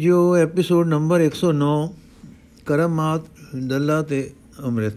ਜੋ 0.00 0.36
episode 0.36 0.86
number 0.86 1.20
109 1.20 1.88
ਕਰਮਾਤ 2.66 3.20
Dalla 3.56 4.02
ਤੇ 4.02 4.30
ਅੰਮ੍ਰਿਤ। 4.64 4.92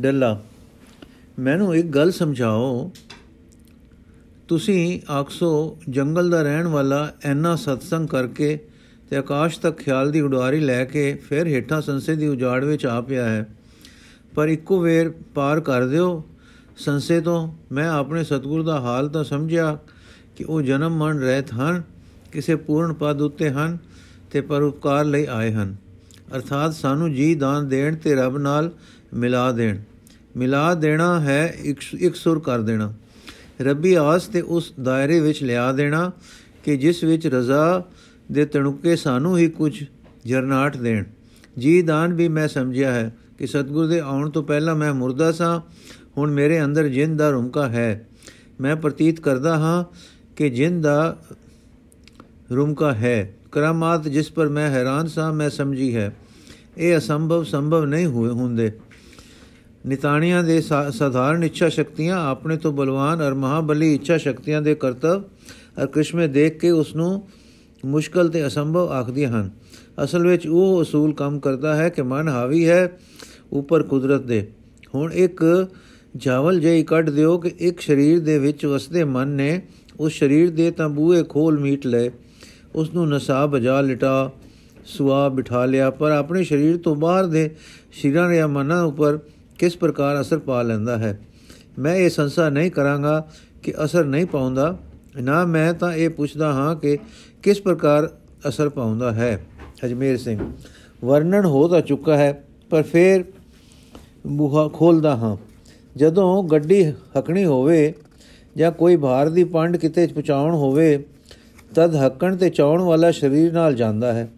ਡੱਲਾ, 0.00 0.42
ਮੈਨੂੰ 1.38 1.76
ਇੱਕ 1.76 1.86
ਗੱਲ 1.86 2.10
ਸਮਝਾਓ। 2.10 2.92
ਤੁਸੀਂ 4.48 5.12
ਆਖਸੋ 5.12 5.78
ਜੰਗਲ 5.90 6.30
ਦਾ 6.30 6.42
ਰਹਿਣ 6.42 6.66
ਵਾਲਾ 6.66 7.12
ਐਨਾ 7.24 7.56
ਸਤਸੰਗ 7.56 8.08
ਕਰਕੇ 8.08 8.58
ਤੇ 9.10 9.16
ਆਕਾਸ਼ 9.16 9.60
ਤੱਕ 9.60 9.76
ਖਿਆਲ 9.78 10.10
ਦੀ 10.10 10.20
ਉਡਾਰੀ 10.20 10.60
ਲੈ 10.60 10.84
ਕੇ 10.84 11.14
ਫਿਰ 11.14 11.46
ਹੇਠਾਂ 11.46 11.82
ਸੰਸੇ 11.82 12.16
ਦੀ 12.16 12.28
ਉਜਾੜ 12.28 12.64
ਵਿੱਚ 12.64 12.86
ਆ 12.86 13.00
ਪਿਆ 13.00 13.28
ਹੈ। 13.28 13.48
ਪਰ 14.34 14.48
ਇੱਕੋ 14.48 14.80
ਵੇਰ 14.80 15.10
ਪਾਰ 15.34 15.60
ਕਰ 15.60 15.86
ਦਿਓ 15.86 16.24
ਸੰਸੇ 16.76 17.20
ਤੋਂ। 17.20 17.54
ਮੈਂ 17.72 17.88
ਆਪਣੇ 17.88 18.24
ਸਤਗੁਰ 18.24 18.62
ਦਾ 18.62 18.80
ਹਾਲ 18.80 19.08
ਤਾਂ 19.08 19.24
ਸਮਝਿਆ 19.24 19.78
ਕਿ 20.36 20.44
ਉਹ 20.44 20.62
ਜਨਮ 20.62 20.96
ਮਰਨ 20.96 21.18
ਰਹਿਤ 21.18 21.52
ਹਨ। 21.52 21.82
ਕਿਸੇ 22.32 22.56
ਪੂਰਨ 22.56 22.92
ਪਦ 22.92 23.22
ਉੱਤੇ 23.22 23.50
ਹਨ 23.50 23.78
ਤੇ 24.30 24.40
ਪਰਉਪਕਾਰ 24.40 25.04
ਲਈ 25.04 25.26
ਆਏ 25.30 25.52
ਹਨ। 25.52 25.76
ਅਰਥਾਤ 26.36 26.74
ਸਾਨੂੰ 26.74 27.12
ਜੀ 27.14 27.34
ਦਾਨ 27.34 27.68
ਦੇਣ 27.68 27.96
ਤੇ 27.96 28.14
ਰੱਬ 28.14 28.38
ਨਾਲ 28.38 28.70
ਮਿਲਾ 29.14 29.52
ਦੇਣ। 29.52 29.78
ਮਿਲਾ 30.36 30.74
ਦੇਣਾ 30.74 31.20
ਹੈ 31.20 31.56
ਇੱਕ 31.98 32.16
ਸੁਰ 32.16 32.40
ਕਰ 32.40 32.60
ਦੇਣਾ। 32.60 32.92
ਰੱਬੀ 33.60 33.94
ਆਸ 33.94 34.26
ਤੇ 34.26 34.40
ਉਸ 34.40 34.72
ਦਾਇਰੇ 34.82 35.20
ਵਿੱਚ 35.20 35.42
ਲਿਆ 35.42 35.72
ਦੇਣਾ 35.72 36.12
ਕਿ 36.64 36.76
ਜਿਸ 36.76 37.04
ਵਿੱਚ 37.04 37.26
ਰਜ਼ਾ 37.26 37.84
ਦੇ 38.32 38.44
ਤਣੁਕੇ 38.44 38.96
ਸਾਨੂੰ 38.96 39.38
ਹੀ 39.38 39.48
ਕੁਝ 39.48 39.84
ਜਰਨਾਟ 40.26 40.76
ਦੇਣ। 40.76 41.04
ਜੀ 41.58 41.82
ਦਾਨ 41.82 42.14
ਵੀ 42.14 42.28
ਮੈਂ 42.28 42.48
ਸਮਝਿਆ 42.48 42.92
ਹੈ 42.92 43.16
ਕਿ 43.38 43.46
ਸਤਗੁਰ 43.46 43.86
ਦੇ 43.86 44.00
ਆਉਣ 44.00 44.30
ਤੋਂ 44.30 44.42
ਪਹਿਲਾਂ 44.42 44.74
ਮੈਂ 44.74 44.94
ਮੁਰਦਾ 44.94 45.32
ਸਾਂ, 45.32 45.60
ਹੁਣ 46.16 46.30
ਮੇਰੇ 46.30 46.64
ਅੰਦਰ 46.64 46.88
ਜਿੰਦ 46.88 47.18
ਦਾ 47.18 47.30
ਰੁਮਕਾ 47.30 47.68
ਹੈ। 47.68 48.08
ਮੈਂ 48.60 48.76
ਪ੍ਰਤੀਤ 48.76 49.20
ਕਰਦਾ 49.20 49.56
ਹਾਂ 49.56 49.84
ਕਿ 50.36 50.50
ਜਿੰਦ 50.50 50.84
ਦਾ 50.84 51.18
ਰੁਮਕਾ 52.54 52.92
ਹੈ। 52.94 53.34
ਕਰਾਮਾਤ 53.52 54.08
ਜਿਸ 54.08 54.30
ਪਰ 54.32 54.48
ਮੈਂ 54.48 54.68
ਹੈਰਾਨ 54.70 55.06
ਸਾਂ, 55.06 55.32
ਮੈਂ 55.32 55.50
ਸਮਝੀ 55.50 55.94
ਹੈ। 55.96 56.14
ਇਹ 56.78 56.96
ਅਸੰਭਵ 56.98 57.44
ਸੰਭਵ 57.44 57.84
ਨਹੀਂ 57.84 58.06
ਹੋਏ 58.06 58.30
ਹੁੰਦੇ। 58.30 58.70
ਨਿਤਾਣੀਆਂ 59.86 60.42
ਦੇ 60.44 60.60
ਸਾਧਾਰਨ 60.90 61.44
ਇੱਛਾ 61.44 61.68
ਸ਼ਕਤੀਆਂ 61.68 62.18
ਆਪਣੇ 62.26 62.56
ਤੋਂ 62.56 62.72
ਬਲਵਾਨ 62.72 63.22
ਔਰ 63.22 63.34
ਮਹਾਬਲੀ 63.34 63.94
ਇੱਛਾ 63.94 64.16
ਸ਼ਕਤੀਆਂ 64.18 64.62
ਦੇ 64.62 64.74
ਕਰਤਵ 64.74 65.22
ਔਰ 65.78 65.86
ਕ੍ਰਿਸ਼ਮੇ 65.86 66.26
ਦੇਖ 66.28 66.58
ਕੇ 66.58 66.70
ਉਸ 66.70 66.94
ਨੂੰ 66.96 67.28
ਮੁਸ਼ਕਲ 67.84 68.28
ਤੇ 68.28 68.46
ਅਸੰਭਵ 68.46 68.88
ਆਖਦੀਆਂ 68.88 69.30
ਹਨ। 69.30 69.50
ਅਸਲ 70.04 70.26
ਵਿੱਚ 70.26 70.46
ਉਹ 70.46 70.76
ਉਸੂਲ 70.78 71.12
ਕੰਮ 71.14 71.38
ਕਰਦਾ 71.40 71.74
ਹੈ 71.76 71.88
ਕਿ 71.88 72.02
ਮਨ 72.02 72.28
ਹਾਵੀ 72.28 72.68
ਹੈ 72.68 72.98
ਉੱਪਰ 73.52 73.82
ਕੁਦਰਤ 73.82 74.22
ਦੇ। 74.22 74.46
ਹੁਣ 74.94 75.12
ਇੱਕ 75.12 75.68
ਜਾਵਲ 76.16 76.60
ਜਿਹੀ 76.60 76.82
ਕੱਢ 76.82 77.10
ਦਿਓ 77.10 77.38
ਕਿ 77.38 77.50
ਇੱਕ 77.58 77.80
ਸਰੀਰ 77.80 78.20
ਦੇ 78.20 78.38
ਵਿੱਚ 78.38 78.66
ਵਸਦੇ 78.66 79.04
ਮਨ 79.04 79.28
ਨੇ 79.28 79.60
ਉਸ 80.00 80.18
ਸਰੀਰ 80.18 80.50
ਦੇ 80.50 80.70
ਤਾਂ 80.70 80.88
ਬੂਹੇ 80.88 81.22
ਖੋਲ 81.22 81.58
ਮੀਟ 81.58 81.86
ਲਏ। 81.86 82.10
ਉਸ 82.76 82.92
ਨੂੰ 82.94 83.08
ਨਸਾ 83.08 83.46
ਬਜਾ 83.46 83.80
ਲਟਾ 83.80 84.30
ਸੁਆ 84.84 85.28
ਬਿਠਾ 85.28 85.64
ਲਿਆ, 85.64 85.90
ਪਰ 85.90 86.10
ਆਪਣੇ 86.10 86.44
ਸਰੀਰ 86.44 86.76
ਤੋਂ 86.76 86.96
ਬਾਹਰ 86.96 87.26
ਦੇ 87.26 87.50
ਸ਼ਰੀਰਾਂ 87.92 88.34
ਜਾਂ 88.34 88.48
ਮਨਾਂ 88.48 88.82
ਉੱਪਰ 88.82 89.18
ਕਿਸ 89.58 89.76
ਪ੍ਰਕਾਰ 89.76 90.20
ਅਸਰ 90.20 90.38
ਪਾ 90.38 90.62
ਲੈਂਦਾ 90.62 90.96
ਹੈ? 90.98 91.18
ਮੈਂ 91.78 91.94
ਇਹ 91.94 92.10
ਸੰਸਾ 92.10 92.48
ਨਹੀਂ 92.48 92.70
ਕਰਾਂਗਾ 92.70 93.28
ਕਿ 93.62 93.72
ਅਸਰ 93.84 94.04
ਨਹੀਂ 94.04 94.26
ਪਾਉਂਦਾ, 94.26 94.76
ਨਾ 95.22 95.44
ਮੈਂ 95.44 95.72
ਤਾਂ 95.74 95.92
ਇਹ 95.92 96.10
ਪੁੱਛਦਾ 96.10 96.52
ਹਾਂ 96.52 96.74
ਕਿ 96.76 96.98
ਕਿਸ 97.42 97.60
ਪ੍ਰਕਾਰ 97.60 98.10
ਅਸਰ 98.48 98.68
ਪਾਉਂਦਾ 98.68 99.12
ਹੈ? 99.12 99.46
ਅਜਮੇਰ 99.84 100.16
ਸਿੰਘ, 100.16 100.38
ਵਰਣਨ 101.04 101.44
ਹੋ 101.44 101.68
ਤਾਂ 101.68 101.80
ਚੁੱਕਾ 101.80 102.16
ਹੈ, 102.16 102.44
ਪਰ 102.70 102.82
ਫੇਰ 102.82 103.24
ਬੂਹਾ 104.26 104.68
ਖੋਲਦਾ 104.68 105.16
ਹਾਂ। 105.16 105.36
ਜਦੋਂ 105.96 106.42
ਗੱਡੀ 106.44 106.84
ਹਕਣੀ 107.18 107.44
ਹੋਵੇ 107.44 107.94
ਜਾਂ 108.56 108.72
ਕੋਈ 108.72 108.96
ਭਾਰ 108.96 109.28
ਦੀ 109.28 109.44
ਪੰਡ 109.44 109.76
ਕਿਤੇ 109.76 110.06
ਪਹੁੰਚਾਉਣ 110.06 110.54
ਹੋਵੇ 110.54 111.04
ਤਦ 111.76 112.04
ਹੱਕਣ 112.04 112.36
ਤੇ 112.36 112.50
ਚਾਉਣ 112.50 112.82
ਵਾਲਾ 112.82 113.10
ਸਰੀਰ 113.10 113.52
ਨਾਲ 113.52 113.74
ਜਾਂਦਾ 113.74 114.12
ਹੈ। 114.12 114.32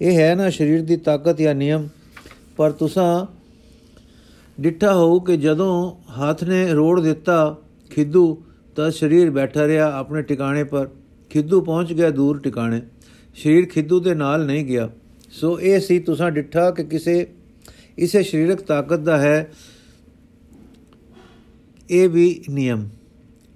ਇਹ 0.00 0.18
ਹੈ 0.18 0.34
ਨਾ 0.34 0.50
ਸਰੀਰ 0.50 0.82
ਦੀ 0.82 0.96
ਤਾਕਤ 0.96 1.40
ਜਾਂ 1.40 1.54
ਨਿਯਮ। 1.54 1.88
ਪਰ 2.56 2.72
ਤੁਸਾਂ 2.72 3.26
ਡਿੱਠਾ 4.60 4.94
ਹੋਊ 4.94 5.20
ਕਿ 5.20 5.36
ਜਦੋਂ 5.36 5.92
ਹੱਥ 5.92 6.44
ਨੇ 6.44 6.72
ਰੋੜ 6.72 7.00
ਦਿੱਤਾ 7.00 7.56
ਖਿੱਦੂ, 7.90 8.42
ਤਾਂ 8.76 8.90
ਸਰੀਰ 8.90 9.30
ਬੈਠਾ 9.30 9.66
ਰਿਹਾ 9.66 9.92
ਆਪਣੇ 9.92 10.22
ਟਿਕਾਣੇ 10.22 10.64
ਪਰ। 10.64 10.88
ਖਿੱਦੂ 11.30 11.60
ਪਹੁੰਚ 11.60 11.92
ਗਿਆ 11.92 12.10
ਦੂਰ 12.10 12.38
ਟਿਕਾਣੇ। 12.38 12.82
ਸਰੀਰ 13.34 13.66
ਖਿੱਦੂ 13.66 14.00
ਦੇ 14.00 14.14
ਨਾਲ 14.14 14.46
ਨਹੀਂ 14.46 14.64
ਗਿਆ। 14.64 14.90
ਸੋ 15.30 15.60
ਇਹ 15.60 15.80
ਸੀ 15.80 15.98
ਤੁਸਾਂ 15.98 16.30
ਡਿੱਠਾ 16.30 16.70
ਕਿ 16.70 16.84
ਕਿਸੇ, 16.84 17.26
ਇਸੇ 17.98 18.22
ਸਰੀਰਕ 18.22 18.60
ਤਾਕਤ 18.60 18.98
ਦਾ 18.98 19.18
ਹੈ। 19.18 19.52
ਇਹ 21.90 22.08
ਵੀ 22.08 22.44
ਨਿਯਮ। 22.50 22.88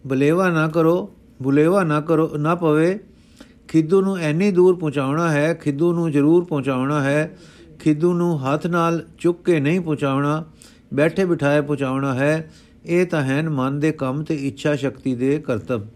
ਬਲੇਵਾ 0.06 0.48
ਨਾ 0.48 0.68
ਕਰੋ, 0.68 1.14
ਬੁਲੇਵਾ 1.42 1.84
ਨਾ 1.84 2.00
ਕਰੋ, 2.00 2.30
ਨਾ 2.38 2.54
ਪਵੇ। 2.54 2.98
ਖਿੱਦੂ 3.70 4.00
ਨੂੰ 4.00 4.16
ਐਨੀ 4.16 4.50
ਦੂਰ 4.50 4.76
ਪਹੁੰਚਾਉਣਾ 4.76 5.30
ਹੈ, 5.30 5.54
ਖਿੱਦੂ 5.54 5.92
ਨੂੰ 5.92 6.10
ਜ਼ਰੂਰ 6.10 6.44
ਪਹੁੰਚਾਉਣਾ 6.44 7.02
ਹੈ, 7.02 7.38
ਖਿੱਦੂ 7.78 8.12
ਨੂੰ 8.12 8.46
ਹੱਥ 8.46 8.66
ਨਾਲ 8.66 9.04
ਚੁੱਕ 9.18 9.44
ਕੇ 9.44 9.60
ਨਹੀਂ 9.60 9.80
ਪਹੁੰਚਾਉਣਾ, 9.80 10.44
ਬੈਠੇ 10.94 11.24
ਬਿਠਾਏ 11.24 11.60
ਪਹੁੰਚਾਉਣਾ 11.60 12.14
ਹੈ, 12.14 12.50
ਇਹ 12.86 13.06
ਤਾਂ 13.06 13.22
ਹੈ 13.22 13.42
ਮਨ 13.42 13.80
ਦੇ 13.80 13.92
ਕੰਮ 13.92 14.22
ਤੇ 14.22 14.34
ਇੱਛਾ 14.34 14.76
ਸ਼ਕਤੀ 14.76 15.14
ਦੇ 15.14 15.38
ਕਰਤੱਵ। 15.38 15.86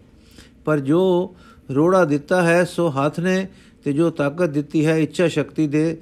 ਪਰ 0.65 0.79
ਜੋ 0.79 1.35
ਰੋੜਾ 1.75 2.05
ਦਿੱਤਾ 2.05 2.41
ਹੈ, 2.43 2.63
ਸੋ 2.63 2.89
ਹੱਥ 2.89 3.19
ਨੇ, 3.19 3.47
ਤੇ 3.83 3.93
ਜੋ 3.93 4.09
ਤਾਕਤ 4.09 4.49
ਦਿੱਤੀ 4.49 4.85
ਹੈ 4.85 4.97
ਇੱਛਾ 4.97 5.27
ਸ਼ਕਤੀ 5.27 5.67
ਦੇ 5.67 5.97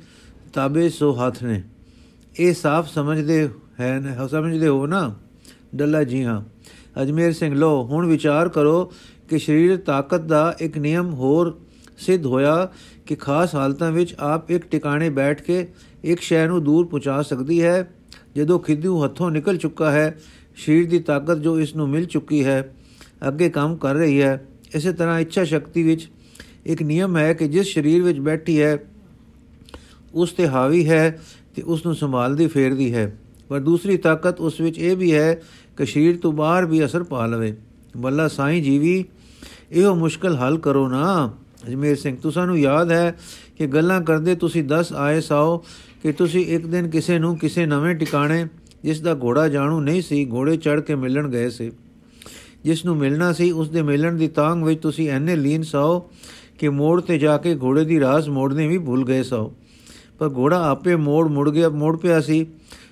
ਤਾਬੇ, 0.53 0.89
ਸੋ 0.89 1.11
ਹੱਥ 1.11 1.43
ਨੇ। 1.43 1.63
ਇਹ 2.39 2.53
ਸਾਫ਼ 2.53 2.89
ਸਮਝਦੇ 2.89 3.49
ਹੈ 3.79 4.27
ਸਮਝਦੇ 4.31 4.67
ਹੋ 4.67 4.85
ਨਾ? 4.85 5.13
ਡੱਲਾ 5.75 6.03
ਜੀ 6.03 6.23
ਹਾਂ। 6.23 6.41
ਅਜਮੇਰ 7.01 7.33
ਸਿੰਘ 7.33 7.55
ਲੋ 7.55 7.83
ਹੁਣ 7.83 8.05
ਵਿਚਾਰ 8.05 8.49
ਕਰੋ 8.49 8.93
ਕਿ 9.29 9.39
ਸਰੀਰ 9.39 9.77
ਤਾਕਤ 9.77 10.21
ਦਾ 10.21 10.55
ਇੱਕ 10.59 10.77
ਨਿਯਮ 10.77 11.13
ਹੋਰ 11.13 11.59
ਸਿੱਧ 12.03 12.25
ਹੋਇਆ 12.25 12.69
ਕਿ 13.05 13.15
ਖਾਸ 13.15 13.55
ਹਾਲਤਾਂ 13.55 13.91
ਵਿੱਚ 13.91 14.15
ਆਪ 14.19 14.51
ਇੱਕ 14.51 14.65
ਟਿਕਾਣੇ 14.65 15.09
ਬੈਠ 15.09 15.41
ਕੇ 15.41 15.67
ਇੱਕ 16.03 16.21
ਸ਼ੈ 16.21 16.47
ਨੂੰ 16.47 16.63
ਦੂਰ 16.63 16.85
ਪਹੁੰਚਾ 16.85 17.21
ਸਕਦੀ 17.21 17.61
ਹੈ। 17.61 17.89
ਜਦੋਂ 18.35 18.59
ਖਿੱਦੂ 18.59 19.03
ਹੱਥੋਂ 19.03 19.31
ਨਿਕਲ 19.31 19.57
ਚੁੱਕਾ 19.57 19.91
ਹੈ 19.91 20.17
ਸਰੀਰ 20.57 20.89
ਦੀ 20.89 20.99
ਤਾਕਤ 20.99 21.37
ਜੋ 21.37 21.59
ਇਸ 21.59 21.75
ਨੂੰ 21.75 21.89
ਮਿਲ 21.89 22.05
ਚੁੱਕੀ 22.05 22.43
ਹੈ, 22.45 22.73
ਅੱਗੇ 23.27 23.49
ਕੰਮ 23.49 23.75
ਕਰ 23.75 23.95
ਰਹੀ 23.95 24.21
ਹੈ। 24.21 24.45
ਇਸੇ 24.75 24.93
ਤਰ੍ਹਾਂ 24.93 25.19
ਇੱਛਾ 25.19 25.43
ਸ਼ਕਤੀ 25.43 25.83
ਵਿੱਚ 25.83 26.09
ਇੱਕ 26.65 26.81
ਨਿਯਮ 26.83 27.17
ਹੈ 27.17 27.33
ਕਿ 27.33 27.47
ਜਿਸ 27.47 27.73
ਸਰੀਰ 27.73 28.03
ਵਿੱਚ 28.03 28.19
ਬੈਠੀ 28.19 28.61
ਹੈ, 28.61 28.77
ਉਸ 30.13 30.31
ਤੇ 30.31 30.47
ਹਾਵੀ 30.47 30.89
ਹੈ 30.89 31.19
ਤੇ 31.55 31.61
ਉਸ 31.61 31.85
ਨੂੰ 31.85 31.95
ਸੰਭਾਲਦੀ, 31.95 32.47
ਫੇਰਦੀ 32.47 32.93
ਹੈ। 32.93 33.11
ਪਰ 33.49 33.59
ਦੂਸਰੀ 33.59 33.97
ਤਾਕਤ 33.97 34.41
ਉਸ 34.41 34.59
ਵਿੱਚ 34.61 34.77
ਇਹ 34.79 34.97
ਵੀ 34.97 35.13
ਹੈ 35.13 35.33
ਕਿ 35.77 35.85
ਸਰੀਰ 35.85 36.17
ਤੋਂ 36.17 36.31
ਬਾਹਰ 36.31 36.65
ਵੀ 36.65 36.85
ਅਸਰ 36.85 37.03
ਪਾ 37.03 37.25
ਲਵੇ। 37.25 37.55
ਬੱਲਾ 37.97 38.27
ਸਾਈਂ 38.27 38.61
ਜੀਵੀ, 38.61 39.03
ਇਹੋ 39.71 39.95
ਮੁਸ਼ਕਲ 39.95 40.37
ਹੱਲ 40.37 40.57
ਕਰੋ 40.57 40.87
ਨਾ। 40.89 41.31
ਅਜਮੇਰ 41.67 41.95
ਸਿੰਘ, 41.95 42.17
ਤੁਸਾਂ 42.17 42.55
ਯਾਦ 42.55 42.91
ਹੈ 42.91 43.15
ਕਿ 43.57 43.67
ਗੱਲਾਂ 43.67 44.01
ਕਰਦੇ 44.01 44.35
ਤੁਸੀਂ 44.35 44.63
10 44.63 44.93
ਆਏ 44.93 45.21
ਸਾਓ 45.21 45.57
ਕਿ 46.03 46.11
ਤੁਸੀਂ 46.11 46.45
ਇੱਕ 46.45 46.65
ਦਿਨ 46.65 46.89
ਕਿਸੇ 46.89 47.19
ਨੂੰ 47.19 47.37
ਕਿਸੇ 47.37 47.65
ਨਵੇਂ 47.65 47.95
ਟਿਕਾਣੇ 47.95 48.47
ਜਿਸ 48.83 49.01
ਦਾ 49.01 49.15
ਘੋੜਾ 49.15 49.47
ਜਾਣੂ 49.47 49.79
ਨਹੀਂ 49.79 50.01
ਸੀ, 50.01 50.31
ਘੋੜੇ 50.31 50.57
ਚੜ 50.57 50.79
ਕੇ 50.79 50.95
ਮਿਲਣ 50.95 51.29
ਗਏ 51.29 51.49
ਸੀ। 51.49 51.71
ਜਿਸ 52.63 52.85
ਨੂੰ 52.85 52.97
ਮਿਲਣਾ 52.97 53.33
ਸੀ, 53.33 53.51
ਉਸ 53.51 53.69
ਦੇ 53.69 53.81
ਮਿਲਣ 53.81 54.13
ਦੀ 54.13 54.27
ਤਾਂਗ 54.27 54.63
ਵਿੱਚ 54.63 54.81
ਤੁਸੀਂ 54.81 55.09
ਐਨੇ 55.09 55.35
ਲੀਨ 55.35 55.63
ਸਾਓ 55.63 56.09
ਕਿ 56.59 56.69
ਮੋੜ 56.69 57.01
ਤੇ 57.01 57.17
ਜਾ 57.17 57.37
ਕੇ 57.37 57.55
ਘੋੜੇ 57.55 57.85
ਦੀ 57.85 57.99
ਰਾਸ 57.99 58.29
ਮੋੜਨੇ 58.29 58.67
ਵੀ 58.67 58.77
ਭੁੱਲ 58.77 59.05
ਗਏ 59.05 59.23
ਸਾਓ। 59.23 59.53
ਪਰ 60.19 60.29
ਘੋੜਾ 60.29 60.69
ਆਪੇ 60.69 60.95
ਮੋੜ 60.95 61.27
ਮੁੜ 61.27 61.49
ਗਿਆ, 61.49 61.69
ਮੋੜ 61.69 61.99
ਪਿਆ 61.99 62.21
ਸੀ। 62.21 62.47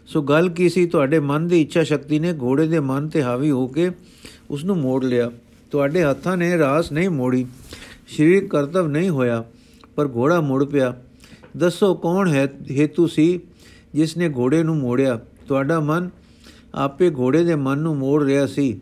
ਸੋ 0.07 0.21
ਗੱਲ 0.21 0.49
ਕੀ 0.49 0.69
ਸੀ? 0.69 0.85
ਤੁਹਾਡੇ 0.85 1.19
ਮਨ 1.19 1.47
ਦੀ 1.47 1.61
ਇੱਛਾ 1.61 1.83
ਸ਼ਕਤੀ 1.83 2.19
ਨੇ 2.19 2.33
ਘੋੜੇ 2.33 2.67
ਦੇ 2.67 2.79
ਮਨ 2.79 3.09
ਤੇ 3.09 3.23
ਹਾਵੀ 3.23 3.51
ਹੋ 3.51 3.67
ਕੇ 3.67 3.91
ਉਸ 4.49 4.65
ਨੂੰ 4.65 4.77
ਮੋੜ 4.77 5.05
ਲਿਆ। 5.05 5.31
ਤੁਹਾਡੇ 5.71 6.03
ਹੱਥਾਂ 6.03 6.37
ਨੇ 6.37 6.57
ਰਾਸ 6.57 6.91
ਨਹੀਂ 6.91 7.09
ਮੋੜੀ। 7.09 7.45
ਸਰੀਰ 8.11 8.47
ਕਰਤਵ 8.47 8.87
ਨਹੀਂ 8.87 9.09
ਹੋਇਆ, 9.09 9.43
ਪਰ 9.95 10.07
ਘੋੜਾ 10.07 10.39
ਮੁੜ 10.41 10.63
ਪਿਆ। 10.65 10.93
ਦੱਸੋ 11.57 11.93
ਕੌਣ 11.95 12.29
ਹੈ 12.29 12.47
ਹੇਤੂ 12.71 13.07
ਸੀ 13.07 13.39
ਜਿਸ 13.93 14.15
ਨੇ 14.17 14.29
ਘੋੜੇ 14.29 14.61
ਨੂੰ 14.63 14.75
ਮੋੜਿਆ? 14.77 15.19
ਤੁਹਾਡਾ 15.47 15.79
ਮਨ 15.79 16.09
ਆਪੇ 16.75 17.09
ਘੋੜੇ 17.09 17.43
ਦੇ 17.43 17.55
ਮਨ 17.55 17.77
ਨੂੰ 17.77 17.95
ਮੋੜ 17.97 18.23
ਰਿਹਾ 18.23 18.45
ਸੀ। 18.45 18.79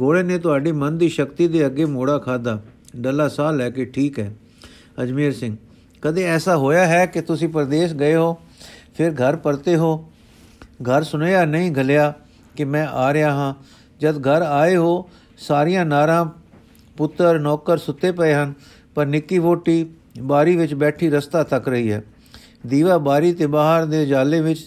ਘੋੜੇ 0.00 0.22
ਨੇ 0.22 0.38
ਤੁਹਾਡੇ 0.38 0.72
ਮਨ 0.72 0.98
ਦੀ 0.98 1.08
ਸ਼ਕਤੀ 1.08 1.48
ਦੇ 1.48 1.66
ਅੱਗੇ 1.66 1.84
ਮੋੜਾ 1.84 2.18
ਖਾਦਾ 2.18 2.60
ਡੱਲਾ 2.96 3.28
ਸਾਹ 3.28 3.52
ਲੈ 3.52 3.70
ਕੇ 3.70 3.84
ਠੀਕ 3.84 4.18
ਹੈ। 4.18 4.34
ਅਜਮੇਰ 5.02 5.32
ਸਿੰਘ, 5.32 5.56
ਕਦੇ 6.02 6.24
ਐਸਾ 6.24 6.56
ਹੋਇਆ 6.56 6.86
ਹੈ 6.86 7.04
ਕਿ 7.06 7.20
ਤੁਸੀਂ 7.20 7.48
ਪ੍ਰਦੇਸ਼ 7.48 7.94
ਗਏ 7.94 8.14
ਹੋ, 8.14 8.36
ਫਿਰ 8.94 9.12
ਘਰ 9.12 9.36
ਪਰਤੇ 9.36 9.76
ਹੋ? 9.76 9.96
ਘਰ 10.82 11.02
ਸੁਨੇਹਾ 11.02 11.44
ਨਹੀਂ, 11.44 11.70
ਗਲਿਆ 11.70 12.12
ਕਿ 12.56 12.64
ਮੈਂ 12.64 12.86
ਆ 12.86 13.12
ਰਿਹਾ 13.12 13.32
ਹਾਂ। 13.34 13.54
ਜਦ 14.00 14.18
ਘਰ 14.18 14.42
ਆਏ 14.42 14.76
ਹੋ, 14.76 15.08
ਸਾਰੀਆਂ 15.38 15.84
ਨਾਰਾਂ 15.86 16.24
ਪੁੱਤਰ 17.02 17.38
ਨੌਕਰ 17.38 17.78
ਸੁੱਤੇ 17.78 18.10
ਪਏ 18.12 18.32
ਹਨ, 18.34 18.52
ਪਰ 18.94 19.06
ਨਿੱਕੀ 19.06 19.38
ਵੋਟੀ 19.38 19.86
ਬਾਰੀ 20.22 20.56
ਵਿੱਚ 20.56 20.74
ਬੈਠੀ 20.74 21.08
ਰਸਤਾ 21.10 21.42
ਤੱਕ 21.42 21.68
ਰਹੀ 21.68 21.90
ਹੈ। 21.92 22.02
ਦੀਵਾ 22.66 22.98
ਬਾਰੀ 22.98 23.32
ਤੇ 23.32 23.46
ਬਾਹਰ 23.46 23.84
ਦੇ 23.84 24.04
ਜਾਲੇ 24.06 24.40
ਵਿੱਚ 24.40 24.60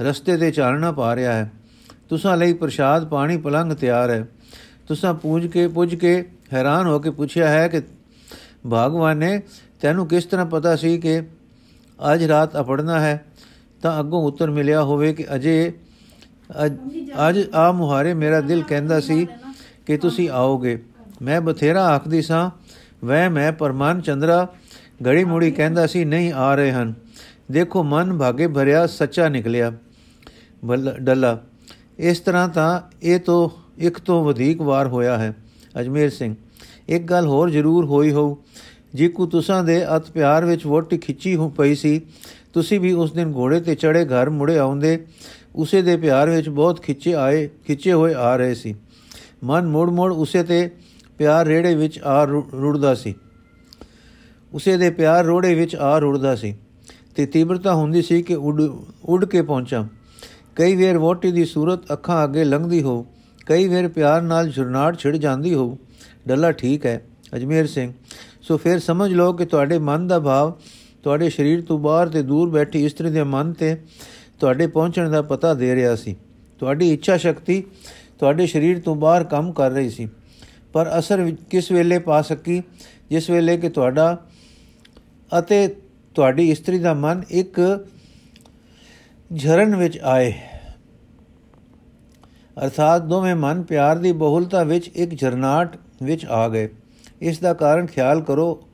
ਰਸਤੇ 0.00 0.36
ਤੇ 0.36 0.50
ਚਾਨਣਾ 0.50 0.92
ਪਾ 0.92 1.14
ਰਿਹਾ 1.16 1.32
ਹੈ। 1.32 1.50
ਤੁਸਾਂ 2.08 2.36
ਲਈ 2.36 2.52
ਪ੍ਰਸ਼ਾਦ, 2.52 3.08
ਪਾਣੀ 3.08 3.36
ਪਲੰਗ 3.36 3.72
ਤਿਆਰ 3.72 4.10
ਹੈ। 4.10 4.26
ਤੁਸਾਂ 4.88 5.14
ਪੂਜ 5.14 5.46
ਕੇ, 5.46 5.66
ਪੁੱਜ 5.68 5.94
ਕੇ 5.94 6.12
ਹੈਰਾਨ 6.52 6.86
ਹੋ 6.86 6.98
ਕੇ 6.98 7.10
ਪੁੱਛਿਆ 7.10 7.48
ਹੈ 7.48 7.66
ਕਿ 7.68 7.80
ਭਗਵਾਨ 8.66 9.16
ਨੇ 9.16 9.40
ਤੈਨੂੰ 9.80 10.06
ਕਿਸ 10.06 10.24
ਤਰ੍ਹਾਂ 10.24 10.46
ਪਤਾ 10.46 10.76
ਸੀ 10.76 10.96
ਕਿ 10.98 11.20
ਅੱਜ 12.12 12.24
ਰਾਤ 12.24 12.58
ਅਪੜਨਾ 12.60 13.00
ਹੈ? 13.00 13.24
ਤਾਂ 13.82 13.98
ਅੱਗੋਂ 14.00 14.22
ਉੱਤਰ 14.24 14.50
ਮਿਲਿਆ 14.50 14.82
ਹੋਵੇ 14.82 15.12
ਕਿ 15.14 15.26
ਅਜੇ, 15.34 15.72
ਅੱਜ 17.28 17.40
ਆ 17.54 17.70
ਮੁਹਾਰੇ 17.72 18.14
ਮੇਰਾ 18.14 18.40
ਦਿਲ 18.40 18.62
ਕਹਿੰਦਾ 18.62 19.00
ਸੀ 19.00 19.26
ਕਿ 19.86 19.96
ਤੁਸੀਂ 19.96 20.28
ਆਓਗੇ। 20.30 20.78
ਮੈਂ 21.22 21.40
ਬਥੇਰਾ 21.40 21.84
ਆਖਦੀ 21.84 22.22
ਸਾਂ 22.22 22.50
ਵੈ 23.04 23.28
ਮੈਂ 23.28 23.52
ਪਰਮਾਨ 23.52 24.00
ਚੰਦਰਾ 24.00 24.48
ਘੜੀ 25.06 25.24
ਮੁੜੀ 25.24 25.50
ਕਹਿੰਦਾ 25.50 25.86
ਸੀ 25.86 26.04
ਨਹੀਂ 26.04 26.32
ਆ 26.32 26.54
ਰਹੇ 26.54 26.72
ਹਨ। 26.72 26.94
ਦੇਖੋ 27.50 27.82
ਮਨ 27.82 28.18
ਭਾਗੇ 28.18 28.46
ਭਰਿਆ 28.46 28.86
ਸੱਚਾ 28.86 29.28
ਨਿਕਲਿਆ। 29.28 29.72
ਡੱਲਾ 30.98 31.40
ਇਸ 31.98 32.20
ਤਰ੍ਹਾਂ 32.20 32.48
ਤਾਂ 32.48 32.80
ਇਹ 33.02 33.20
ਤੋਂ 33.20 33.48
ਇੱਕ 33.78 33.98
ਤੋਂ 33.98 34.24
ਵਧੇਕ 34.24 34.60
ਵਾਰ 34.60 34.86
ਹੋਇਆ 34.86 35.18
ਹੈ। 35.18 35.36
ਅਜਮੇਰ 35.80 36.10
ਸਿੰਘ 36.10 36.34
ਇੱਕ 36.88 37.04
ਗੱਲ 37.04 37.26
ਹੋਰ 37.26 37.50
ਜ਼ਰੂਰ 37.50 37.84
ਹੋਈ 37.84 38.12
ਹੋਊ। 38.12 38.34
ਕੋ 39.14 39.26
ਤੁਸਾਂ 39.26 39.64
ਦੇ 39.64 39.96
ਅਤ 39.96 40.10
ਪਿਆਰ 40.10 40.44
ਵਿੱਚ 40.44 40.66
ਵੋਟੀ 40.66 40.98
ਖਿੱਚੀ 40.98 41.34
ਹੋ 41.36 41.48
ਪਈ 41.48 41.74
ਸੀ 41.74 42.00
ਤੁਸੀਂ 42.52 42.80
ਵੀ 42.80 42.92
ਉਸ 42.92 43.12
ਦਿਨ 43.12 43.32
ਘੋੜੇ 43.36 43.60
ਤੇ 43.60 43.74
ਚੜੇ 43.74 44.04
ਘਰ 44.04 44.30
ਮੁੜੇ 44.30 44.58
ਆਉਂਦੇ 44.58 45.06
ਉਸੇ 45.54 45.82
ਦੇ 45.82 45.96
ਪਿਆਰ 45.96 46.30
ਵਿੱਚ 46.30 46.48
ਬਹੁਤ 46.48 46.80
ਖਿੱਚੇ 46.82 47.14
ਆਏ 47.14 47.48
ਖਿੱਚੇ 47.66 47.92
ਹੋਏ 47.92 48.14
ਆ 48.14 48.36
ਰਹੇ 48.36 48.54
ਸੀ। 48.54 48.74
ਮਨ 49.44 49.66
ਮੋੜ 49.66 49.90
ਮੋੜ 49.90 50.12
ਉਸੇ 50.12 50.42
ਤੇ 50.42 50.70
ਪਿਆਰ 51.20 51.46
ਰੇੜੇ 51.46 51.74
ਵਿੱਚ 51.74 51.98
ਆ 51.98 52.24
ਰੁੜਦਾ 52.24 52.94
ਸੀ। 52.94 53.14
ਉਸੇ 54.52 54.76
ਦੇ 54.76 54.90
ਪਿਆਰ 54.90 55.24
ਰੋੜੇ 55.24 55.54
ਵਿੱਚ 55.54 55.76
ਆ 55.76 55.98
ਰੁੜਦਾ 55.98 56.34
ਸੀ। 56.36 56.54
ਤੇ 57.14 57.26
ਤੀਬਰਤਾ 57.26 57.74
ਹੁੰਦੀ 57.74 58.02
ਸੀ 58.02 58.22
ਕਿ 58.22 58.34
ਉੱਡ 58.34 58.60
ਉੱਡ 59.04 59.24
ਕੇ 59.24 59.42
ਪਹੁੰਚਾਂ। 59.42 59.84
ਕਈ 60.56 60.76
ਵੇਰ 60.76 60.98
ਵੋਟੀ 60.98 61.32
ਦੀ 61.32 61.44
ਸੂਰਤ 61.44 61.92
ਅੱਖਾਂ 61.92 62.24
ਅੱਗੇ 62.24 62.44
ਲੰਘਦੀ 62.44 62.82
ਹੋ। 62.82 63.06
ਕਈ 63.46 63.68
ਵੇਰ 63.68 63.88
ਪਿਆਰ 63.88 64.22
ਨਾਲ 64.22 64.48
ਝੁਰਨਾਟ 64.48 64.98
ਛਿੜ 64.98 65.16
ਜਾਂਦੀ 65.16 65.54
ਹੋ। 65.54 65.78
ਡੱਲਾ 66.28 66.52
ਠੀਕ 66.52 66.86
ਹੈ, 66.86 67.02
ਅਜਮੇਰ 67.36 67.66
ਸਿੰਘ। 67.66 67.92
ਸੋ 68.42 68.56
ਫਿਰ 68.56 68.78
ਸਮਝ 68.78 69.12
ਲਓ 69.12 69.32
ਕਿ 69.32 69.44
ਤੁਹਾਡੇ 69.44 69.78
ਮਨ 69.78 70.06
ਦਾ 70.06 70.20
ਭਾਵ, 70.20 70.52
ਤੁਹਾਡੇ 71.02 71.30
ਸਰੀਰ 71.30 71.60
ਤੋਂ 71.60 71.78
ਬਾਹਰ 71.78 72.08
ਤੇ 72.08 72.22
ਦੂਰ 72.22 72.50
ਬੈਠੀ 72.50 72.84
ਇਸਤਰੀ 72.84 73.10
ਦੇ 73.10 73.22
ਮਨ 73.22 73.52
ਤੇ 73.52 73.76
ਤੁਹਾਡੇ 74.40 74.66
ਪਹੁੰਚਣ 74.66 75.10
ਦਾ 75.10 75.22
ਪਤਾ 75.22 75.52
ਦੇ 75.54 75.74
ਰਿਹਾ 75.74 75.94
ਸੀ। 75.96 76.16
ਤੁਹਾਡੀ 76.58 76.92
ਇੱਛਾ 76.92 77.16
ਸ਼ਕਤੀ 77.16 77.62
ਤੁਹਾਡੇ 78.18 78.46
ਸਰੀਰ 78.46 78.80
ਤੋਂ 78.80 78.96
ਬਾਹਰ 78.96 79.24
ਕੰਮ 79.24 79.52
ਕਰ 79.52 79.70
ਰਹੀ 79.70 79.90
ਸੀ। 79.90 80.08
ਪਰ 80.72 80.98
ਅਸਰ 80.98 81.30
ਕਿਸ 81.50 81.72
ਵੇਲੇ 81.72 81.98
ਪਾ 81.98 82.22
ਸਕੀ, 82.22 82.62
ਜਿਸ 83.10 83.30
ਵੇਲੇ 83.30 83.56
ਕਿ 83.56 83.68
ਤੁਹਾਡਾ 83.68 84.26
ਅਤੇ 85.38 85.76
ਤੁਹਾਡੀ 86.14 86.50
ਇਸਤਰੀ 86.50 86.78
ਦਾ 86.78 86.94
ਮਨ 86.94 87.22
ਇੱਕ 87.30 87.86
ਝਰਨ 89.36 89.76
ਵਿੱਚ 89.76 89.98
ਆਏ। 89.98 90.32
ਅਰਥਾਤ 92.64 93.02
ਦੋਵੇਂ 93.02 93.34
ਮਨ 93.34 93.62
ਪਿਆਰ 93.62 93.98
ਦੀ 93.98 94.12
ਬਹੁਲਤਾ 94.12 94.62
ਵਿੱਚ 94.62 94.88
ਇੱਕ 94.88 95.14
ਝਰਨਾਟ 95.14 95.76
ਵਿੱਚ 96.02 96.26
ਆ 96.26 96.48
ਗਏ। 96.48 96.68
ਇਸ 97.20 97.38
ਦਾ 97.38 97.54
ਕਾਰਨ 97.54 97.86
ਖਿਆਲ 97.86 98.20
ਕਰੋ, 98.20 98.68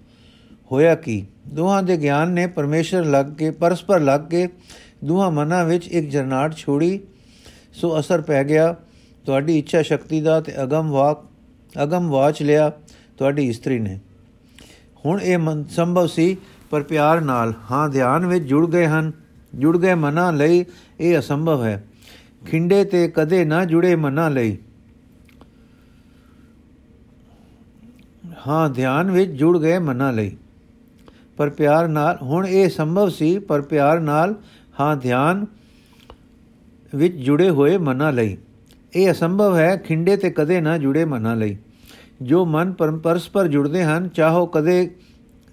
ਹੋਇਆ 0.73 0.95
ਕੀ? 0.95 1.27
ਦੋਹਾਂ 1.49 1.83
ਦੇ 1.83 1.97
ਗਿਆਨ 1.97 2.31
ਨੇ 2.31 2.47
ਪਰਮੇਸ਼ਰ 2.47 3.05
ਲੱਗ 3.05 3.27
ਕੇ, 3.27 3.51
ਪਰਸਪਰ 3.51 4.01
ਲੱਗ 4.01 4.21
ਕੇ 4.21 4.49
ਦੋਹਾਂ 5.05 5.31
ਮਨਾਂ 5.31 5.65
ਵਿੱਚ 5.65 5.89
ਇੱਕ 5.89 6.11
ਜਰਨਾਟ 6.11 6.57
ਛੋੜੀ। 6.57 7.01
ਸੋ 7.73 7.99
ਅਸਰ 8.01 8.21
ਪੈ 8.21 8.45
ਗਿਆ। 8.45 8.77
ਤੁਹਾਡੀ 9.27 9.59
ਇੱਛਾ 9.59 9.83
ਸ਼ਕਤੀ 9.83 10.21
ਦਾ 10.21 10.41
ਤੇ 10.41 10.63
ਅਗਮ 10.63 10.91
ਵਾਕ 10.91 11.25
ਅਗਮ 11.83 12.09
ਵਾਚ 12.09 12.43
ਲਿਆ, 12.43 12.73
ਤੁਹਾਡੀ 13.19 13.49
ਇਸਤਰੀ 13.49 13.79
ਨੇ। 13.79 14.01
ਹੁਣ 15.07 15.21
ਇਹ 15.21 15.39
ਸੰਭਵ 15.69 16.07
ਸੀ, 16.07 16.37
ਪਰ 16.71 16.83
ਪਿਆਰ 16.83 17.21
ਨਾਲ, 17.21 17.55
ਹਾਂ, 17.71 17.89
ਧਿਆਨ 17.89 18.27
ਵਿੱਚ 18.27 18.45
ਜੁੜ 18.45 18.71
ਗਏ 18.71 18.87
ਹਨ। 18.87 19.13
ਜੁੜ 19.55 19.79
ਗਏ 19.79 19.95
ਮਨਾਂ 19.95 20.33
ਲਈ 20.33 20.65
ਇਹ 21.01 21.19
ਅਸੰਭਵ 21.19 21.65
ਹੈ। 21.65 21.85
ਖਿੰਡੇ 22.47 22.85
ਤੇ 22.85 23.09
ਕਦੇ 23.09 23.45
ਨਾ 23.45 23.65
ਜੁੜੇ 23.65 23.97
ਮਨਾਂ 23.97 24.31
ਲਈ। 24.31 24.59
ਹਾਂ, 28.47 28.71
ਧਿਆਨ 28.71 29.11
ਵਿੱਚ 29.11 29.31
ਜੁੜ 29.31 29.59
ਗਏ 29.59 29.79
ਮਨਾਂ 29.79 30.13
ਲਈ। 30.13 30.37
ਪਰ 31.37 31.51
ਪਿਆਰ 31.51 31.89
ਨਾਲ, 31.89 32.19
ਹੁਣ 32.23 32.47
ਇਹ 32.47 32.69
ਸੰਭਵ 32.69 33.09
ਸੀ, 33.09 33.39
ਪਰ 33.39 33.63
ਪਿਆਰ 33.63 34.01
ਨਾਲ, 34.01 34.35
ਹਾਂ, 34.81 34.97
ਧਿਆਨ 34.97 35.47
ਵਿੱਚ 36.95 37.17
ਜੁੜੇ 37.17 37.51
ਹੋਏ 37.51 37.79
ਮਨਾਂ 37.79 38.13
ਲਈ। 38.13 38.37
ਇਹ 38.97 39.11
ਅਸੰਭਵ 39.13 39.57
ਹੈ, 39.57 39.77
ਖਿੰਡੇ 39.77 40.17
ਤੇ 40.17 40.31
ਕਦੇ 40.31 40.61
ਨਾ 40.61 40.79
ਜੁੜੇ 40.79 41.05
ਮਨਾਂ 41.05 41.37
ਲਈ। 41.37 41.57
ਜੋ 42.23 42.45
ਮਨ 42.45 42.73
ਪਰਸਪਰ 42.73 43.47
ਜੁੜਦੇ 43.47 43.85
ਹਨ, 43.85 44.09
ਚਾਹੋ 44.09 44.47
ਕਦੇ 44.47 44.91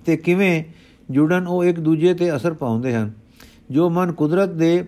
ਤੇ 0.05 0.17
ਕਿਵੇਂ 0.17 0.63
ਜੁੜਨ, 1.11 1.47
ਉਹ 1.47 1.63
ਇੱਕ 1.63 1.79
ਦੂਜੇ 1.79 2.13
ਤੇ 2.13 2.35
ਅਸਰ 2.35 2.53
ਪਾਉਂਦੇ 2.53 2.95
ਹਨ। 2.95 3.11
ਜੋ 3.71 3.89
ਮਨ 3.89 4.11
ਕੁਦਰਤ 4.11 4.49
ਦੇ 4.49 4.85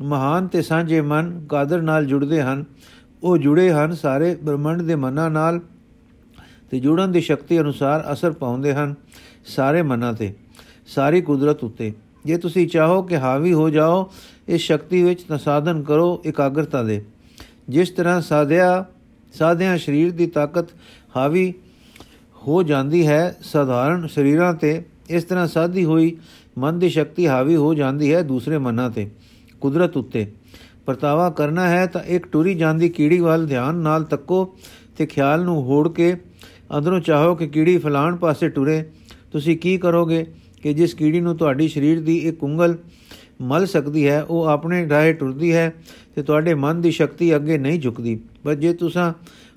ਮਹਾਨ 0.00 0.46
ਤੇ 0.46 0.62
ਸਾਂਝੇ 0.62 1.00
ਮਨ, 1.00 1.46
ਕਾਦਰ 1.48 1.82
ਨਾਲ 1.82 2.06
ਜੁੜਦੇ 2.06 2.42
ਹਨ, 2.42 2.64
ਉਹ 3.22 3.38
ਜੁੜੇ 3.38 3.70
ਹਨ 3.70 3.94
ਸਾਰੇ 3.94 4.34
ਬ੍ਰਹਮੰਡ 4.34 4.82
ਦੇ 4.82 4.94
ਮਨਾਂ 4.94 5.30
ਨਾਲ 5.30 5.60
ਤੇ 6.70 6.80
ਜੁੜਨ 6.80 7.12
ਦੀ 7.12 7.20
ਸ਼ਕਤੀ 7.20 7.60
ਅਨੁਸਾਰ 7.60 8.12
ਅਸਰ 8.12 8.32
ਪਾਉਂਦੇ 8.32 8.74
ਹਨ 8.74 8.94
ਸਾਰੇ 9.46 9.82
ਮਨਾਂ 9.82 10.12
ਤੇ, 10.12 10.34
ਸਾਰੀ 10.86 11.20
ਕੁਦਰਤ 11.20 11.64
ਉੱਤੇ। 11.64 11.92
ਜੇ 12.24 12.36
ਤੁਸੀਂ 12.36 12.68
ਚਾਹੋ 12.68 13.02
ਕਿ 13.02 13.16
ਹਾਵੀ 13.16 13.52
ਹੋ 13.52 13.70
ਜਾਓ, 13.70 14.10
ਇਸ 14.48 14.60
ਸ਼ਕਤੀ 14.60 15.02
ਵਿੱਚ 15.02 15.22
ਤਾਂ 15.22 15.38
ਸਾਧਨ 15.38 15.82
ਕਰੋ, 15.82 16.22
ਇਕਾਗਰਤਾ 16.24 16.82
ਦੇ। 16.82 17.04
ਜਿਸ 17.68 17.90
ਤਰ੍ਹਾਂ 17.90 18.20
ਸਾਧਿਆ, 18.20 18.84
ਸਾਧਿਆਂ 19.34 19.76
ਸਰੀਰ 19.78 20.10
ਦੀ 20.12 20.26
ਤਾਕਤ 20.26 20.68
ਹਾਵੀ 21.16 21.52
ਹੋ 22.36 22.62
ਜਾਂਦੀ 22.62 23.06
ਹੈ, 23.06 23.36
ਸਧਾਰਨ 23.42 24.06
ਸਰੀਰਾਂ 24.06 24.52
ਤੇ 24.54 24.82
ਇਸ 25.10 25.24
ਤਰ੍ਹਾਂ 25.24 25.46
ਸਾਧੀ 25.46 25.84
ਹੋਈ 25.84 26.16
ਮਨ 26.58 26.78
ਦੀ 26.78 26.88
ਸ਼ਕਤੀ 26.88 27.26
ਹਾਵੀ 27.26 27.56
ਹੋ 27.56 27.74
ਜਾਂਦੀ 27.74 28.12
ਹੈ 28.14 28.22
ਦੂਸਰੇ 28.22 28.58
ਮਨਾਂ 28.58 28.90
ਤੇ, 28.90 29.08
ਕੁਦਰਤ 29.60 29.96
ਉੱਤੇ। 29.96 30.26
ਪਰਤਾਵਾ 30.86 31.28
ਕਰਨਾ 31.30 31.68
ਹੈ 31.68 31.86
ਤਾਂ 31.86 32.02
ਇੱਕ 32.06 32.26
ਟੁਰੀ 32.26 32.54
ਜਾਂਦੀ 32.54 32.88
ਕੀੜੀ 32.88 33.18
ਵੱਲ 33.20 33.46
ਧਿਆਨ 33.46 33.76
ਨਾਲ 33.76 34.04
ਤੱਕੋ 34.04 34.44
ਤੇ 34.98 35.06
ਖਿਆਲ 35.06 35.44
ਨੂੰ 35.44 35.62
ਹੋੜ 35.62 35.88
ਕੇ 35.88 36.14
ਅੰਦਰੋਂ 36.78 37.00
ਚਾਹੋ 37.00 37.34
ਕਿ 37.34 37.46
ਕੀੜੀ 37.48 37.76
ਫਲਾਣ 37.78 38.16
ਪਾਸੇ 38.16 38.48
ਟੁਰੇ। 38.48 38.82
ਤੁਸੀਂ 39.32 39.56
ਕੀ 39.58 39.76
ਕਰੋਗੇ 39.78 40.24
ਕਿ 40.62 40.72
ਜਿਸ 40.74 40.94
ਕੀੜੀ 40.94 41.20
ਨੂੰ 41.20 41.36
ਤੁਹਾਡੀ 41.36 41.68
ਸਰੀਰ 41.68 42.00
ਦੀ 42.00 42.16
ਇੱਕ 42.18 42.44
ਉਂਗਲ 42.44 42.76
ਮਲ 43.40 43.66
ਸਕਦੀ 43.66 44.06
ਹੈ, 44.08 44.22
ਉਹ 44.22 44.44
ਆਪਣੇ 44.44 44.88
ਰਾਹੇ 44.88 45.12
ਟੁਰਦੀ 45.12 45.52
ਹੈ 45.52 45.72
ਤੇ 46.16 46.22
ਤੁਹਾਡੇ 46.22 46.54
ਮਨ 46.54 46.80
ਦੀ 46.80 46.90
ਸ਼ਕਤੀ 46.90 47.34
ਅੱਗੇ 47.36 47.58
ਨਹੀਂ 47.58 47.80
ਝੁਕਦੀ। 47.80 48.20
ਪਰ 48.44 48.54
ਜੇ 48.54 48.72
ਤੁਸੀਂ 48.72 49.12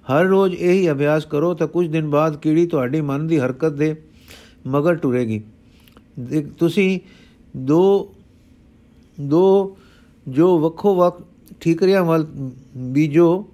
ਹਰ 0.07 0.25
ਰੋਜ਼ 0.25 0.55
ਇਹੀ 0.55 0.91
ਅਭਿਆਸ 0.91 1.25
ਕਰੋ, 1.25 1.53
ਤਾਂ 1.53 1.67
ਕੁਝ 1.67 1.87
ਦਿਨ 1.87 2.09
ਬਾਅਦ 2.09 2.35
ਕੀੜੀ 2.37 2.65
ਤੁਹਾਡੀ 2.67 3.01
ਮਨ 3.01 3.27
ਦੀ 3.27 3.39
ਹਰਕਤ 3.39 3.71
ਦੇ 3.71 3.95
ਮਗਰ 4.67 4.95
ਟੁਰੇਗੀ। 4.95 5.41
ਤੁਸੀਂ 6.57 6.99
ਦੋ 7.57 8.13
ਦੋ 9.21 9.77
ਜੋ 10.27 10.59
ਵੱਖੋ 10.59 10.95
ਵੱਖ 10.95 11.21
ਠੀਕਰੀਆਂ 11.61 12.03
ਵੱਲ 12.03 12.27
ਬੀਜੋ, 12.77 13.47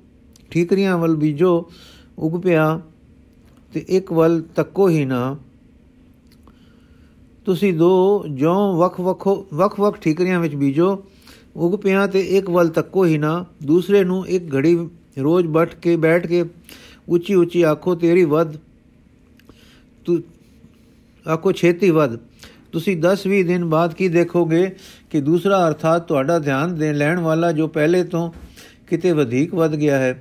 ਠੀਕਰੀਆਂ 0.50 0.98
ਵੱਲ 0.98 1.16
ਬੀਜੋ 1.16 1.72
ਉਗ 2.20 2.42
ਪਿਆ 2.42 2.82
ਤੇ 3.74 3.86
ਇੱਕ 3.90 4.12
ਵੱਲ 4.12 4.42
ਤੱਕੋ 4.56 4.90
ਹੀ 4.90 5.06
ਨਾ। 5.06 5.38
ਤੁਸੀਂ 7.46 7.74
ਦੋ 7.74 8.26
ਜੋ 8.32 8.78
ਵੱਖ 8.78 9.00
ਵੱਖੋ 9.00 9.46
ਵੱਖ 9.54 9.80
ਵੱਖ 9.80 10.00
ਠੀਕਰੀਆਂ 10.00 10.40
ਵਿੱਚ 10.40 10.56
ਬੀਜੋ 10.56 11.06
ਉਗ 11.56 11.76
ਪਿਆ 11.76 12.06
ਤੇ 12.08 12.20
ਇੱਕ 12.38 12.50
ਵੱਲ 12.50 12.70
ਤੱਕੋ 12.70 13.06
ਹੀ 13.06 13.18
ਨਾ 13.18 13.46
ਦੂਸਰੇ 13.66 14.04
ਨੂੰ 14.04 14.26
ਇੱਕ 14.28 14.54
ਘੜੀ 14.56 14.78
ਰੋਜ਼ 15.18 15.48
ਬੈਠ 15.48 15.76
ਕੇ 15.76 15.96
ਬੈਠ 15.98 16.28
ਕੇ 16.28 16.44
ਉੱਚੀ 17.10 17.34
ਉੱਚੀ 17.34 17.62
ਆਖੋ 17.62 17.96
ਤੇਰੀ 17.96 18.24
ਵੱਧ 18.26 18.58
ਤੂੰ 20.06 20.22
ਆਖੋ 21.26 21.52
ਛੇਤੀ 21.52 21.90
ਵੱਧ 21.90 22.18
ਤੁਸੀਂ 22.72 22.96
10-20 22.98 23.44
ਦਿਨ 23.44 23.66
ਬਾਅਦ 23.66 23.94
ਕੀ 23.94 24.08
ਦੇਖੋਗੇ 24.08 24.70
ਕਿ 25.12 25.22
ਦੂਸਰਾ 25.22 25.68
ਅਰਥਾਤ 25.68 26.08
ਤੁਹਾਡਾ 26.08 26.38
ਧਿਆਨ 26.40 26.76
ਦੇਣ 26.76 26.96
ਲੈਣ 26.96 27.20
ਵਾਲਾ 27.20 27.52
ਜੋ 27.52 27.68
ਪਹਿਲੇ 27.68 28.04
ਤੋਂ 28.04 28.30
ਕਿਤੇ 28.88 29.12
ਵਧੇਕ 29.12 29.54
ਵੱਧ 29.54 29.76
ਗਿਆ 29.76 29.98
ਹੈ 29.98 30.14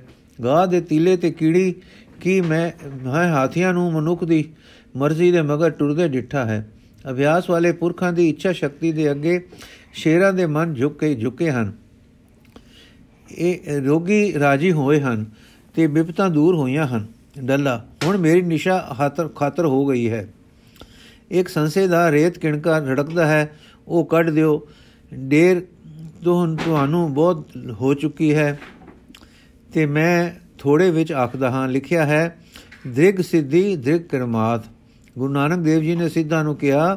ਗਾਹ 0.43 0.65
ਦੇ 0.67 0.81
ਤੀਲੇ 0.81 1.15
ਤੇ 1.17 1.31
ਕੀੜੀ 1.31 1.73
ਕੀ 2.21 2.39
ਮੈਂ 2.41 2.69
ਮੈਂ 3.03 3.27
ਹਾਥੀਆਂ 3.29 3.73
ਨੂੰ 3.73 3.91
ਮਨੁੱਖ 3.93 4.23
ਦੀ 4.23 4.43
ਮਰਜ਼ੀ 4.95 5.31
ਦੇ 5.31 5.41
ਮਗਰ 5.41 5.69
ਟੁਰਦੇ 5.69 6.07
ਡਿੱਠਾ 6.07 6.45
ਹੈ 6.45 6.65
ਅਭਿਆਸ 7.09 7.49
ਵਾਲੇ 7.49 7.71
ਪੁਰਖਾਂ 7.71 8.11
ਦੀ 8.13 8.27
ਇੱਛਾ 8.29 8.51
ਸ਼ਕਤੀ 8.51 8.91
ਦੇ 8.91 9.11
ਅੱਗੇ 9.11 9.39
ਸ਼ੇਰਾਂ 9.95 10.31
ਦੇ 10.33 10.45
ਮਨ 10.45 10.73
ਝੁਕ 10.73 10.99
ਕੇ 10.99 11.13
ਝੁਕੇ 11.15 11.49
ਹਨ। 11.51 11.71
ਇਹ 13.31 13.81
ਰੋਗੀ 13.81 14.39
ਰਾਜੀ 14.39 14.71
ਹੋਏ 14.71 14.99
ਹਨ 15.01 15.25
ਤੇ 15.75 15.87
ਵਿਪਤਾ 15.87 16.27
ਦੂਰ 16.29 16.55
ਹੋਈਆਂ 16.55 16.87
ਹਨ। 16.87 17.05
ਡੱਲਾ, 17.39 17.85
ਹੁਣ 18.03 18.17
ਮੇਰੀ 18.17 18.41
ਨਿਸ਼ਾ 18.41 18.77
ਖਾਤਰ 18.97 19.27
ਖਾਤਰ 19.27 19.65
ਹੋ 19.65 19.85
ਗਈ 19.85 20.09
ਹੈ। 20.09 20.27
ਇੱਕ 21.31 21.47
ਸੰਸੇ 21.47 21.87
ਦਾ 21.87 22.11
ਰੇਤ 22.11 22.39
ਕਿਣਕਾ 22.39 22.77
ਰੜਕਦਾ 22.79 23.27
ਹੈ, 23.27 23.51
ਉਹ 23.87 24.05
ਕੱਢ 24.05 24.29
ਦਿਓ। 24.29 24.67
ਢੇਰ 25.31 25.61
ਤੁਹਾਨੂੰ 26.23 27.13
ਬਹੁਤ 27.13 27.45
ਹੋ 27.71 27.93
ਚੁੱਕੀ 27.93 28.33
ਹੈ 28.33 28.59
ਤੇ 29.73 29.85
ਮੈਂ 29.85 30.31
ਥੋੜੇ 30.59 30.89
ਵਿੱਚ 30.91 31.11
ਆਖਦਾ 31.13 31.51
ਹਾਂ, 31.51 31.67
ਲਿਖਿਆ 31.67 32.05
ਹੈ, 32.05 32.37
ਦ੍ਰਿਗ 32.87 33.21
ਸਿੱਧੀ, 33.21 33.75
ਦ੍ਰਿਗ 33.75 34.01
ਕਰਮਾਤ। 34.01 34.65
ਗੁਰੂ 35.17 35.33
ਨਾਨਕ 35.33 35.59
ਦੇਵ 35.59 35.81
ਜੀ 35.81 35.95
ਨੇ 35.95 36.09
ਸਿੱਧਾ 36.09 36.43
ਨੂੰ 36.43 36.55
ਕਿਹਾ 36.55 36.95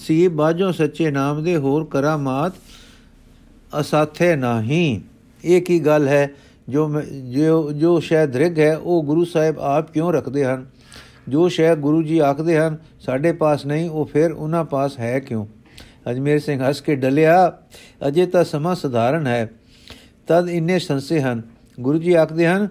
ਸੀ, 0.00 0.28
ਬਾਝੋਂ 0.28 0.72
ਸੱਚੇ 0.72 1.10
ਨਾਮ 1.10 1.44
ਦੇ 1.44 1.56
ਹੋਰ 1.56 1.84
ਕਰਾਮਾਤ 1.84 2.52
ਅਸਾਥੇ 3.80 4.36
ਨਹੀਂ। 4.36 5.00
ਇਹ 5.44 5.62
ਕੀ 5.62 5.80
ਗੱਲ 5.80 6.08
ਹੈ, 6.08 6.30
ਜੋ 6.68 7.00
ਜੋ 7.32 7.72
ਜੋ 7.72 8.00
ਸ਼ਾਇਦ 8.00 8.30
ਦ੍ਰਿਗ 8.30 8.58
ਹੈ, 8.58 8.76
ਉਹ 8.76 9.02
ਗੁਰੂ 9.02 9.24
ਸਾਹਿਬ 9.24 9.60
ਆਪ 9.60 9.90
ਕਿਉਂ 9.90 10.12
ਰੱਖਦੇ 10.12 10.44
ਹਨ? 10.44 10.66
ਜੋ 11.28 11.48
ਸ਼ਾਇਦ 11.48 11.78
ਗੁਰੂ 11.78 12.02
ਜੀ 12.02 12.18
ਆਖਦੇ 12.18 12.58
ਹਨ, 12.58 12.76
ਸਾਡੇ 13.00 13.32
ਪਾਸ 13.32 13.66
ਨਹੀਂ, 13.66 13.90
ਉਹ 13.90 14.04
ਫਿਰ 14.04 14.32
ਉਹਨਾਂ 14.32 14.64
ਪਾਸ 14.64 14.98
ਹੈ 14.98 15.18
ਕਿਉਂ? 15.20 15.46
ਅਜਮੇਰ 16.10 16.38
ਸਿੰਘ 16.38 16.68
ਹੱਸ 16.68 16.80
ਕੇ 16.80 16.94
ਡਲਿਆ, 16.94 17.58
ਅਜੇ 18.08 18.26
ਤਾਂ 18.26 18.44
ਸਮਾਂ 18.44 18.74
ਸਧਾਰਨ 18.74 19.26
ਹੈ। 19.26 19.50
ਤਦ 20.26 20.48
ਇੰਨੇ 20.48 20.78
ਸੰਸੇ 20.78 21.20
ਹਨ। 21.20 21.42
ਗੁਰੂ 21.80 21.98
ਜੀ 21.98 22.12
ਆਖਦੇ 22.12 22.46
ਹਨ, 22.46 22.68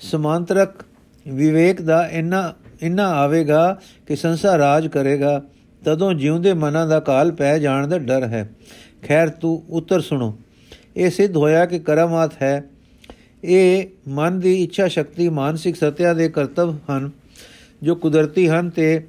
ਸਮਾਂਤਰਕ 0.00 0.84
ਵਿਵੇਕ 1.28 1.82
ਦਾ 1.82 2.08
ਇੰਨਾ 2.08 2.54
ਇੰਨਾ 2.82 3.08
ਆਵੇਗਾ 3.08 3.80
ਕਿ 4.06 4.16
ਸੰਸਾਰ 4.16 4.58
ਰਾਜ 4.58 4.86
ਕਰੇਗਾ। 4.86 5.42
ਤਦੋਂ 5.84 6.14
ਜਿਉਂਦੇ 6.14 6.54
ਮਨਾਂ 6.54 6.86
ਦਾ 6.86 7.00
ਕਾਲ 7.00 7.32
ਪੈ 7.32 7.58
ਜਾਣ 7.58 7.86
ਦਾ 7.86 7.98
ਡਰ 7.98 8.22
ਹੈ। 8.22 8.50
ਖੈਰ, 9.02 9.28
ਤੂੰ 9.28 9.64
ਉੱਤਰ 9.70 10.00
ਸੁਣੋ। 10.00 10.38
ਇਹ 10.96 11.10
ਸਿੱਧ 11.10 11.36
ਹੋਇਆ 11.36 11.66
ਕਿ 11.66 11.78
ਕਰਮਾਤ 11.78 12.42
ਹੈ। 12.42 12.64
ਇਹ 13.44 13.86
ਮਨ 14.08 14.40
ਦੀ 14.40 14.64
ਇੱਛਾ 14.64 14.88
ਸ਼ਕਤੀ 14.88 15.28
ਮਾਨਸਿਕ 15.28 15.76
ਸਤਿਆ 15.76 16.14
ਦੇ 16.14 16.28
ਕਰਤਵ 16.28 16.74
ਹਨ, 16.90 17.10
ਜੋ 17.82 17.94
ਕੁਦਰਤੀ 17.94 18.48
ਹਨ 18.48 18.70
ਤੇ 18.70 19.06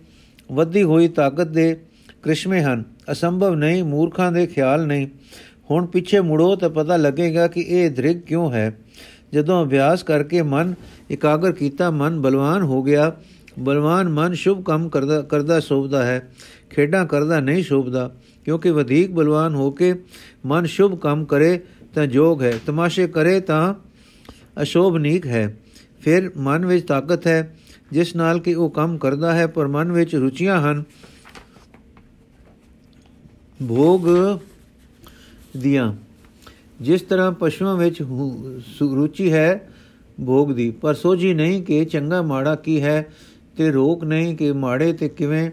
ਵੱਧੀ 0.52 0.84
ਹੋਈ 0.84 1.08
ਤਾਕਤ 1.08 1.48
ਦੇ 1.48 1.78
ਕ੍ਰਿਸ਼ਮੇ 2.24 2.62
ਹਨ। 2.62 2.84
ਅਸੰਭਵ 3.12 3.56
ਨਹੀਂ, 3.56 3.84
ਮੂਰਖਾਂ 3.84 4.32
ਦੇ 4.32 4.48
ਖਿਆਲ 4.48 4.88
ਨਹੀਂ। 4.88 5.08
ਹੁਣ 5.72 5.86
ਪਿੱਛੇ 5.86 6.20
ਮੁੜੋ 6.20 6.56
ਤਾਂ 6.56 6.70
ਪਤਾ 6.70 6.98
ਲੱਗੇਗਾ 6.98 7.48
ਕਿ 7.48 7.62
ਇਹ 7.62 7.92
ਦ੍ਰਿਗ 7.92 8.18
ਕਿਉਂ 8.18 8.52
ਹੈ। 8.52 8.78
ਜਦੋਂ 9.34 9.66
ਅਭਿਆਸ 9.66 10.04
ਕਰਕੇ 10.04 10.42
ਮਨ 10.42 10.74
ਇਕਾਗਰ 11.12 11.52
ਕੀਤਾ, 11.52 11.92
ਮਨ 11.92 12.22
ਬਲਵਾਨ 12.22 12.62
ਹੋ 12.62 12.84
ਗਿਆ। 12.84 13.16
ਬਲਵਾਨ 13.60 14.10
ਮਨ 14.10 14.34
ਸ਼ੁਭ 14.34 14.64
ਕੰਮ 14.64 14.90
ਕਰਦਾ 14.90 15.22
ਕਰਦਾ 15.22 15.60
ਸੋਭਦਾ 15.60 16.06
ਹੈ। 16.06 16.32
ਖੇਡਾਂ 16.72 17.06
ਕਰਦਾ 17.06 17.40
ਨਹੀਂ 17.40 17.64
ਸ਼ੋਭਦਾ, 17.64 18.10
ਕਿਉਂਕਿ 18.46 18.72
ਵਧੇਕ 18.72 19.12
ਬਲਵਾਨ 19.12 19.56
ਹੋ 19.56 19.70
ਕੇ 19.72 19.94
ਮਨ 20.46 20.66
ਸ਼ੁਭ 20.66 20.98
ਕੰਮ 21.00 21.26
ਕਰੇ 21.26 21.60
ਤਾਂ 21.96 22.06
ਜੋਗ 22.08 22.42
ਹੈ, 22.42 22.54
ਤਮਾਸ਼ੇ 22.66 23.08
ਕਰੇ 23.08 23.40
ਤਾਂ 23.40 23.74
ਅਸ਼ੋਭਨੀਕ 24.62 25.26
ਹੈ। 25.28 25.58
ਫਿਰ 26.02 26.32
ਮਨ 26.38 26.66
ਵਿੱਚ 26.66 26.86
ਤਾਕਤ 26.88 27.28
ਹੈ, 27.28 27.56
ਜਿਸ 27.92 28.16
ਨਾਲ 28.16 28.40
ਕਿ 28.40 28.54
ਉਹ 28.54 28.70
ਕੰਮ 28.70 28.98
ਕਰਦਾ 28.98 29.34
ਹੈ, 29.34 29.48
ਪਰ 29.48 29.68
ਮਨ 29.68 29.92
ਵਿੱਚ 29.92 30.16
ਰੁਚੀਆਂ 30.16 30.60
ਹਨ। 30.62 30.84
ਭੋਗ 33.60 34.08
ਦੀਆਂ, 35.58 35.94
ਜਿਸ 36.82 37.02
ਤਰ੍ਹਾਂ 37.02 37.32
ਪਸ਼ੂਆਂ 37.32 37.76
ਵਿੱਚ 37.78 38.02
ਰੁਚੀ 38.82 39.32
ਹੈ 39.34 39.70
ਭੋਗ 40.18 40.52
ਦੀ, 40.52 40.70
ਪਰ 40.72 40.94
ਸੋਝੀ 40.94 41.34
ਨਹੀਂ 41.34 41.62
ਕਿ 41.64 41.84
ਚੰਗਾ 41.86 42.22
ਮਾੜਾ 42.22 42.56
ਕੀ 42.56 42.82
ਹੈ 42.82 43.08
ਤੇ 43.58 43.72
ਰੋਕ 43.72 44.04
ਨਹੀਂ 44.04 44.36
ਕਿ 44.38 44.52
ਮਾੜੇ 44.54 44.92
ਤੇ 44.94 45.10
ਕਿਵੇਂ 45.10 45.50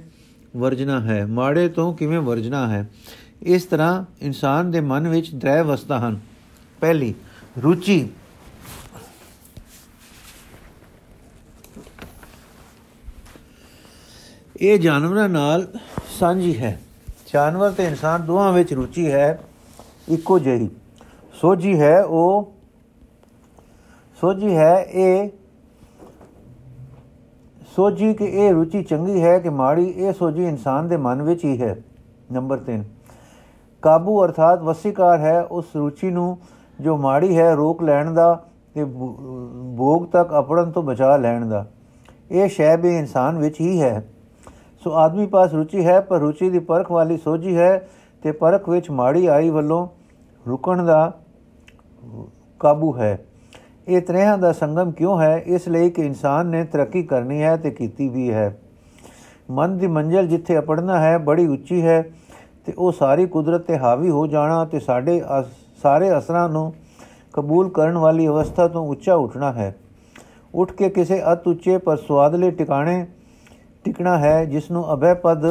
ਵਰਜਣਾ 0.56 1.00
ਹੈ। 1.00 1.26
ਮਾੜੇ 1.26 1.68
ਤੋਂ 1.68 1.94
ਕਿਵੇਂ 1.94 2.18
ਵਰਜਣਾ 2.18 2.68
ਹੈ? 2.68 2.90
ਇਸ 3.42 3.64
ਤਰ੍ਹਾਂ 3.64 4.04
ਇਨਸਾਨ 4.20 4.70
ਦੇ 4.70 4.80
ਮਨ 4.80 5.08
ਵਿੱਚ 5.08 5.34
ਦ੍ਰੈ 5.34 5.62
ਵਸਤਾ 5.62 5.98
ਹਨ। 5.98 6.20
ਪਹਿਲੀ, 6.80 7.14
ਰੁਚੀ। 7.62 8.10
ਇਹ 14.60 14.78
ਜਾਨਵਰਾਂ 14.78 15.28
ਨਾਲ 15.28 15.72
ਸਾਂਝੀ 16.18 16.58
ਹੈ। 16.58 16.80
ਜਾਨਵਰ 17.34 17.70
ਤੇ 17.70 17.84
ਇਨਸਾਨ 17.84 18.22
ਦੋਹਾਂ 18.22 18.52
ਵਿੱਚ 18.52 18.72
ਰੁਚੀ 18.72 19.12
ਹੈ, 19.12 19.40
ਇੱਕੋ 20.08 20.38
ਜਿਹੀ। 20.38 20.68
ਸੋਝੀ 21.34 21.80
ਹੈ 21.80 22.04
ਉਹ, 22.04 22.54
ਸੋਝੀ 24.20 24.56
ਹੈ 24.56 24.82
ਇਹ 24.82 25.28
ਸੋਝੀ 27.78 28.12
ਕਿ 28.14 28.24
ਇਹ 28.24 28.52
ਰੁਚੀ 28.52 28.82
ਚੰਗੀ 28.82 29.22
ਹੈ 29.22 29.38
ਕਿ 29.38 29.48
ਮਾੜੀ, 29.48 29.84
ਇਹ 29.86 30.12
ਸੋਝੀ 30.12 30.44
ਇਨਸਾਨ 30.44 30.88
ਦੇ 30.88 30.96
ਮਨ 30.96 31.20
ਵਿੱਚ 31.22 31.44
ਹੀ 31.44 31.60
ਹੈ। 31.60 31.76
ਨੰਬਰ 32.32 32.58
3 32.58 32.82
ਕਾਬੂ 33.82 34.24
ਅਰਥਾਤ 34.24 34.62
ਵਸੀਕਾਰ 34.62 35.18
ਹੈ, 35.18 35.42
ਉਸ 35.42 35.76
ਰੁਚੀ 35.76 36.10
ਨੂੰ 36.10 36.38
ਜੋ 36.80 36.96
ਮਾੜੀ 36.96 37.36
ਹੈ 37.36 37.54
ਰੋਕ 37.54 37.82
ਲੈਣ 37.82 38.12
ਦਾ 38.14 38.32
ਤੇ 38.74 38.84
ਭੋਗ 38.84 40.06
ਤੱਕ 40.06 40.34
ਅਪੜਨ 40.38 40.70
ਤੋਂ 40.70 40.82
ਬਚਾ 40.82 41.16
ਲੈਣ 41.16 41.46
ਦਾ। 41.46 41.64
ਇਹ 42.30 42.48
ਸ਼ੈ 42.48 42.76
ਵੀ 42.76 42.96
ਇਨਸਾਨ 42.98 43.38
ਵਿੱਚ 43.38 43.60
ਹੀ 43.60 43.80
ਹੈ। 43.80 44.04
ਸੋ 44.82 44.92
ਆਦਮੀ 44.94 45.26
ਪਾਸ 45.26 45.54
ਰੁਚੀ 45.54 45.86
ਹੈ, 45.86 46.00
ਪਰ 46.00 46.18
ਰੁਚੀ 46.18 46.50
ਦੀ 46.50 46.58
ਪਰਖ 46.58 46.90
ਵਾਲੀ 46.92 47.16
ਸੋਝੀ 47.16 47.56
ਹੈ 47.56 47.88
ਤੇ 48.22 48.32
ਪਰਖ 48.32 48.68
ਵਿੱਚ 48.68 48.90
ਮਾੜੀ 48.90 49.26
ਆਈ 49.26 49.50
ਵੱਲੋਂ 49.50 49.86
ਰੁਕਣ 50.46 50.84
ਦਾ 50.84 51.12
ਕਾਬੂ 52.60 52.96
ਹੈ। 52.98 53.18
ਇਹ 53.88 54.00
ਤਰ੍ਹਾਂ 54.02 54.36
ਦਾ 54.38 54.52
ਸੰਗਮ 54.52 54.90
ਕਿਉਂ 54.92 55.20
ਹੈ? 55.20 55.36
ਇਸ 55.46 55.68
ਲਈ 55.68 55.90
ਕਿ 55.90 56.02
ਇਨਸਾਨ 56.02 56.46
ਨੇ 56.46 56.64
ਤਰੱਕੀ 56.64 57.02
ਕਰਨੀ 57.02 57.42
ਹੈ 57.42 57.56
ਤੇ 57.56 57.70
ਕੀਤੀ 57.70 58.08
ਵੀ 58.08 58.32
ਹੈ। 58.32 58.58
ਮਨ 59.50 59.76
ਦੀ 59.78 59.86
ਮੰਜ਼ਲ 59.86 60.26
ਜਿੱਥੇ 60.26 60.58
ਅਪੜਨਾ 60.58 60.98
ਹੈ, 61.00 61.16
ਬੜੀ 61.18 61.46
ਉੱਚੀ 61.46 61.80
ਹੈ 61.82 62.02
ਤੇ 62.66 62.72
ਉਹ 62.78 62.92
ਸਾਰੀ 62.92 63.26
ਕੁਦਰਤ 63.26 63.60
ਤੇ 63.60 63.78
ਹਾਵੀ 63.78 64.10
ਹੋ 64.10 64.26
ਜਾਣਾ 64.26 64.64
ਤੇ 64.64 64.80
ਸਾਡੇ 64.80 65.22
ਸਾਰੇ 65.82 66.16
ਅਸਰਾਂ 66.18 66.48
ਨੂੰ 66.48 66.72
ਕਬੂਲ 67.32 67.70
ਕਰਨ 67.70 67.98
ਵਾਲੀ 67.98 68.26
ਅਵਸਥਾ 68.26 68.68
ਤੋਂ 68.68 68.86
ਉੱਚਾ 68.86 69.14
ਉੱਠਣਾ 69.14 69.52
ਹੈ। 69.52 69.74
ਉੱਠ 70.54 70.72
ਕੇ 70.72 70.88
ਕਿਸੇ 70.88 71.22
ਅਤ 71.32 71.46
ਉੱਚੇ 71.48 71.78
ਪਰ 71.78 71.96
ਸਵਾਦਲੇ 71.96 72.50
ਟਿਕਾਣੇ 72.50 73.06
ਟਿਕਣਾ 73.84 74.18
ਹੈ 74.18 74.44
ਜਿਸ 74.44 74.70
ਨੂੰ 74.70 74.92
ਅਭੈ 74.94 75.14
ਪਦ 75.14 75.46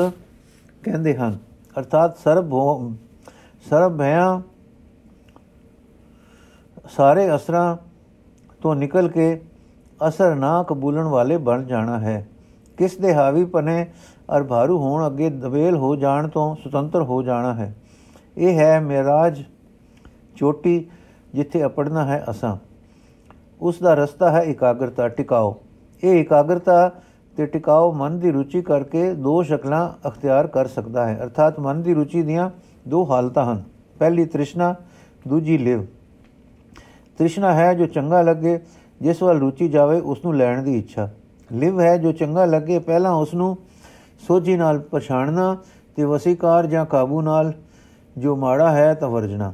ਕਹਿੰਦੇ 0.84 1.16
ਹਨ। 1.16 1.38
ਅਰਥਾਤ 1.80 2.18
ਸਰਬ 2.18 2.50
ਸਰਬ 3.70 3.98
ਭਿਆ, 3.98 4.42
ਸਾਰੇ 6.90 7.36
ਅਸਰਾਂ 7.36 7.76
ਤੋਂ 8.68 8.76
ਨਿਕਲ 8.76 9.08
ਕੇ 9.08 9.42
ਅਸਰ 10.08 10.36
ਨਾ 10.36 10.64
ਕਬੂਲਣ 10.64 11.04
ਵਾਲੇ 11.04 11.38
ਬਣ 11.38 11.64
ਜਾਣਾ 11.64 12.00
ਹੈ। 12.00 12.28
ਕਿਸ 12.78 12.98
ਦੇ 12.98 13.14
ਹਾਵੀ 13.14 13.46
ਪਨੇ 13.46 13.88
ਅਰ 14.38 14.44
ਭਾਰੂ 14.44 14.78
ਹੋਣ 14.80 15.08
ਅੱਗੇ 15.08 15.30
ਦਵੇਲ 15.30 15.76
ਹੋ 15.76 15.96
ਜਾਣ 15.96 16.28
ਤੋਂ 16.28 16.56
ਸੁਤੰਤਰ 16.56 17.02
ਹੋ 17.02 17.22
ਜਾਣਾ 17.22 17.54
ਹੈ। 17.54 17.76
ਇਹ 18.38 18.58
ਹੈ 18.60 18.80
ਮੇਰਾਜ 18.80 19.44
ਚੋਟੀ 20.36 20.88
ਜਿੱਥੇ 21.34 21.66
ਅਪੜਨਾ 21.66 22.06
ਹੈ 22.06 22.24
ਅਸਾਂ। 22.30 22.58
ਉਸ 23.62 23.80
ਦਾ 23.80 23.94
ਰਸਤਾ 23.94 24.32
ਹੈ 24.32 24.42
ਇਕਾਗਰਤਾ, 24.42 25.08
ਟਿਕਾਓ। 25.08 25.58
ਇਹ 26.04 26.22
ਇਕਾਗਰਤਾ 26.22 26.92
ਤੇ 27.38 27.46
ਟਿਕਾਓ 27.46 27.94
ਮਨ 27.94 28.20
ਦੀ 28.20 28.32
ਰੁਚੀ 28.32 28.62
ਕਰਕੇ 28.62 29.14
ਦੋ 29.14 29.44
ਸ਼ਕਲਾਂ 29.44 30.08
ਅਖਤਿਆਰ 30.08 30.48
ਕਰ 30.48 30.68
ਸਕਦਾ 30.68 31.08
ਹੈ। 31.08 31.20
ਅਰਥਾਤ 31.24 31.60
ਮਨ 31.60 31.82
ਦੀ 31.82 31.94
ਰੁਚੀ 31.94 32.22
ਦੀਆਂ 32.22 32.50
ਦੋ 32.88 33.12
ਹਾਲਤਾਂ 33.12 33.54
ਹਨ। 33.54 33.64
ਪਹਿਲੀ 34.00 34.26
ਤ੍ਰਿਸ਼ਨਾ, 34.26 34.76
ਦੂਜੀ 35.28 35.58
ਲਿਵ। 35.58 35.86
ਤ੍ਰਿਸ਼ਨਾ 37.18 37.54
ਹੈ 37.54 37.74
ਜੋ 37.74 37.86
ਚੰਗਾ 37.86 38.22
ਲੱਗੇ, 38.22 38.60
ਜਿਸ 39.02 39.24
ਵੱਲ 39.24 39.40
ਰੁਚੀ 39.40 39.68
ਜਾਵੇ 39.68 40.00
ਉਸ 40.00 40.26
ਨੂੰ 40.26 40.36
ਲੈਣ 40.38 40.62
ਦੀ 40.64 40.78
ਇੱਛਾ। 40.80 41.10
ਲਿਵ 41.52 41.80
ਹੈ 41.82 41.98
ਜੋ 41.98 42.12
ਚੰਗਾ 42.12 42.46
ਲੱਗੇ, 42.46 42.80
ਪਹਿਲਾਂ 42.80 43.12
ਉਸ 43.12 43.34
ਨੂੰ 43.34 43.58
ਸੋਝੀ 44.28 44.56
ਨਾਲ 44.56 44.80
ਪਛਾਣਨਾ 44.80 45.58
ਤੇ 45.96 46.04
ਵਸੀਕਾਰ 46.04 46.66
ਜਾਂ 46.66 46.86
ਕਾਬੂ 46.86 47.22
ਨਾਲ 47.22 47.54
ਜੋ 48.18 48.36
ਮਾੜਾ 48.36 48.72
ਹੈ, 48.72 48.94
ਤਾਂ 48.94 49.10
ਵਰਜਣਾ। 49.10 49.54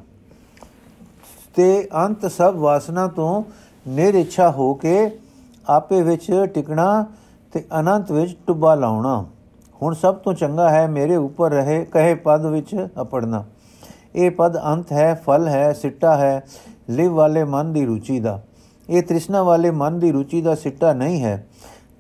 ਤੇ 1.56 1.88
ਅੰਤ 1.96 2.26
ਸਭ 2.26 2.56
ਵਾਸਨਾ 2.56 3.08
ਤੋਂ 3.08 3.44
ਨਿਰਇੱਛਾ 3.88 4.50
ਹੋ 4.52 4.74
ਕੇ 4.74 5.12
ਆਪੇ 5.70 6.02
ਵਿੱਚ 6.02 6.46
ਟਿਕਣਾ 6.54 7.06
ਤੇ 7.54 7.64
ਅਨੰਤ 7.80 8.12
ਵਿੱਚ 8.12 8.38
ਟੁੱਬਾ 8.48 8.76
ਲਾਉਣਾ। 8.76 9.26
ਹੁਣ 9.82 9.94
ਸਭ 9.94 10.16
ਤੋਂ 10.16 10.34
ਚੰਗਾ 10.34 10.70
ਹੈ 10.70 10.88
ਮੇਰੇ 10.88 11.16
ਉੱਪਰ 11.16 11.52
ਰਹੇ, 11.52 11.86
ਕਹੇ 11.86 12.16
ਪਦ 12.16 12.46
ਵਿੱਚ 12.46 12.88
ਅਪੜਨਾ। 13.02 13.44
ਇਹ 14.16 14.32
ਪਦ 14.32 14.58
ਅੰਤ 14.64 14.92
ਹੈ, 14.92 15.14
ਫਲ 15.26 15.48
ਹੈ, 15.48 15.74
ਸਿੱਟਾ 15.74 16.18
ਹੈ 16.18 16.44
ਲਿਵ 16.90 17.14
ਵਾਲੇ 17.14 17.44
ਮਨ 17.44 17.74
ਦੀ 17.74 17.86
ਰੁਚੀ 17.86 18.20
ਦਾ। 18.20 18.42
ਇਹ 18.90 19.02
ਤ੍ਰਿਸ਼ਨਾ 19.04 19.44
ਵਾਲੇ 19.44 19.72
ਮਨ 19.72 20.00
ਦੀ 20.00 20.12
ਰੁਚੀ 20.12 20.42
ਦਾ 20.42 20.56
ਸਿੱਟਾ 20.56 20.94
ਨਹੀਂ 20.94 21.24
ਹੈ। 21.24 21.48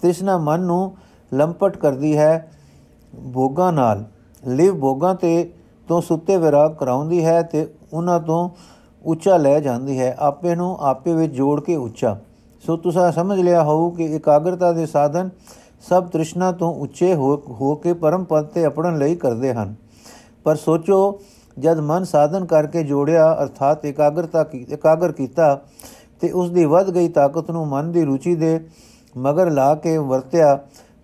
ਤ੍ਰਿਸ਼ਨਾ 0.01 0.37
ਮਨ 0.37 0.61
ਨੂੰ 0.61 0.95
ਲੰਪਟ 1.31 1.77
ਕਰਦੀ 1.77 2.17
ਹੈ 2.17 2.51
ਭੋਗਾਂ 3.33 3.71
ਨਾਲ। 3.73 4.03
ਲਿਵ 4.43 4.79
ਭੋਗਾਂ 4.79 5.13
ਤੇ 5.15 5.51
ਤੋਂ 5.87 6.01
ਸੁੱਤੇ 6.01 6.37
ਵਿਰਾਗ 6.37 6.73
ਕਰਾਉਂਦੀ 6.75 7.23
ਹੈ 7.25 7.41
ਤੇ 7.41 7.67
ਉਹਨਾਂ 7.93 8.19
ਤੋਂ 8.19 8.49
ਉੱਚਾ 9.05 9.37
ਲੈ 9.37 9.59
ਜਾਂਦੀ 9.59 9.99
ਹੈ। 9.99 10.15
ਆਪੇ 10.19 10.55
ਨੂੰ 10.55 10.77
ਆਪੇ 10.81 11.13
ਵਿੱਚ 11.13 11.33
ਜੋੜ 11.33 11.59
ਕੇ 11.61 11.75
ਉੱਚਾ। 11.75 12.17
ਸੋ 12.63 12.75
ਤੁਸੀਂ 12.77 13.11
ਸਮਝ 13.11 13.39
ਲਿਆ 13.39 13.63
ਹੋਊ 13.63 13.89
ਕਿ 13.89 14.05
ਇਕਾਗਰਤਾ 14.05 14.71
ਦੇ 14.71 14.85
ਸਾਧਨ 14.85 15.29
ਸਭ 15.89 16.07
ਤ੍ਰਿਸ਼ਨਾ 16.07 16.51
ਤੋਂ 16.51 16.73
ਉੱਚੇ 16.75 17.13
ਹੋ 17.15 17.75
ਕੇ 17.75 17.93
ਪਰਮ 17.93 18.23
ਪਦ 18.23 18.45
ਤੇ 18.45 18.65
ਅਪੜਨ 18.67 18.97
ਲਈ 18.97 19.15
ਕਰਦੇ 19.15 19.53
ਹਨ। 19.53 19.75
ਪਰ 20.43 20.55
ਸੋਚੋ 20.55 21.19
ਜਦ 21.57 21.79
ਮਨ 21.79 22.03
ਸਾਧਨ 22.03 22.45
ਕਰਕੇ 22.45 22.83
ਜੋੜਿਆ, 22.83 23.31
ਅਰਥਾਤ 23.43 23.85
ਇਕਾਗਰਤਾ 23.85 24.43
ਕੀ, 24.43 24.65
ਇਕਾਗਰ 24.69 25.11
ਕੀਤਾ 25.11 25.59
ਤੇ 26.21 26.31
ਉਸ 26.31 26.49
ਦੀ 26.49 26.65
ਵੱਧ 26.65 26.89
ਗਈ 26.89 27.07
ਤਾਕਤ 27.07 27.51
ਨੂੰ 27.51 27.67
ਮਨ 27.67 27.91
ਦੀ 27.91 28.03
ਰੁਚੀ 28.05 28.35
ਦੇ 28.35 28.59
ਮਗਰ 29.17 29.49
ਲਾ 29.49 29.73
ਕੇ 29.75 29.97
ਵਰਤਿਆ 29.97 30.55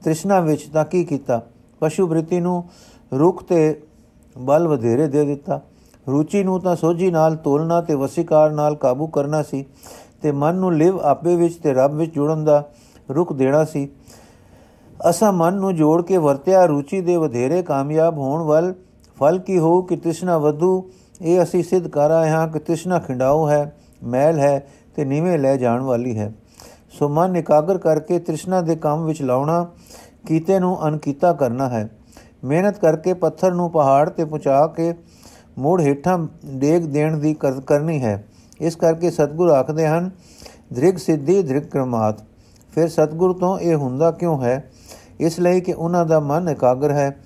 ਤ੍ਰਿਸ਼ਨਾ 0.04 0.40
ਵਿੱਚ 0.40 0.68
ਤਾਂ 0.70 0.86
ਕੀ 0.86 1.04
ਕੀਤਾ? 1.04 1.42
ਪਸ਼ੂ 1.82 2.08
ਬ੍ਰਿਤੀ 2.08 2.40
ਨੂੰ 2.40 2.64
ਰੁਖ 3.14 3.44
ਤੇ 3.44 3.82
ਬਲ 4.38 4.68
ਵਧੇਰੇ 4.68 5.08
ਦੇ 5.08 5.26
ਦਿੱਤਾ। 5.26 5.60
ਰੁਚੀ 6.10 6.44
ਨੂੰ 6.44 6.60
ਤਾਂ 6.62 6.76
ਸੋਝੀ 6.76 7.12
ਨਾਲ 7.12 7.36
ਤੋਲਣਾ 7.36 7.82
ਤੇ 7.82 7.96
ਵਸੀਕਾਰ 7.96 8.52
ਨਾਲ 8.52 8.76
ਕਾਬੂ 8.76 9.08
ਕਰਨਾ 9.08 9.42
ਸੀ 9.44 9.66
ਤੇ 10.22 10.32
ਮਨ 10.32 10.56
ਨੂੰ 10.56 10.74
ਲਿਵ 10.74 11.00
ਆਪੇ 11.00 11.36
ਵਿੱਚ 11.36 11.56
ਤੇ 11.56 11.74
ਰੱਬ 11.74 11.96
ਵਿੱਚ 11.96 12.14
ਜੁੜਨ 12.14 12.44
ਦਾ 12.46 12.64
ਰੁਖ 13.10 13.34
ਦੇਣਾ 13.34 13.64
ਸੀ। 13.66 13.90
ਅਸਾਂ 15.10 15.32
ਮਨ 15.34 15.54
ਨੂੰ 15.54 15.76
ਜੋੜ 15.76 16.02
ਕੇ 16.02 16.18
ਵਰਤਿਆ, 16.18 16.66
ਰੁਚੀ 16.66 17.02
ਦੇ 17.02 17.18
ਵਧੇਰੇ 17.18 17.62
ਕਾਮਯਾਬ 17.62 18.18
ਹੋਣ 18.18 18.44
ਵੱਲ 18.44 18.74
ਫਲ 19.20 19.40
ਕੀ 19.40 19.60
ਹੋ 19.60 19.82
ਕਿ 19.82 19.96
ਤ੍ਰਿਸ਼ਨਾ 19.96 20.38
ਵਧੂ? 20.38 20.92
ਇਹ 21.22 21.44
ਅਸੀਂ 21.44 21.64
ਸਿੱਧ 21.64 21.88
ਕਰ 21.88 22.12
ਆਏ 22.12 22.30
ਹਾਂ 22.30 22.48
ਕਿ 22.48 22.60
ਤ੍ਰਿਸ਼ਨਾ 22.60 23.00
ਖਿੰਡਾਉ 23.00 23.50
ਹੈ, 23.50 23.76
ਮੈਲ 24.04 24.40
ਹੈ 24.40 24.68
ਤੇ 24.96 25.06
ਨੀਵੇਂ 25.06 25.40
ਲੈ 25.40 25.56
ਜਾਣ 25.56 25.82
ਵਾਲੀ 25.82 26.18
ਹੈ। 26.18 26.34
ਸੋ 26.90 27.10
ਮਨ 27.10 27.36
ਇਕਾਗਰ 27.36 27.78
ਕਰਕੇ 27.78 28.20
ਤ੍ਰਿਸ਼ਨਾ 28.20 28.62
ਦੇ 28.62 28.76
ਕੰਮ 28.76 29.06
ਵਿੱਚ 29.06 29.22
ਲਾਉਣਾ, 29.22 29.68
ਕੀਤੇ 30.28 30.60
ਨੂੰ 30.60 30.88
ਅਨਕੀਤਾ 30.88 31.34
ਕਰਨਾ 31.34 31.70
ਹੈ। 31.70 31.90
ਮਿਹਨਤ 32.44 32.80
ਕਰਕੇ 32.80 33.14
ਪੱਥਰ 33.14 33.54
ਨੂੰ 33.54 33.72
ਪਹਾੜ 33.72 34.10
ਤੇ 34.10 34.26
ਪਹੁੰਚਾ 34.26 34.68
ਕੇ 34.68 34.94
ਮੋੜ 35.58 35.82
ਹੇਠਾਂ 35.82 36.28
ਡੇਗ 36.46 36.82
ਦੇਣ 36.82 37.18
ਦੀ 37.18 37.36
ਕਰਨੀ 37.68 38.04
ਹੈ। 38.04 38.28
ਇਸ 38.62 38.76
ਕਰਕੇ 38.76 39.12
ਸਤਗੁਰ 39.12 39.50
ਆਖਦੇ 39.50 39.88
ਹਨ, 39.88 40.12
ਦ੍ਰਿਗ 40.74 40.96
ਸਿੱਧੀ, 40.96 41.44
ਦ੍ਰਿਗ 41.44 41.64
ਕ੍ਰਮਾਤ 41.64 42.22
ਫਿਰ 42.76 42.88
ਸਤਗੁਰ 42.88 43.34
ਤੋਂ 43.34 43.60
ਇਹ 43.60 43.76
ਹੁੰਦਾ 43.76 44.12
ਕਿਉਂ 44.12 44.42
ਹੈ? 44.42 44.72
ਇਸ 45.20 45.40
ਲਈ 45.40 45.62
ਕਿ 45.62 45.74
ਉਹਨਾਂ 45.74 46.06
ਦਾ 46.06 46.20
ਮਨ 46.20 46.50
ਇਕਾਗਰ 46.50 46.92
ਹੈ, 46.92 47.18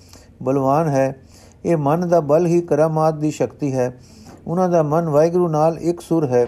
ਬਲਵਾਨ 0.43 0.87
ਹੈ 0.87 1.22
ਇਹ 1.65 1.77
ਮਨ 1.77 2.07
ਦਾ 2.07 2.19
ਬਲ 2.19 2.45
ਹੀ 2.45 2.61
ਕਰਾਮਾਤ 2.61 3.13
ਦੀ 3.13 3.31
ਸ਼ਕਤੀ 3.31 3.75
ਹੈ। 3.75 3.99
ਉਹਨਾਂ 4.47 4.69
ਦਾ 4.69 4.83
ਮਨ 4.83 5.09
ਵਾਹਿਗੁਰੂ 5.09 5.47
ਨਾਲ 5.47 5.77
ਇੱਕ 5.77 6.01
ਸੁਰ 6.01 6.27
ਹੈ। 6.27 6.47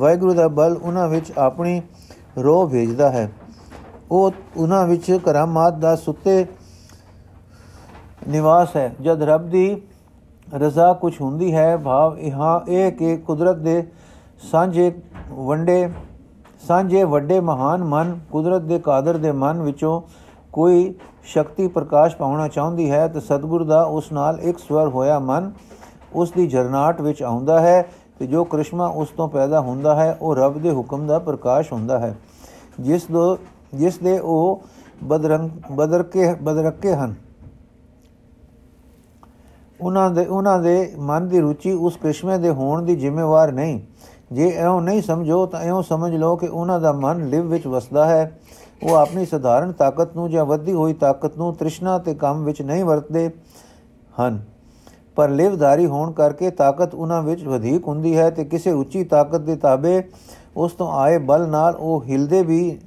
ਵਾਹਿਗੁਰੂ 0.00 0.34
ਦਾ 0.34 0.48
ਬਲ 0.48 0.78
ਉਹਨਾਂ 0.82 1.08
ਵਿੱਚ 1.08 1.32
ਆਪਣੀ 1.38 1.82
ਰੋਹ 2.38 2.68
ਭੇਜਦਾ 2.68 3.10
ਹੈ। 3.10 3.32
ਉਹ 4.10 4.30
ਉਹਨਾਂ 4.56 4.86
ਵਿੱਚ 4.86 5.18
ਕਰਾਮਾਤ 5.24 5.74
ਦਾ 5.74 5.96
ਸੁੱਤੇ 5.96 6.46
ਨਿਵਾਸ 8.28 8.76
ਹੈ। 8.76 8.94
ਜਦ 9.02 9.22
ਰੱਬ 9.22 9.50
ਦੀ 9.50 9.82
ਰਜ਼ਾ 10.54 10.92
ਕੁਝ 10.92 11.20
ਹੁੰਦੀ 11.20 11.54
ਹੈ, 11.54 11.76
ਭਾਵ 11.76 12.18
ਇਹਾਂ 12.18 12.60
ਇਹ 12.68 12.92
ਕਿ 12.92 13.16
ਕੁਦਰਤ 13.16 13.56
ਦੇ 13.56 13.86
ਸਾਂਝੇ 14.50 14.92
ਵੰਡੇ 15.28 15.90
ਸਾਂਝੇ 16.68 17.04
ਵੱਡੇ 17.04 17.40
ਮਹਾਨ 17.40 17.84
ਮਨ 17.84 18.20
ਕੁਦਰਤ 18.30 18.62
ਦੇ 18.62 18.78
ਕਾਦਰ 18.78 19.16
ਦੇ 19.16 19.32
ਮਨ 19.32 19.62
ਵਿੱਚੋਂ 19.62 20.02
ਕੋਈ 20.52 20.94
ਸ਼ਕਤੀ 21.24 21.66
ਪ੍ਰਕਾਸ਼ 21.68 22.16
ਪਾਉਣਾ 22.16 22.48
ਚਾਹੁੰਦੀ 22.48 22.90
ਹੈ 22.90 23.08
ਤਾਂ 23.08 23.20
ਸਤਿਗੁਰ 23.20 23.64
ਦਾ 23.64 23.82
ਉਸ 23.82 24.12
ਨਾਲ 24.12 24.40
ਇੱਕ 24.40 24.58
ਸਵਰ 24.58 24.88
ਹੋਇਆ 24.88 25.18
ਮਨ 25.18 25.52
ਉਸ 26.14 26.30
ਦੀ 26.30 26.46
ਜਰਨਾਟ 26.46 27.00
ਵਿੱਚ 27.00 27.22
ਆਉਂਦਾ 27.22 27.60
ਹੈ 27.60 27.88
ਤੇ 28.18 28.26
ਜੋ 28.26 28.44
ਕ੍ਰਿਸ਼ਮਾ 28.44 28.86
ਉਸ 28.86 29.08
ਤੋਂ 29.08 29.28
ਪੈਦਾ 29.28 29.60
ਹੁੰਦਾ 29.60 29.94
ਹੈ, 29.94 30.18
ਉਹ 30.22 30.36
ਰੱਬ 30.36 30.58
ਦੇ 30.58 30.70
ਹੁਕਮ 30.70 31.06
ਦਾ 31.06 31.18
ਪ੍ਰਕਾਸ਼ 31.18 31.72
ਹੁੰਦਾ 31.72 31.98
ਹੈ। 31.98 32.14
ਜਿਸ 32.80 33.06
ਦੋ, 33.06 33.38
ਜਿਸ 33.74 33.98
ਦੇ 33.98 34.18
ਉਹ 34.18 34.62
ਬਦਰੰਗ 35.04 35.50
ਬਦਰਕੇ 35.72 36.34
ਬਦਰਕੇ 36.42 36.94
ਹਨ। 36.94 37.14
ਉਹਨਾਂ 39.80 40.10
ਦੇ 40.10 40.24
ਉਹਨਾਂ 40.26 40.58
ਦੇ 40.58 40.92
ਮਨ 40.98 41.28
ਦੀ 41.28 41.40
ਰੁਚੀ 41.40 41.72
ਉਸ 41.72 41.96
ਕ੍ਰਿਸ਼ਮੇ 41.96 42.38
ਦੇ 42.38 42.50
ਹੋਣ 42.50 42.82
ਦੀ 42.82 42.96
ਜ਼ਿੰਮੇਵਾਰ 42.96 43.52
ਨਹੀਂ। 43.52 43.80
ਜੇ 44.32 44.52
ਐਉਂ 44.56 44.80
ਨਹੀਂ 44.82 45.02
ਸਮਝੋ 45.02 45.46
ਤਾਂ 45.46 45.60
ਐਉਂ 45.60 45.82
ਸਮਝ 45.82 46.14
ਲਓ 46.14 46.36
ਕਿ 46.36 46.46
ਉਹਨਾਂ 46.46 46.80
ਦਾ 46.80 46.92
ਮਨ 46.92 47.28
ਲਿਵ 47.28 47.46
ਵਿੱਚ 47.46 47.66
ਵਸਦਾ 47.66 48.04
ਹੈ। 48.04 48.38
ਉਹ 48.82 48.94
ਆਪਣੀ 48.94 49.26
ਸਧਾਰਨ 49.26 49.72
ਤਾਕਤ 49.72 50.16
ਨੂੰ 50.16 50.30
ਜਾਂ 50.30 50.44
ਵੱਧੀ 50.44 50.72
ਹੋਈ 50.72 50.92
ਤਾਕਤ 50.92 51.36
ਨੂੰ 51.36 51.54
ਤ੍ਰਿਸ਼ਨਾ 51.54 51.98
ਤੇ 51.98 52.14
ਕੰਮ 52.14 52.44
ਵਿੱਚ 52.44 52.62
ਨਹੀਂ 52.62 52.84
ਵਰਤਦੇ 52.84 53.30
ਹਨ। 54.20 54.42
ਪਰ 55.16 55.28
ਲਿਵਧਾਰੀ 55.28 55.86
ਹੋਣ 55.86 56.12
ਕਰਕੇ 56.12 56.50
ਤਾਕਤ 56.50 56.94
ਉਹਨਾਂ 56.94 57.22
ਵਿੱਚ 57.22 57.44
ਵਧੇਕ 57.44 57.88
ਹੁੰਦੀ 57.88 58.16
ਹੈ 58.16 58.30
ਤੇ 58.30 58.44
ਕਿਸੇ 58.44 58.70
ਉੱਚੀ 58.70 59.04
ਤਾਕਤ 59.04 59.40
ਦੇ 59.40 59.56
ਤਾਬੇ 59.56 60.02
ਉਸ 60.56 60.72
ਤੋਂ 60.72 60.92
ਆਏ 60.92 61.18
ਬਲ 61.18 61.48
ਨਾਲ 61.48 61.74
ਉਹ 61.74 62.04
ਹਿਲਦੇ 62.04 62.42
ਵੀ 62.42 62.78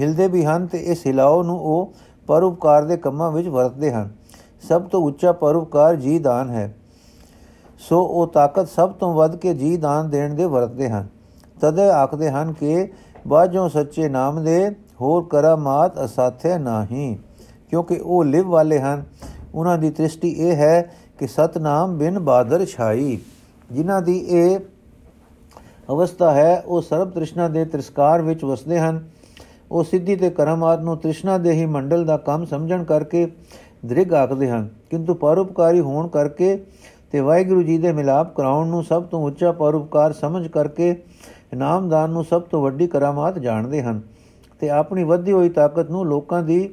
ਹਿਲਦੇ 0.00 0.28
ਵੀ 0.28 0.44
ਹਨ 0.44 0.66
ਤੇ 0.66 0.78
ਇਸ 0.78 1.06
ਹਿਲਾਓ 1.06 1.42
ਨੂੰ 1.42 1.58
ਉਹ 1.60 1.92
ਪਰਉਪਕਾਰ 2.26 2.84
ਦੇ 2.84 2.96
ਕੰਮਾਂ 2.96 3.30
ਵਿੱਚ 3.32 3.48
ਵਰਤਦੇ 3.48 3.92
ਹਨ। 3.92 4.10
ਸਭ 4.68 4.82
ਤੋਂ 4.82 5.02
ਉੱਚਾ 5.02 5.32
ਪਰਉਪਕਾਰ 5.32 5.96
ਜੀ 5.96 6.18
ਦਾਨ 6.18 6.50
ਹੈ। 6.50 6.74
ਸੋ 7.78 8.00
ਉਹ 8.02 8.26
ਤਾਕਤ 8.26 8.68
ਸਭ 8.68 8.92
ਤੋਂ 8.92 9.14
ਵੱਧ 9.14 9.36
ਕੇ 9.36 9.54
ਜੀ 9.54 9.76
ਦਾਨ 9.76 10.10
ਦੇਣ 10.10 10.34
ਦੇ 10.34 10.44
ਵਰਤਦੇ 10.44 10.88
ਹਨ। 10.88 11.06
ਤਦੇ 11.60 11.88
ਆਖਦੇ 11.90 12.30
ਹਨ 12.30 12.52
ਕਿ 12.52 12.92
ਬਾਝੋਂ 13.28 13.68
ਸੱਚੇ 13.68 14.08
ਨਾਮ 14.08 14.44
ਦੇ, 14.44 14.70
ਹੋਰ 15.00 15.26
ਕਰਾਮਾਤ 15.30 16.04
ਅਸਾਥੇ 16.04 16.58
ਨਹੀਂ। 16.58 17.16
ਕਿਉਂਕਿ 17.70 18.00
ਉਹ 18.04 18.24
ਲਿਵ 18.24 18.48
ਵਾਲੇ 18.48 18.80
ਹਨ। 18.80 19.04
ਉਹਨਾਂ 19.54 19.78
ਦੀ 19.78 19.90
ਦ੍ਰਿਸ਼ਟੀ 19.90 20.30
ਇਹ 20.30 20.56
ਹੈ 20.56 20.94
ਕਿ 21.18 21.26
ਸਤਨਾਮ 21.26 21.98
ਬਿਨ 21.98 22.18
ਬਾਦਰ 22.18 22.64
ਛਾਈ। 22.64 23.18
ਜਿਨ੍ਹਾਂ 23.72 24.02
ਦੀ 24.02 24.18
ਇਹ 24.18 24.58
ਅਵਸਥਾ 25.90 26.30
ਹੈ, 26.30 26.62
ਉਹ 26.66 26.82
ਸਰਬ 26.82 27.10
ਤ੍ਰਿਸ਼ਨਾ 27.10 27.48
ਦੇ 27.48 27.64
ਤਿਰਸਕਾਰ 27.64 28.22
ਵਿੱਚ 28.22 28.44
ਵਸਦੇ 28.44 28.78
ਹਨ। 28.78 29.08
ਉਹ 29.72 29.84
ਸਿੱਧੀ 29.84 30.16
ਤੇ 30.16 30.30
ਕਰਮਾਤ 30.30 30.80
ਨੂੰ 30.80 30.96
ਤ੍ਰਿਸ਼ਨਾ 30.96 31.38
ਦੇ 31.38 31.50
ਹੀ 31.50 31.66
ਮੰਡਲ 31.66 32.04
ਦਾ 32.04 32.16
ਕੰਮ 32.16 32.44
ਸਮਝਣ 32.44 32.84
ਕਰਕੇ 32.84 33.32
ਦ੍ਰਿਗ 33.86 34.14
ਆਖਦੇ 34.14 34.50
ਹਨ। 34.50 34.68
ਕਿੰਤੂ 34.90 35.14
ਪਰਉਪਕਾਰੀ 35.14 35.80
ਹੋਣ 35.80 36.08
ਕਰਕੇ 36.08 36.64
ਤੇ 37.12 37.20
ਵਾਹਿਗੁਰੂ 37.20 37.62
ਜੀ 37.62 37.78
ਦੇ 37.78 37.92
ਮਿਲਾਪ 37.92 38.36
ਕਰਾਉਣ 38.36 38.66
ਨੂੰ 38.66 38.84
ਸਭ 38.84 39.02
ਤੋਂ 39.02 39.22
ਉੱਚਾ 39.22 39.52
ਪਰਉਪਕਾਰ 39.52 40.12
ਸਮਝ 40.12 40.48
ਕਰਕੇ 40.48 41.02
ਇਨਾਮਦਾਨ 41.52 42.10
ਨੂੰ 42.10 42.24
ਸਭ 42.24 42.42
ਤੋਂ 42.42 42.62
ਵੱਡੀ 42.62 42.86
ਕਰਾਮਾਤ 42.86 43.38
ਜਾਣਦੇ 43.38 43.82
ਹਨ 43.82 44.00
ਤੇ 44.60 44.70
ਆਪਣੀ 44.70 45.04
ਵਧੀ 45.04 45.32
ਹੋਈ 45.32 45.48
ਤਾਕਤ 45.48 45.90
ਨੂੰ 45.90 46.06
ਲੋਕਾਂ 46.06 46.42
ਦੀ 46.42 46.68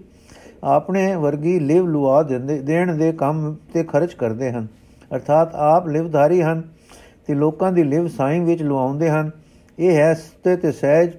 ਆਪਣੇ 0.63 1.15
ਵਰਗੀ 1.15 1.59
ਲਿਵ 1.59 1.87
ਲੁਆ 1.87 2.21
ਦੇਣ 2.23 2.95
ਦੇ 2.97 3.11
ਕੰਮ 3.13 3.55
ਤੇ 3.73 3.83
ਖਰਚ 3.83 4.13
ਕਰਦੇ 4.13 4.51
ਹਨ। 4.51 4.67
ਅਰਥਾਤ 5.11 5.55
ਆਪ 5.55 5.87
ਲਿਵਧਾਰੀ 5.87 6.41
ਹਨ 6.41 6.61
ਤੇ 7.27 7.33
ਲੋਕਾਂ 7.33 7.71
ਦੀ 7.71 7.83
ਲਿਵ 7.83 8.07
ਸਾਈਂ 8.07 8.41
ਵਿੱਚ 8.41 8.63
ਲੁਆਉਂਦੇ 8.63 9.09
ਹਨ। 9.09 9.29
ਇਹ 9.77 9.95
ਹੈ 9.95 10.13
ਸਤੇ 10.13 10.55
ਤੇ 10.55 10.71
ਸਹਿਜ 10.71 11.11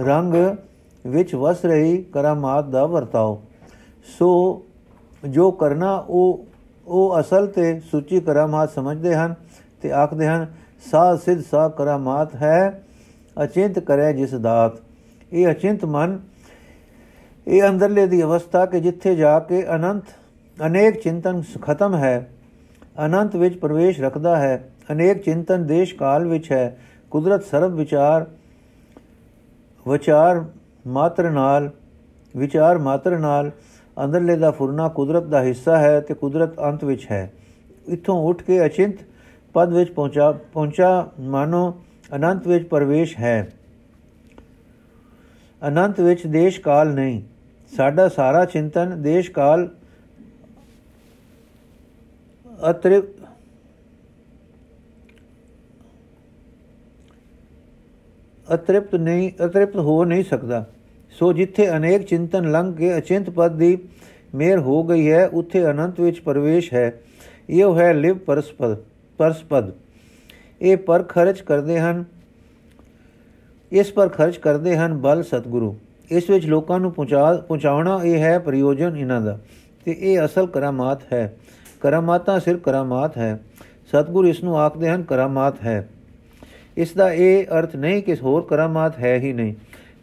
ਰੰਗ 0.00 0.34
ਵਿੱਚ 1.04 1.34
ਵਸ 1.34 1.64
ਰਹੀ 1.64 1.96
ਕਰਾਮਾਤ 2.02 2.64
ਦਾ 2.64 2.84
ਵਰਤਾਓ। 2.86 3.40
ਸੋ 4.18 4.62
ਜੋ 5.22 5.50
ਕਰਨਾ 5.50 5.94
ਉਹ 6.08 6.44
ਉਹ 6.86 7.20
ਅਸਲ 7.20 7.46
ਤੇ 7.46 7.80
ਸੁੱਚੀ 7.80 8.20
ਕਰਾਮਾਤ 8.20 8.70
ਸਮਝਦੇ 8.70 9.14
ਹਨ 9.14 9.34
ਤੇ 9.82 9.92
ਆਖਦੇ 9.92 10.26
ਹਨ 10.26 10.46
ਸਾਧ 10.90 11.18
ਸਿੱਧ 11.18 11.40
ਸਾ 11.40 11.68
ਕਰਾਮਾਤ 11.68 12.34
ਹੈ, 12.34 12.82
ਅਚਿੰਤ 13.36 13.78
ਕਰੇ 13.78 14.12
ਜਿਸ 14.12 14.34
ਦਾਤ। 14.34 14.72
ਇਹ 15.32 15.50
ਅਚਿੰਤ 15.50 15.84
ਮਨ, 15.84 16.18
ਇਹ 17.46 17.62
ਅੰਦਰਲੇ 17.68 18.06
ਦੀ 18.06 18.22
ਅਵਸਥਾ 18.22 18.64
ਕਿ 18.66 18.80
ਜਿੱਥੇ 18.80 19.14
ਜਾ 19.16 19.38
ਕੇ 19.38 19.64
ਅਨੰਤ, 19.74 20.04
ਅਨੇਕ 20.58 21.00
ਚਿੰਤਨ 21.02 21.42
ਖਤਮ 21.62 21.94
ਹੈ। 21.94 22.28
ਅਨੰਤ 23.06 23.36
ਵਿੱਚ 23.36 23.58
ਪ੍ਰਵੇਸ਼ 23.58 24.00
ਰੱਖਦਾ 24.00 24.36
ਹੈ, 24.36 24.68
ਅਨੇਕ 24.92 25.22
ਚਿੰਤਨ 25.22 25.66
ਦੇਸ਼ 25.66 25.94
ਕਾਲ 25.94 26.26
ਵਿੱਚ 26.28 26.52
ਹੈ। 26.52 26.78
ਕੁਦਰਤ 27.10 27.44
ਸਰਬ 27.44 27.74
ਵਿਚਾਰ 27.74 28.26
ਵਿਚਾਰ 29.86 30.44
ਮਾਤਰ 30.86 31.30
ਨਾਲ, 31.30 31.70
ਵਿਚਾਰ 32.36 32.78
ਮਾਤਰ 32.78 33.18
ਨਾਲ 33.18 33.50
ਅੰਦਰਲੇ 33.96 34.36
ਦਾ 34.36 34.50
ਫੁਰਨਾ 34.50 34.88
ਕੁਦਰਤ 34.88 35.22
ਦਾ 35.22 35.42
ਹਿੱਸਾ 35.42 35.76
ਹੈ 35.78 36.00
ਤੇ 36.00 36.14
ਕੁਦਰਤ 36.14 36.58
ਅੰਤ 36.60 36.84
ਵਿੱਚ 36.84 37.06
ਹੈ। 37.10 37.32
ਇਥੋਂ 37.88 38.16
ਉੱਠ 38.28 38.42
ਕੇ 38.42 38.64
ਅਚਿੰਤ 38.66 38.96
ਪਦ 39.56 39.72
ਵਿੱਚ 39.72 39.90
ਪਹੁੰਚਾ 39.90 40.30
ਪਹੁੰਚਾ 40.52 40.88
ਮਾਨੋ 41.26 41.60
ਅਨੰਤ 42.16 42.46
ਵਿੱਚ 42.48 42.66
ਪ੍ਰਵੇਸ਼ 42.68 43.16
ਹੈ 43.18 43.36
ਅਨੰਤ 45.62 46.00
ਵਿੱਚ 46.00 46.26
ਦੇਸ਼ 46.26 46.60
ਕਾਲ 46.60 46.88
ਨਹੀਂ 46.88 47.20
ਸਾਡਾ 47.72 48.08
ਸਾਰਾ 48.08 48.44
ਚਿੰਤਨ 48.44 48.90
ਦੇਸ਼ 49.02 49.30
ਕਾਲ 49.30 49.68
ਅਤ੍ਰਿਪ 52.70 53.04
ਅਤ੍ਰਿਪਤ 58.48 58.94
ਨਹੀਂ 58.96 59.30
ਅਤ੍ਰਿਪਤ 59.46 59.76
ਹੋ 59.78 60.02
ਨਹੀਂ 60.04 60.24
ਸਕਦਾ 60.24 60.64
ਸੋ 61.16 61.32
ਜਿੱਥੇ 61.32 61.68
ਅਨੇਕ 61.76 62.02
ਚਿੰਤਨ 62.02 62.50
ਲੰਘ 62.50 62.74
ਕੇ 62.74 62.96
ਅਚਿੰਤ 62.98 63.30
ਪਦ 63.30 63.56
ਦੀ 63.58 63.76
ਮੇਰ 64.34 64.58
ਹੋ 64.58 64.82
ਗਈ 64.82 65.10
ਹੈ 65.10 65.26
ਉੱਥੇ 65.34 65.64
ਅਨੰਤ 65.70 66.00
ਵਿੱਚ 66.00 66.20
ਪ੍ਰਵੇਸ਼ 66.20 66.72
ਹੈ 66.74 66.90
ਇਹ 67.48 67.76
ਹੈ 67.76 67.92
ਲਿਵ 67.92 68.18
ਪਰਸਪਦ 68.18 68.76
ਪਰਸਪਦ 69.18 69.72
ਇਹ 70.62 70.76
ਪਰ 70.76 71.02
ਖਰਚ 71.02 71.40
ਕਰਦੇ 71.40 71.80
ਹਨ। 71.80 72.04
ਇਸ 73.72 73.92
ਪਰ 73.92 74.08
ਖਰਚ 74.08 74.36
ਕਰਦੇ 74.36 74.76
ਹਨ 74.76 74.94
ਬਲ 74.94 75.22
ਸਤਗੁਰੂ। 75.22 75.76
ਇਸ 76.10 76.30
ਵਿੱਚ 76.30 76.46
ਲੋਕਾਂ 76.46 76.80
ਨੂੰ 76.80 76.92
ਪਹੁੰਚਾ, 76.92 77.34
ਪਹੁੰਚਾਉਣਾ 77.34 78.00
ਇਹ 78.04 78.20
ਹੈ 78.20 78.38
ਪ੍ਰਯੋਜਨ 78.38 78.96
ਇਹਨਾਂ 78.96 79.20
ਦਾ। 79.20 79.38
ਤੇ 79.84 79.96
ਇਹ 80.00 80.20
ਅਸਲ 80.24 80.46
ਕਰਾਮਾਤ 80.46 81.12
ਹੈ। 81.12 81.36
ਕਰਾਮਾਤਾਂ 81.80 82.40
ਸਿਰਫ 82.40 82.60
ਕਰਾਮਾਤ 82.60 83.18
ਹੈ। 83.18 83.40
ਸਤਗੁਰ 83.88 84.24
ਇਸ 84.24 84.44
ਨੂੰ 84.44 84.58
ਆਖਦੇ 84.58 84.90
ਹਨ 84.90 85.02
ਕਰਾਮਾਤ 85.02 85.62
ਹੈ। 85.64 85.88
ਇਸ 86.76 86.92
ਦਾ 86.92 87.12
ਇਹ 87.12 87.46
ਅਰਥ 87.46 87.76
ਨਹੀਂ 87.76 88.02
ਕਿ 88.02 88.14
ਹੋਰ 88.14 88.42
ਕਰਾਮਾਤ 88.42 88.98
ਹੈ 88.98 89.18
ਹੀ 89.18 89.32
ਨਹੀਂ। 89.32 89.54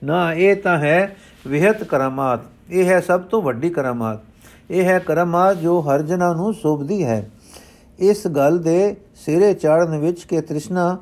ਨਾ 0.04 0.34
ਇਹ 0.34 0.56
ਤਾਂ 0.56 0.78
ਹੈ 0.78 1.16
ਵਿਹਤ 1.48 1.84
ਕਰਾਮਾਤ। 1.84 2.40
ਇਹ 2.70 2.86
ਹੈ 2.86 3.00
ਸਭ 3.00 3.22
ਤੋਂ 3.22 3.42
ਵੱਡੀ 3.42 3.70
ਕਰਾਮਾਤ। 3.70 4.20
ਇਹ 4.72 4.86
ਹੈ 4.86 5.00
ਕਰਾਮਾਤ 5.00 5.58
ਜੋ 5.58 5.80
ਹਰ 5.80 6.02
ਜਨਾਂ 6.02 6.36
ਨੂੰ 6.36 6.54
ਸੋਭਦੀ 6.54 7.04
ਹੈ। 7.04 7.30
ਇਸ 8.00 8.28
ਗੱਲ 8.28 8.58
ਦੇ 8.60 8.96
ਸਿਰੇ 9.16 9.54
ਚੜਨ 9.54 9.98
ਵਿੱਚ 9.98 10.24
ਕਿ 10.24 10.42
ਤ੍ਰਿਸ਼ਨਾ 10.42 10.98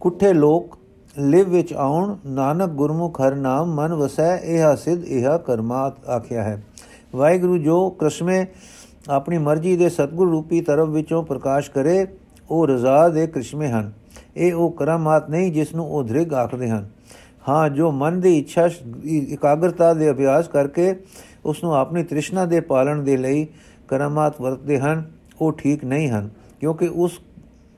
ਕੁੱਠੇ 0.00 0.32
ਲੋਕ 0.32 0.78
ਲਿਵ 1.18 1.48
ਵਿੱਚ 1.48 1.72
ਆਉਣ, 1.72 2.16
ਨਾਨਕ 2.26 2.70
ਗੁਰਮੁਖ 2.70 3.20
ਹਰ 3.20 3.34
ਨਾਮ, 3.34 3.74
ਮਨ 3.74 3.94
ਵਸੈ 3.94 4.36
ਇਹ 4.36 4.76
ਸਿਧ 4.76 5.04
ਇਹ 5.04 5.38
ਕਰਮਾਤ 5.38 6.04
ਆਖਿਆ 6.08 6.42
ਹੈ। 6.42 6.62
ਵਾਹਿਗੁਰੂ 7.14 7.58
ਜੋ 7.58 7.90
ਕ੍ਰਿਸ਼ਮੇ 7.90 8.46
ਆਪਣੀ 9.08 9.38
ਮਰਜ਼ੀ 9.38 9.76
ਦੇ 9.76 9.88
ਸਤਗੁਰ 9.88 10.30
ਰੂਪੀ 10.30 10.60
ਤਰਫ 10.60 10.88
ਵਿੱਚੋਂ 10.88 11.22
ਪ੍ਰਕਾਸ਼ 11.22 11.70
ਕਰੇ, 11.70 12.06
ਉਹ 12.50 12.66
ਰਜ਼ਾ 12.66 13.08
ਦੇ 13.08 13.26
ਕ੍ਰਿਸ਼ਮੇ 13.26 13.68
ਹਨ। 13.68 13.92
ਇਹ 14.36 14.54
ਉਹ 14.54 14.70
ਕਰਮਾਤ 14.70 15.30
ਨਹੀਂ 15.30 15.52
ਜਿਸ 15.52 15.74
ਨੂੰ 15.74 15.90
ਉਹ 15.90 16.04
ਧ੍ਰਿਗ 16.04 16.34
ਆਖਦੇ 16.34 16.70
ਹਨ। 16.70 16.88
ਹਾਂ, 17.48 17.70
ਜੋ 17.70 17.90
ਮਨ 17.90 18.20
ਦੀ 18.20 18.38
ਇੱਛਾ 18.38 18.70
ਇਕਾਗਰਤਾ 19.06 19.94
ਦੇ 19.94 20.10
ਅਭਿਆਸ 20.10 20.48
ਕਰਕੇ 20.48 20.94
ਉਸ 21.44 21.64
ਨੂੰ 21.64 21.74
ਆਪਣੀ 21.74 22.02
ਤ੍ਰਿਸ਼ਨਾ 22.02 22.44
ਦੇ 22.44 22.60
ਪਾਲਣ 22.60 23.02
ਦੇ 23.02 23.16
ਲਈ 23.16 23.46
ਕਰਮਾਤ 23.88 24.40
ਵਰਤਦੇ 24.40 24.78
ਹਨ 24.78 25.13
ਉਹ 25.40 25.52
ਠੀਕ 25.52 25.84
ਨਹੀਂ 25.84 26.08
ਹਨ, 26.10 26.28
ਕਿਉਂਕਿ 26.60 26.88
ਉਸ, 26.88 27.20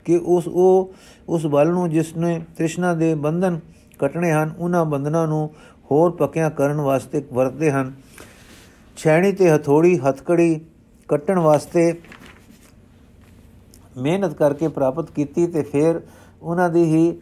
ਕਿ 0.06 0.16
ਉਸ, 0.16 0.48
ਉਹ, 0.48 0.92
ਉਸ 1.28 1.46
ਬਲ 1.46 1.72
ਨੂੰ 1.72 1.88
ਜਿਸ 1.90 2.16
ਨੇ 2.16 2.38
ਤ੍ਰਿਸ਼ਨਾ 2.56 2.94
ਦੇ 2.94 3.14
ਬੰਧਨ 3.14 3.58
ਕਟਣੇ 3.98 4.32
ਹਨ, 4.32 4.54
ਉਹਨਾਂ 4.58 4.84
ਬੰਧਨਾਂ 4.84 5.26
ਨੂੰ 5.28 5.50
ਹੋਰ 5.90 6.10
ਪੱਕਿਆਂ 6.10 6.50
ਕਰਨ 6.50 6.80
ਵਾਸਤੇ 6.80 7.22
ਵਰਤਦੇ 7.32 7.70
ਹਨ। 7.70 7.92
ਛੈਣੀ 8.96 9.32
ਤੇ 9.32 9.50
ਹਥੋੜੀ, 9.50 9.98
ਹਥਕੜੀ 9.98 10.60
ਕੱਟਣ 11.08 11.38
ਵਾਸਤੇ 11.38 11.92
ਮਿਹਨਤ 13.98 14.34
ਕਰਕੇ 14.34 14.68
ਪ੍ਰਾਪਤ 14.68 15.10
ਕੀਤੀ 15.10 15.46
ਤੇ 15.46 15.62
ਫਿਰ 15.62 16.00
ਉਹਨਾਂ 16.42 16.68
ਦੀ 16.70 16.84
ਹੀ 16.84 17.20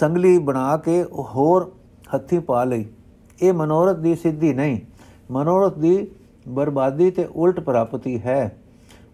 ਸੰਗਲੀ 0.00 0.38
ਬਣਾ 0.38 0.76
ਕੇ 0.76 1.02
ਹੋਰ 1.02 1.70
ਹੱਥੀ 2.14 2.38
ਪਾ 2.38 2.64
ਲਈ। 2.64 2.84
ਇਹ 3.42 3.52
ਮਨੋਰਥ 3.52 3.96
ਦੀ 3.96 4.14
ਸਿੱਧੀ 4.14 4.52
ਨਹੀਂ, 4.52 4.80
ਮਨੋਰਥ 5.30 5.78
ਦੀ 5.78 6.06
ਬਰਬਾਦੀ 6.48 7.10
ਤੇ 7.10 7.24
ਉਲਟ 7.24 7.60
ਪ੍ਰਾਪਤੀ 7.60 8.18
ਹੈ। 8.20 8.56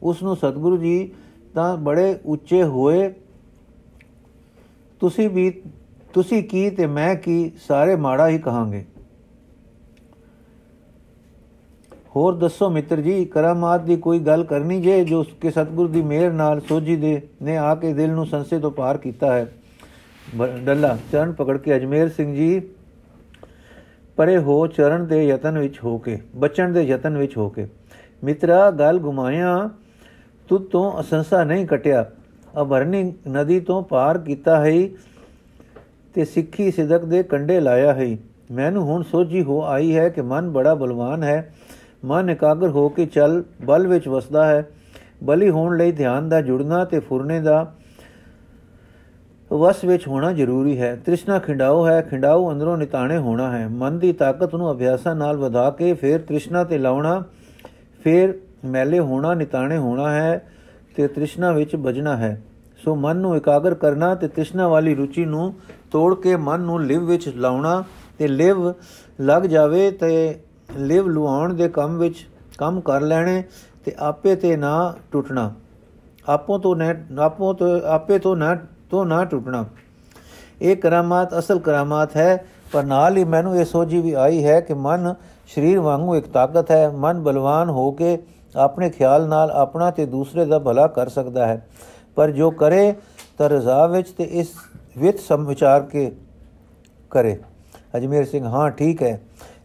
ਉਸ 0.02 0.22
ਨੂੰ 0.22 0.36
ਸਤਿਗੁਰੂ 0.36 0.76
ਜੀ 0.76 1.12
ਤਾਂ 1.54 1.76
ਬੜੇ 1.76 2.18
ਉੱਚੇ 2.26 2.62
ਹੋਏ। 2.62 3.08
ਤੁਸੀਂ 5.00 5.28
ਵੀ, 5.30 5.50
ਤੁਸੀਂ 6.14 6.42
ਕੀ 6.44 6.70
ਤੇ 6.70 6.86
ਮੈਂ 6.86 7.14
ਕੀ, 7.14 7.52
ਸਾਰੇ 7.68 7.96
ਮਾੜਾ 7.96 8.28
ਹੀ 8.28 8.38
ਕਹਾਂਗੇ। 8.38 8.84
ਹੋਰ 12.16 12.34
ਦੱਸੋ 12.34 12.68
ਮਿੱਤਰ 12.70 13.00
ਜੀ, 13.00 13.24
ਕਰਾਮਾਤ 13.24 13.80
ਦੀ 13.80 13.96
ਕੋਈ 13.96 14.18
ਗੱਲ 14.18 14.44
ਕਰਨੀ 14.44 14.80
ਜੇ 14.80 15.04
ਜੋ 15.04 15.22
ਕਿ 15.40 15.50
ਸਤਿਗੁਰ 15.50 15.88
ਦੀ 15.88 16.02
ਮਿਹਰ 16.02 16.32
ਨਾਲ 16.32 16.60
ਸੋਝੀ 16.60 16.96
ਦੇ, 16.96 17.22
ਨੇ 17.42 17.56
ਆ 17.56 17.74
ਕੇ 17.74 17.92
ਦਿਲ 17.92 18.10
ਨੂੰ 18.10 18.26
ਸੰਸੇ 18.26 18.58
ਤੋਂ 18.58 18.70
ਪਾਰ 18.70 18.98
ਕੀਤਾ 18.98 19.32
ਹੈ? 19.34 19.52
ਡੱਲਾ, 20.64 20.98
ਚਰਨ 21.12 21.32
ਪਕੜ 21.32 21.58
ਕੇ 21.58 21.76
ਅਜਮੇਰ 21.76 22.08
ਸਿੰਘ 22.08 22.34
ਜੀ, 22.34 22.60
ਪਰੇ 24.16 24.38
ਹੋ 24.38 24.66
ਚਰਨ 24.66 25.06
ਦੇ 25.06 25.26
ਯਤਨ 25.26 25.58
ਵਿੱਚ 25.58 25.84
ਹੋ 25.84 25.98
ਕੇ, 25.98 26.18
ਬਚਣ 26.36 26.72
ਦੇ 26.72 26.82
ਯਤਨ 26.82 27.18
ਵਿੱਚ 27.18 27.36
ਹੋ 27.36 27.48
ਕੇ। 27.48 27.66
ਮਿੱਤਰਾ, 28.24 28.70
ਗੱਲ 28.70 28.98
ਗੁਮਾਇਆ। 28.98 29.70
ਤੁਧ 30.48 30.64
ਤੋਂ 30.64 31.00
ਅਸੰਸਾ 31.00 31.44
ਨਹੀਂ 31.44 31.66
ਕਟਿਆ। 31.66 32.04
ਅਭਰਨੀ 32.62 33.12
ਨਦੀ 33.30 33.60
ਤੋਂ 33.60 33.82
ਪਾਰ 33.82 34.18
ਕੀਤਾ 34.18 34.64
ਹੈ 34.64 34.88
ਤੇ 36.14 36.24
ਸਿੱਖੀ 36.24 36.70
ਸਿਦਕ 36.70 37.04
ਦੇ 37.04 37.22
ਕੰਡੇ 37.22 37.60
ਲਾਇਆ 37.60 37.94
ਹੈ 37.94 38.16
ਮੈਨੂੰ 38.52 38.84
ਹੁਣ 38.84 39.02
ਸੋਝੀ 39.02 39.42
ਹੋ 39.42 39.62
ਆਈ 39.62 39.96
ਹੈ 39.96 40.08
ਕਿ 40.08 40.22
ਮਨ 40.22 40.50
ਬੜਾ 40.50 40.74
ਬਲਵਾਨ 40.74 41.22
ਹੈ। 41.22 41.54
ਮਨ 42.04 42.30
ਇਕਾਗਰ 42.30 42.68
ਹੋ 42.68 42.88
ਕੇ 42.88 43.06
ਚੱਲ, 43.06 43.42
ਬਲ 43.64 43.86
ਵਿੱਚ 43.86 44.08
ਵਸਦਾ 44.08 44.46
ਹੈ। 44.46 44.68
ਬਲੀ 45.24 45.50
ਹੋਣ 45.50 45.76
ਲਈ 45.76 45.92
ਧਿਆਨ 45.92 46.28
ਦਾ 46.28 46.40
ਜੁੜਨਾ 46.40 46.84
ਤੇ 46.84 47.00
ਫੁਰਨੇ 47.00 47.40
ਦਾ 47.40 47.74
ਵਸ 49.52 49.84
ਵਿੱਚ 49.84 50.06
ਹੋਣਾ 50.08 50.32
ਜ਼ਰੂਰੀ 50.32 50.78
ਹੈ। 50.80 50.94
ਤ੍ਰਿਸ਼ਨਾ 50.96 51.38
ਖਿੰਡਾਓ 51.38 51.86
ਹੈ, 51.86 52.00
ਖਿੰਡਾਓ 52.02 52.50
ਅੰਦਰੋਂ 52.52 52.76
ਨਿਤਾਣੇ 52.76 53.18
ਹੋਣਾ 53.18 53.58
ਹੈ। 53.58 53.68
ਮਨ 53.68 53.98
ਦੀ 53.98 54.12
ਤਾਕਤ 54.12 54.54
ਨੂੰ 54.54 54.72
ਅਭਿਆਸਾਂ 54.72 55.14
ਨਾਲ 55.16 55.36
ਵਧਾ 55.36 55.70
ਕੇ 55.70 55.94
ਫਿਰ 55.94 56.20
ਤ੍ਰਿਸ਼ਨਾ 56.20 56.64
ਤੇ 56.64 56.78
ਲਾਉਣਾ, 56.78 57.22
ਫਿਰ 58.04 58.34
ਮੈਲੇ 58.66 58.98
ਹੋਣਾ, 58.98 59.34
ਨਿਤਾਣੇ 59.34 59.78
ਹੋਣਾ 59.78 60.10
ਹੈ 60.10 60.50
ਤੇ 60.96 61.06
ਤ੍ਰਿਸ਼ਨਾ 61.08 61.52
ਵਿੱਚ 61.52 61.76
ਬਜਣਾ 61.76 62.16
ਹੈ। 62.16 62.42
ਸੋ 62.84 62.94
ਮਨ 62.94 63.16
ਨੂੰ 63.16 63.36
ਇਕਾਗਰ 63.36 63.74
ਕਰਨਾ 63.74 64.14
ਤੇ 64.14 64.28
ਤ੍ਰਿਸ਼ਨਾ 64.28 64.68
ਵਾਲੀ 64.68 64.94
ਰੁਚੀ 64.94 65.24
ਨੂੰ 65.24 65.52
ਤੋੜ 65.90 66.14
ਕੇ 66.14 66.36
ਮਨ 66.36 66.60
ਨੂੰ 66.60 66.82
ਲਿਵ 66.82 67.04
ਵਿੱਚ 67.04 67.28
ਲਾਉਣਾ 67.28 67.82
ਤੇ 68.18 68.28
ਲਿਵ 68.28 68.72
ਲੱਗ 69.20 69.42
ਜਾਵੇ 69.42 69.90
ਤੇ 69.90 70.40
ਲਿਵ 70.76 71.08
ਲੁਆਉਣ 71.08 71.54
ਦੇ 71.54 71.68
ਕੰਮ 71.68 71.98
ਵਿੱਚ 71.98 72.26
ਕੰਮ 72.58 72.80
ਕਰ 72.80 73.00
ਲੈਣੇ 73.00 73.42
ਤੇ 73.84 73.94
ਆਪੇ 73.98 74.34
ਤੇ 74.36 74.56
ਨਾ 74.56 74.94
ਟੁੱਟਣਾ। 75.12 75.52
ਆਪੋ 76.28 76.58
ਤੋਂ 76.58 76.76
ਨਾ, 76.76 76.94
ਆਪੋ 77.18 77.52
ਤੋਂ, 77.52 77.80
ਆਪੇ 77.86 78.18
ਤੋਂ 78.18 78.36
ਨਾ 78.36 78.54
ਤੋਂ 78.90 79.04
ਨਾ 79.06 79.24
ਟੁੱਟਣਾ। 79.24 79.64
ਇਹ 80.62 80.76
ਕਰਾਮਾਤ 80.76 81.38
ਅਸਲ 81.38 81.58
ਕਰਾਮਾਤ 81.58 82.16
ਹੈ, 82.16 82.46
ਪਰ 82.72 82.84
ਨਾਲ 82.84 83.16
ਹੀ 83.16 83.24
ਮੈਨੂੰ 83.24 83.56
ਇਹ 83.56 83.64
ਸੋਝੀ 83.64 84.00
ਵੀ 84.00 84.12
ਆਈ 84.12 84.44
ਹੈ 84.44 84.60
ਕਿ 84.60 84.74
ਮਨ 84.74 85.14
ਸਰੀਰ 85.54 85.80
ਵਾਂਗੂ 85.80 86.16
ਇੱਕ 86.16 86.26
ਤਾਕਤ 86.26 86.70
ਹੈ। 86.70 86.88
ਮਨ 86.90 87.20
ਬਲਵਾਨ 87.20 87.68
ਹੋ 87.68 87.90
ਕੇ 87.90 88.18
ਆਪਣੇ 88.56 88.90
ਖਿਆਲ 88.90 89.28
ਨਾਲ 89.28 89.50
ਆਪਣਾ 89.50 89.90
ਤੇ 89.90 90.06
ਦੂਸਰੇ 90.06 90.44
ਦਾ 90.44 90.58
ਭਲਾ 90.58 90.86
ਕਰ 90.86 91.08
ਸਕਦਾ 91.08 91.46
ਹੈ। 91.46 91.66
ਪਰ 92.14 92.30
ਜੋ 92.30 92.50
ਕਰੇ, 92.50 92.94
ਤਾਂ 93.38 93.48
ਰਜ਼ਾ 93.48 93.86
ਵਿੱਚ 93.86 94.10
ਤੇ 94.10 94.24
ਇਸ 94.24 94.48
ਵਿਤ 94.98 95.18
ਸਮ 95.18 95.46
ਵਿਚਾਰ 95.46 95.82
ਕੇ 95.82 96.12
ਕਰੇ। 97.10 97.38
ਅਜਮੇਰ 97.96 98.24
ਸਿੰਘ, 98.24 98.46
ਹਾਂ, 98.46 98.70
ਠੀਕ 98.70 99.02
ਹੈ। 99.02 99.20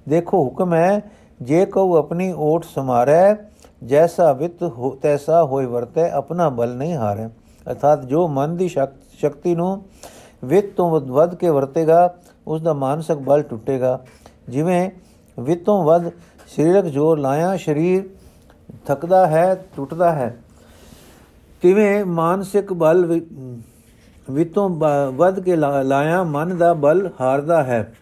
ਦੇਖੋ, 0.10 0.38
ਹੁਕਮ 0.38 0.74
ਹੈ, 0.74 1.12
ਜੇ 1.42 1.66
ਕੋ 1.66 1.98
ਆਪਣੀ 1.98 2.34
ਓਟ 2.38 2.66
ਸਮਾਰੈ, 2.66 3.36
ਜੈਸਾ 3.84 4.34
ਵਿਤ 4.34 4.64
ਹੋ, 4.64 4.96
ਤੈਸਾ 5.02 5.44
ਹੋਇ 5.44 5.66
ਵਰਤੈ, 5.66 6.10
ਆਪਣਾ 6.12 6.50
ਬਲ 6.50 6.76
ਨਹੀਂ 6.76 6.96
ਹਾਰੇ। 6.96 7.26
ਅਰਥਾਤ 7.70 8.06
ਜੋ 8.06 8.28
ਮਨ 8.28 8.58
ਦੀ 8.58 8.68
ਸ਼ਕਤੀ 8.68 9.56
ਨੂੰ 9.56 9.84
ਵਿਤ 10.44 10.74
ਤੋਂ 10.76 11.00
ਵੱਧ 11.00 11.36
ਕੇ 11.36 11.50
ਵਰਤੇਗਾ 11.50 12.14
ਉਸ 12.48 12.62
ਦਾ 12.62 12.74
ਮਾਨਸਿਕ 12.74 13.18
ਬਲ 13.18 13.42
ਟੁੱਟੇਗਾ। 13.42 14.00
ਜਿਵੇਂ 14.50 14.90
ਵਿਤੋਂ 15.40 15.84
ਵੱਧ 15.84 16.10
ਸਰੀਰਕ 16.48 16.86
ਜੋਰ 16.86 17.20
ਲਾਇਆ, 17.20 17.58
ਸਰੀਰ 17.58 18.10
ਥਕਦਾ 18.86 19.26
ਹੈ, 19.28 19.56
ਟੁੱਟਦਾ 19.76 20.12
ਹੈ। 20.12 20.38
ਤਿਵੇਂ 21.62 22.06
ਮਾਨਸਿਕ 22.06 22.74
ਬਲ 22.74 23.06
ਵਿਤੋਂ 24.28 24.70
ਵੱਧ 25.14 25.40
ਕੇ 25.40 25.56
ਲਾਇਆ, 25.56 26.24
ਮਨ 26.24 26.58
ਦਾ 26.58 26.74
ਬਲ 26.76 27.10
ਹਾਰਦਾ 27.22 27.64
ਹੈ। 27.64 27.94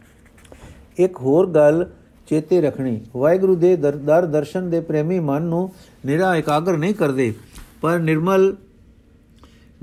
ਇੱਕ 0.97 1.17
ਹੋਰ 1.17 1.47
ਗੱਲ 1.47 1.85
ਚੇਤੇ 2.27 2.61
ਰੱਖਣੀ। 2.61 2.99
ਵਾਹਿਗੁਰੂ 3.15 3.55
ਦੇ 3.55 3.75
ਦਰ 3.75 4.25
ਦਰਸ਼ਨ 4.25 4.69
ਦੇ 4.69 4.79
ਪ੍ਰੇਮੀ 4.79 5.19
ਮਨ 5.19 5.41
ਨੂੰ 5.43 5.71
ਨਿਰਾ 6.05 6.35
ਇਕਾਗਰ 6.35 6.77
ਨਹੀਂ 6.77 6.93
ਕਰਦੇ, 6.93 7.33
ਪਰ 7.81 7.99
ਨਿਰਮਲ 7.99 8.55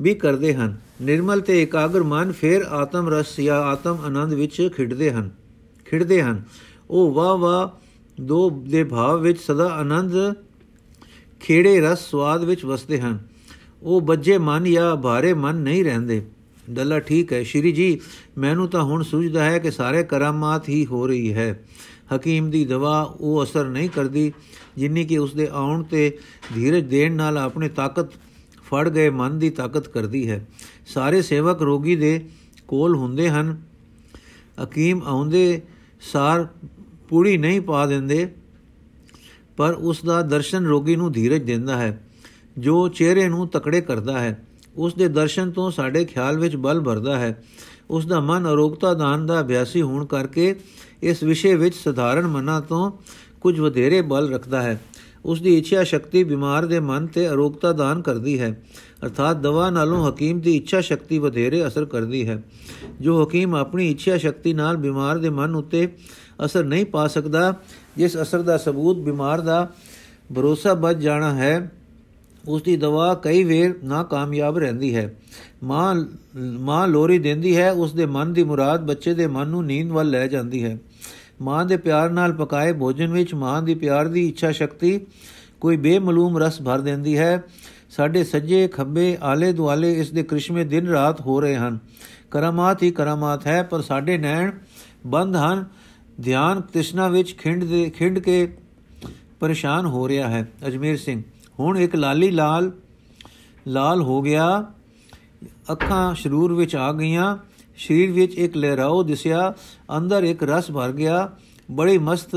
ਵੀ 0.01 0.15
ਕਰਦੇ 0.15 0.55
ਹਨ। 0.55 0.77
ਨਿਰਮਲ 1.03 1.41
ਤੇ 1.41 1.63
ਇਕਾਗਰ 1.63 2.03
ਮਨ 2.03 2.33
ਫਿਰ 2.33 2.63
ਆਤਮ 2.73 3.09
ਰਸ 3.09 3.41
ਜਾਂ 3.41 3.61
ਆਤਮ 3.63 3.99
ਆਨੰਦ 4.05 4.33
ਵਿੱਚ 4.33 4.69
ਖਿੜਦੇ 4.77 5.11
ਹਨ 5.11 5.31
ਖਿੜਦੇ 5.87 6.23
ਹਨ। 6.23 6.43
ਉਹ 6.91 7.13
ਵਾ 7.13 7.35
ਵਾ 7.35 7.73
ਦੋ 8.21 8.49
ਦੇ 8.51 8.85
ਭਾਵ 8.85 9.21
ਵਿੱਚ 9.21 9.39
ਸਦਾ 9.39 9.67
ਆਨੰਦ 9.67 10.15
ਖੇੜੇ 11.41 11.81
ਰਸ 11.81 12.11
ਸਵਾਦ 12.11 12.45
ਵਿੱਚ 12.45 12.65
ਵਸਦੇ 12.65 13.01
ਹਨ। 13.01 13.19
ਉਹ 13.83 14.01
ਬੱਜੇ 14.01 14.39
ਮਨ 14.39 14.73
ਜਾਂ 14.73 14.97
ਭਾਰੇ 14.97 15.35
ਮਨ 15.35 15.57
ਨਹੀਂ 15.57 15.85
ਰਹਿੰਦੇ। 15.85 16.27
ਦੱਲਾ 16.71 16.99
ਠੀਕ 16.99 17.33
ਹੈ, 17.33 17.43
ਸ਼੍ਰੀ 17.43 17.73
ਜੀ, 17.73 18.01
ਮੈਨੂੰ 18.39 18.69
ਤਾਂ 18.69 18.83
ਹੁਣ 18.83 19.03
ਸੁਝਦਾ 19.03 19.45
ਹੈ 19.45 19.59
ਕਿ 19.59 19.71
ਸਾਰੇ 19.71 20.05
ਕਰਾਮਾਤ 20.05 20.69
ਹੀ 20.69 20.87
ਹੋ 20.87 21.07
ਰਹੀ 21.07 21.33
ਹੈ। 21.33 21.65
ਹਕੀਮ 22.17 22.51
ਦੀ 22.51 22.65
ਦਵਾ 22.65 23.17
ਉਹ 23.21 23.45
ਅਸਰ 23.45 23.65
ਨਹੀਂ 23.65 23.91
ਕਰਦੀ, 23.91 24.33
ਜਿੰਨੀ 24.77 25.05
ਕਿ 25.05 25.19
ਉਸ 25.19 25.35
ਦੇ 25.35 25.49
ਆਉਣ 25.53 25.83
ਤੇ 25.83 26.19
ਧੀਰਜ 26.55 26.85
ਦੇਣ 26.85 27.13
ਨਾਲ 27.13 27.39
ਆਪਣੀ 27.39 27.69
ਤਾਕਤ, 27.69 28.11
ਫੜ 28.65 28.89
ਗਏ 28.89 29.11
ਮਨ 29.11 29.39
ਦੀ 29.39 29.51
ਤਾਕਤ 29.51 29.89
ਕਰਦੀ 29.89 30.31
ਹੈ। 30.31 30.49
ਸਾਰੇ 30.87 31.23
ਸੇਵਕ 31.23 31.63
ਰੋਗੀ 31.63 31.97
ਦੇ 31.97 32.29
ਕੋਲ 32.69 32.97
ਹੁੰਦੇ 32.97 33.31
ਹਨ। 33.31 33.63
ਹਕੀਮ 34.63 35.03
ਆਉਂਦੇ 35.07 35.63
ਸਾਰ 36.13 36.49
ਪੂੜੀ 37.09 37.37
ਨਹੀਂ 37.37 37.61
ਪਾ 37.61 37.87
ਦਿੰਦੇ। 37.87 38.35
ਪਰ 39.57 39.73
ਉਸ 39.73 40.05
ਦਾ 40.05 40.23
ਦਰਸ਼ਨ 40.23 40.67
ਰੋਗੀ 40.67 40.97
ਨੂੰ 40.97 41.13
ਧੀਰਜ 41.13 41.43
ਦਿੰਦਾ 41.43 41.77
ਹੈ, 41.77 42.01
ਜੋ 42.59 42.89
ਚਿਹਰੇ 42.89 43.29
ਨੂੰ 43.29 43.49
ਤਕੜੇ 43.49 43.81
ਕਰਦਾ 43.81 44.19
ਹੈ। 44.19 44.47
ਉਸ 44.77 44.95
ਦੇ 44.95 45.09
ਦਰਸ਼ਨ 45.09 45.51
ਤੋਂ 45.51 45.71
ਸਾਡੇ 45.71 46.05
ਖਿਆਲ 46.05 46.39
ਵਿੱਚ 46.39 46.57
ਬਲ 46.57 46.81
ਭਰਦਾ 46.81 47.19
ਹੈ। 47.19 47.45
ਉਸ 47.91 48.07
ਦਾ 48.07 48.21
ਮਨ 48.21 48.49
ਅਰੋਗਤਾ 48.53 48.95
ਦਾਨ 48.95 49.27
ਦਾ 49.27 49.41
ਅਭਿਆਸੀ 49.41 49.83
ਹੋਣ 49.83 50.05
ਕਰਕੇ 50.07 50.55
ਇਸ 51.03 51.23
ਵਿਸ਼ੇ 51.23 51.55
ਵਿੱਚ 51.55 51.75
ਸਧਾਰਨ 51.75 52.27
ਮਨਾਂ 52.27 52.61
ਤੋਂ 52.61 52.91
ਕੁਝ 53.41 53.61
ਵਧੇਰੇ 53.61 54.01
ਬਲ 54.03 54.33
ਰੱਖਦਾ 54.33 54.63
ਹੈ। 54.63 54.81
ਉਸ 55.25 55.41
ਦੀ 55.43 55.59
ਇੱਛਾ 55.59 55.83
ਸ਼ਕਤੀ 55.85 56.25
ਬਿਮਾਰ 56.25 56.67
ਦੇ 56.67 56.81
ਮਨ 56.81 57.07
ਤੇ 57.07 57.29
ਅਰੋਗਤਾ 57.29 57.73
ਦਾਨ 57.73 58.03
ਕਰਦੀ 58.03 58.41
ਹੈ। 58.41 58.63
ਅਰਥਾਤ 59.03 59.37
ਦਵਾ 59.37 59.69
ਨਾਲੋਂ 59.71 60.09
ਹਕੀਮ 60.09 60.41
ਦੀ 60.41 60.57
ਇੱਛਾ 60.57 60.81
ਸ਼ਕਤੀ 60.81 61.19
ਵਧੇਰੇ 61.19 61.67
ਅਸਰ 61.67 61.85
ਕਰਦੀ 61.85 62.27
ਹੈ। 62.29 62.43
ਜੋ 63.01 63.23
ਹਕੀਮ 63.25 63.55
ਆਪਣੀ 63.55 63.91
ਇੱਛਾ 63.91 64.17
ਸ਼ਕਤੀ 64.17 64.53
ਨਾਲ 64.53 64.77
ਬਿਮਾਰ 64.77 65.19
ਦੇ 65.19 65.31
ਮਨ 65.31 65.55
ਉੱਤੇ 65.55 65.89
ਅਸਰ 66.45 66.65
ਨਹੀਂ 66.65 66.87
ਪਾ 66.87 67.07
ਸਕਦਾ, 67.07 67.55
ਜਿਸ 67.97 68.17
ਅਸਰ 68.23 68.43
ਦਾ 68.43 68.57
ਸਬੂਤ 68.57 68.97
ਬਿਮਾਰ 68.97 69.41
ਦਾ 69.41 69.69
ਭਰੋਸਾ 70.35 70.75
ਵੱਜ 70.75 71.03
ਜਾਣਾ 71.03 71.35
ਹੈ 71.35 71.71
ਉਸ 72.49 72.63
ਦੀ 72.63 72.77
ਦਵਾ 72.77 73.15
ਕਈ 73.15 73.45
ਵੇਰ 73.45 73.75
ਨਾ 73.85 74.03
ਕਾਮਯਾਬ 74.03 74.59
ਰਹਿੰਦੀ 74.59 74.95
ਹੈ। 74.95 75.15
ਮਾਂ 75.63 75.95
ਮਾਂ 76.61 76.87
ਲੋਰੀ 76.89 77.19
ਦਿੰਦੀ 77.19 77.57
ਹੈ 77.57 77.71
ਉਸ 77.73 77.93
ਦੇ 77.93 78.07
ਮਨ 78.07 78.33
ਦੀ 78.33 78.45
ਮੁਰਾਦ 78.45 78.87
ਬੱਚੇ 78.87 79.15
ਦੇ 79.15 79.27
ਮਨ 79.27 79.49
ਨੂੰ 79.49 79.65
ਨੀਂਦ 79.67 79.93
ਵੱਲ 79.93 80.11
ਲੈ 80.11 80.27
ਜਾਂਦੀ 80.27 80.63
ਹੈ। 80.65 80.79
ਮਾਂ 81.43 81.65
ਦੇ 81.65 81.77
ਪਿਆਰ 81.77 82.11
ਨਾਲ 82.11 82.33
ਪਕਾਏ 82.33 82.73
ਭੋਜਨ 82.73 83.13
ਵਿੱਚ 83.13 83.35
ਮਾਂ 83.35 83.63
ਦੀ 83.63 83.75
ਪਿਆਰ 83.75 84.09
ਦੀ 84.09 84.29
ਇੱਛਾ 84.29 84.51
ਸ਼ਕਤੀ 84.53 85.01
ਕੋਈ 85.61 85.77
ਬੇਮਲੂਮ 85.77 86.39
ਰਸ 86.39 86.61
ਭਰ 86.63 86.81
ਦਿੰਦੀ 86.81 87.17
ਹੈ। 87.19 87.43
ਸਾਡੇ 87.91 88.25
ਸੱਜੇ 88.25 88.69
ਖੱਬੇ 88.69 89.19
ਆਲੇ 89.23 89.53
ਦੁਆਲੇ 89.53 89.93
ਇਸ 89.93 90.11
ਦੇ 90.11 90.23
ਕ੍ਰਿਸ਼ਮੇ 90.23 90.65
ਦਿਨ 90.65 90.89
ਰਾਤ 90.89 91.21
ਹੋ 91.21 91.41
ਰਹੇ 91.41 91.57
ਹਨ। 91.57 91.79
ਕਰਾਮਾਤ 92.31 92.83
ਹੀ 92.83 92.91
ਕਰਾਮਾਤ 92.91 93.47
ਹੈ, 93.47 93.63
ਪਰ 93.63 93.81
ਸਾਡੇ 93.81 94.19
ਨੈਣ 94.19 94.51
ਬੰਦ 95.07 95.37
ਹਨ। 95.37 95.65
ਧਿਆਨ 96.23 96.61
ਤ੍ਰਿਸ਼ਨਾ 96.61 97.09
ਵਿੱਚ 97.09 97.37
ਖਿੰਡ 97.37 97.65
ਦੇ, 97.65 97.91
ਖਿੰਡ 97.91 98.19
ਕੇ 98.19 98.57
ਪਰੇਸ਼ਾਨ 99.41 99.87
ਹੋ 99.87 100.09
ਰਿਹਾ 100.09 100.29
ਹੈ। 100.29 100.49
ਅਜਮੇਰ 100.67 100.97
ਸਿੰਘ, 100.97 101.23
ਹੁਣ 101.61 101.79
ਇੱਕ 101.79 101.97
ਲਾਲੀ 101.97 102.31
ਲਾਲ 102.31 102.73
ਲਾਲ 103.69 104.03
ਹੋ 104.03 104.23
ਗਿਆ। 104.23 104.73
ਅੱਖਾਂ 105.73 106.15
ਸ਼ਰੂਰ 106.15 106.55
ਵਿੱਚ 106.55 106.77
ਆ 106.77 106.93
ਗਈਆਂ। 106.93 107.37
ਸਰੀਰ 107.77 108.11
ਵਿੱਚ 108.11 108.35
ਇੱਕ 108.35 108.57
ਲਹਿਰਾਓ 108.57 109.03
ਦਿਸਿਆ। 109.03 109.55
ਅੰਦਰ 109.97 110.23
ਇੱਕ 110.23 110.43
ਰਸ 110.43 110.71
ਭਰ 110.71 110.93
ਗਿਆ। 110.93 111.31
ਬੜੀ 111.71 111.99
ਮਸਤ, 111.99 112.31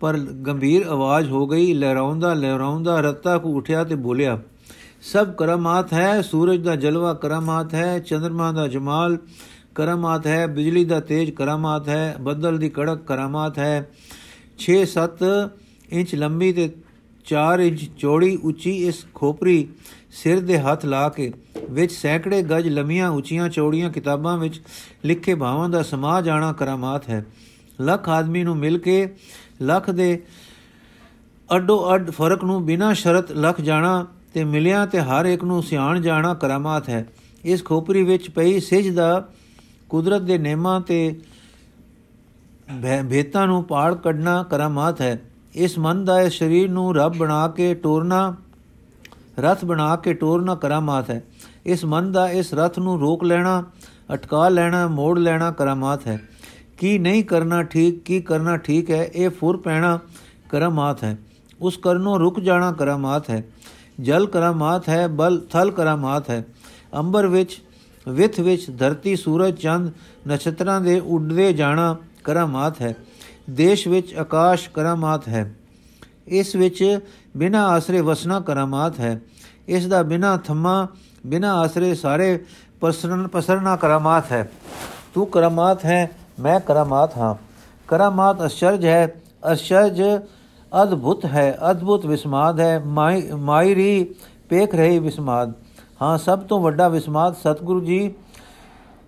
ਪਰ 0.00 0.18
ਗੰਭੀਰ 0.18 0.86
ਆਵਾਜ਼ 0.86 1.30
ਹੋ 1.30 1.46
ਗਈ। 1.46 1.74
ਲਹਿਰਾਉਂਦਾ 1.74 2.34
ਲਹਿਰਾਉਂਦਾ 2.34 3.00
ਰੱਤਾ 3.00 3.38
ਕੋ 3.38 3.52
ਉਠਿਆ 3.52 3.84
ਤੇ 3.84 3.94
ਬੋਲਿਆ 3.94 4.40
ਸਭ 5.02 5.32
ਕਰਮਾਤ 5.32 5.92
ਹੈ, 5.92 6.20
ਸੂਰਜ 6.22 6.62
ਦਾ 6.62 6.74
ਜਲਵਾ 6.76 7.12
ਕਰਮਾਤ 7.14 7.74
ਹੈ 7.74 7.98
ਚੰ드ਰਮਾ 7.98 8.50
ਦਾ 8.52 8.66
ਜਮਾਲ 8.68 9.16
ਕਰਮਾਤ 9.74 10.26
ਹੈ, 10.26 10.46
ਬਿਜਲੀ 10.46 10.84
ਦਾ 10.84 11.00
ਤੇਜ 11.00 11.30
ਕਰਮਾਤ 11.30 11.88
ਹੈ, 11.88 12.16
ਬੱਦਲ 12.20 12.58
ਦੀ 12.58 12.68
ਕੜਕ 12.68 13.04
ਕਰਮਾਤ 13.06 13.58
ਹੈ। 13.58 13.88
6-7 14.58 15.24
ਇੰਚ 15.90 16.14
ਲੰਬੀ 16.14 16.52
ਤੇ 16.52 16.68
4 17.26 17.60
ਇੰਚ 17.60 17.84
ਚੌੜੀ 17.98 18.36
ਉੱਚੀ 18.42 18.74
ਇਸ 18.88 19.04
ਖੋਪਰੀ 19.14 19.68
ਸਿਰ 20.12 20.40
ਦੇ 20.40 20.58
ਹੱਥ 20.58 20.84
ਲਾ 20.86 21.08
ਕੇ, 21.08 21.32
ਵਿੱਚ 21.70 21.92
ਸੈਂਕੜੇ 21.92 22.42
ਗਜ 22.42 22.68
ਲੰਮੀਆਂ 22.68 23.10
ਉੱਚੀਆਂ 23.10 23.48
ਚੌੜੀਆਂ 23.48 23.90
ਕਿਤਾਬਾਂ 23.90 24.36
ਵਿੱਚ 24.38 24.60
ਲਿਖੇ 25.04 25.34
ਭਾਵਾਂ 25.34 25.68
ਦਾ 25.68 25.82
ਸਮਾਜ 25.82 26.28
ਆਣਾ 26.28 26.52
ਕਰਾਮਾਤ 26.52 27.08
ਹੈ। 27.08 27.24
ਲੱਖ 27.80 28.08
ਆਦਮੀ 28.08 28.44
ਨੂੰ 28.44 28.56
ਮਿਲ 28.56 28.78
ਕੇ 28.78 29.08
ਲੱਖ 29.62 29.90
ਦੇ 29.90 30.22
ਅੱਡੋ 31.48 31.94
ਅੱਡ 31.94 32.10
ਫ਼ਰਕ 32.10 32.44
ਨੂੰ 32.44 32.64
ਬਿਨਾਂ 32.66 32.94
ਸ਼ਰਤ 32.94 33.32
ਲੱਖ 33.32 33.60
ਜਾਣਾ 33.60 34.06
ਤੇ 34.34 34.44
ਮਿਲਿਆ 34.44 34.84
ਤੇ 34.86 35.00
ਹਰ 35.00 35.24
ਇੱਕ 35.24 35.44
ਨੂੰ 35.44 35.62
ਸਿਆਣ 35.62 36.00
ਜਾਣਾ 36.00 36.34
ਕਰਾਮਾਤ 36.34 36.88
ਹੈ। 36.88 37.06
ਇਸ 37.44 37.64
ਖੋਪਰੀ 37.64 38.02
ਵਿੱਚ 38.02 38.30
ਪਈ 38.30 38.60
ਸਿਜ 38.60 38.88
ਦਾ 38.94 39.28
ਕੁਦਰਤ 39.88 40.22
ਦੇ 40.22 40.38
ਨੇਮਾਂ 40.38 40.80
ਤੇ 40.80 41.20
ਭੇਤਾਂ 43.10 43.46
ਨੂੰ 43.46 43.62
ਪਾੜ 43.64 43.94
ਕੱਢਣਾ 43.94 44.42
ਕਰਾਮਾਤ 44.42 45.00
ਹੈ। 45.00 45.20
ਇਸ 45.54 45.78
ਮਨ 45.78 46.04
ਦਾ 46.04 46.20
ਇਸ 46.20 46.38
ਸਰੀਰ 46.38 46.70
ਨੂੰ 46.70 46.94
ਰੱਬ 46.94 47.16
ਬਣਾ 47.16 47.46
ਕੇ 47.48 47.74
ਟੋਰਨਾ, 47.74 48.36
ਰਥ 49.38 49.64
ਬਣਾ 49.64 49.94
ਕੇ 49.96 50.12
ਟੋਰਨਾ 50.14 50.54
ਕਰਾਮਾਤ 50.54 51.10
ਹੈ। 51.10 51.22
ਇਸ 51.66 51.84
ਮਨ 51.84 52.12
ਦਾ 52.12 52.28
ਇਸ 52.30 52.52
ਰਥ 52.54 52.78
ਨੂੰ 52.78 52.98
ਰੋਕ 53.00 53.24
ਲੈਣਾ, 53.24 53.64
ਅਟਕਾ 54.14 54.48
ਲੈਣਾ, 54.48 54.86
ਮੋੜ 54.88 55.18
ਲੈਣਾ 55.18 55.50
ਕਰਾਮਾਤ 55.50 56.06
ਹੈ। 56.06 56.18
ਕੀ 56.78 56.98
ਨਹੀਂ 56.98 57.24
ਕਰਨਾ 57.24 57.62
ਠੀਕ, 57.62 58.02
ਕੀ 58.04 58.20
ਕਰਨਾ 58.20 58.56
ਠੀਕ 58.56 58.90
ਹੈ, 58.90 59.04
ਇਹ 59.04 59.30
ਫੁਰ 59.30 59.56
ਪੈਣਾ 59.56 59.98
ਕਰਾਮਾਤ 60.48 61.04
ਹੈ। 61.04 61.16
ਉਸ 61.60 61.76
ਕਰਨੋਂ 61.76 62.18
ਰੁਕ 62.18 62.40
ਜਾਣਾ 62.40 62.70
ਕਰਾਮਾਤ 62.72 63.30
ਹੈ। 63.30 63.44
ਜਲ 64.02 64.26
ਕਰਾਮਾਤ 64.26 64.88
ਹੈ, 64.88 65.08
ਬਲ 65.08 65.40
ਥਲ 65.50 65.70
ਕਰਾਮਾਤ 65.70 66.30
ਹੈ। 66.30 66.44
ਅੰਬਰ 66.94 67.26
ਵਿੱਚ, 67.26 67.62
ਵਿਥ 68.08 68.40
ਵਿੱਚ 68.40 68.78
ਧਰਤੀ 68.78 69.16
ਸੂਰਜ 69.16 69.56
ਚੰਦ 69.56 69.90
ਨਛਤਰਾਂ 70.28 70.80
ਦੇ 70.80 71.00
ਉੱਡਦੇ 71.00 71.52
ਜਾਣਾ 71.52 71.96
ਕਰਾਮਾਤ 72.24 72.82
ਹੈ। 72.82 72.94
ਦੇਸ਼ 73.50 73.88
ਵਿੱਚ 73.88 74.14
ਆਕਾਸ਼ 74.14 74.70
ਕਰਾਮਾਤ 74.70 75.28
ਹੈ। 75.28 75.54
ਇਸ 76.26 76.56
ਵਿੱਚ 76.56 76.98
ਬਿਨਾ 77.36 77.66
ਆਸਰੇ 77.66 78.00
ਵਸਣਾ 78.00 78.40
ਕਰਾਮਾਤ 78.40 79.00
ਹੈ। 79.00 79.20
ਇਸ 79.68 79.86
ਦਾ 79.86 80.02
ਬਿਨਾ 80.02 80.36
ਥੰਮਾ 80.36 80.88
ਬਿਨਾ 81.26 81.54
ਆਸਰੇ 81.54 81.94
ਸਾਰੇ 81.94 82.44
ਪਸਰਨ 82.80 83.28
ਪਸਰਨਾ 83.28 83.76
ਕਰਾਮਾਤ 83.76 84.32
ਹੈ। 84.32 84.50
ਤੂੰ 85.14 85.26
ਕਰਾਮਾਤ 85.26 85.84
ਹੈ, 85.84 86.10
ਮੈਂ 86.40 86.60
ਕਰਾਮਾਤ 86.60 87.16
ਹਾਂ। 87.16 87.34
ਕਰਾਮਾਤ 87.88 88.46
ਅਸ਼ਰਜ 88.46 88.86
ਹੈ। 88.86 89.14
ਅਸ਼ਰਜ 89.52 90.02
ਅਦਭੁਤ 90.82 91.24
ਹੈ, 91.24 91.58
ਅਦਭੁਤ 91.70 92.06
ਵਿਸਮਾਦ 92.06 92.60
ਹੈ 92.60 92.78
ਮਾਇਰੀ 93.36 94.14
ਪੇਖ 94.48 94.74
ਰਹੀ 94.74 94.98
ਵਿਸਮਾਦ। 94.98 95.52
ਹਾਂ, 96.02 96.18
ਸਭ 96.18 96.38
ਤੋਂ 96.38 96.60
ਵੱਡਾ 96.60 96.88
ਵਿਸਮਾਦ 96.88 97.34
ਸਤਿਗੁਰੂ 97.34 97.80
ਜੀ, 97.80 98.14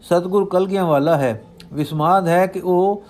ਸਤਿਗੁਰ 0.02 0.48
ਕਲਗੀਆਂ 0.48 0.84
ਵਾਲਾ 0.84 1.16
ਹੈ। 1.16 1.42
ਵਿਸਮਾਦ 1.72 2.28
ਹੈ 2.28 2.46
ਕਿ 2.46 2.60
ਉਹ 2.60 3.04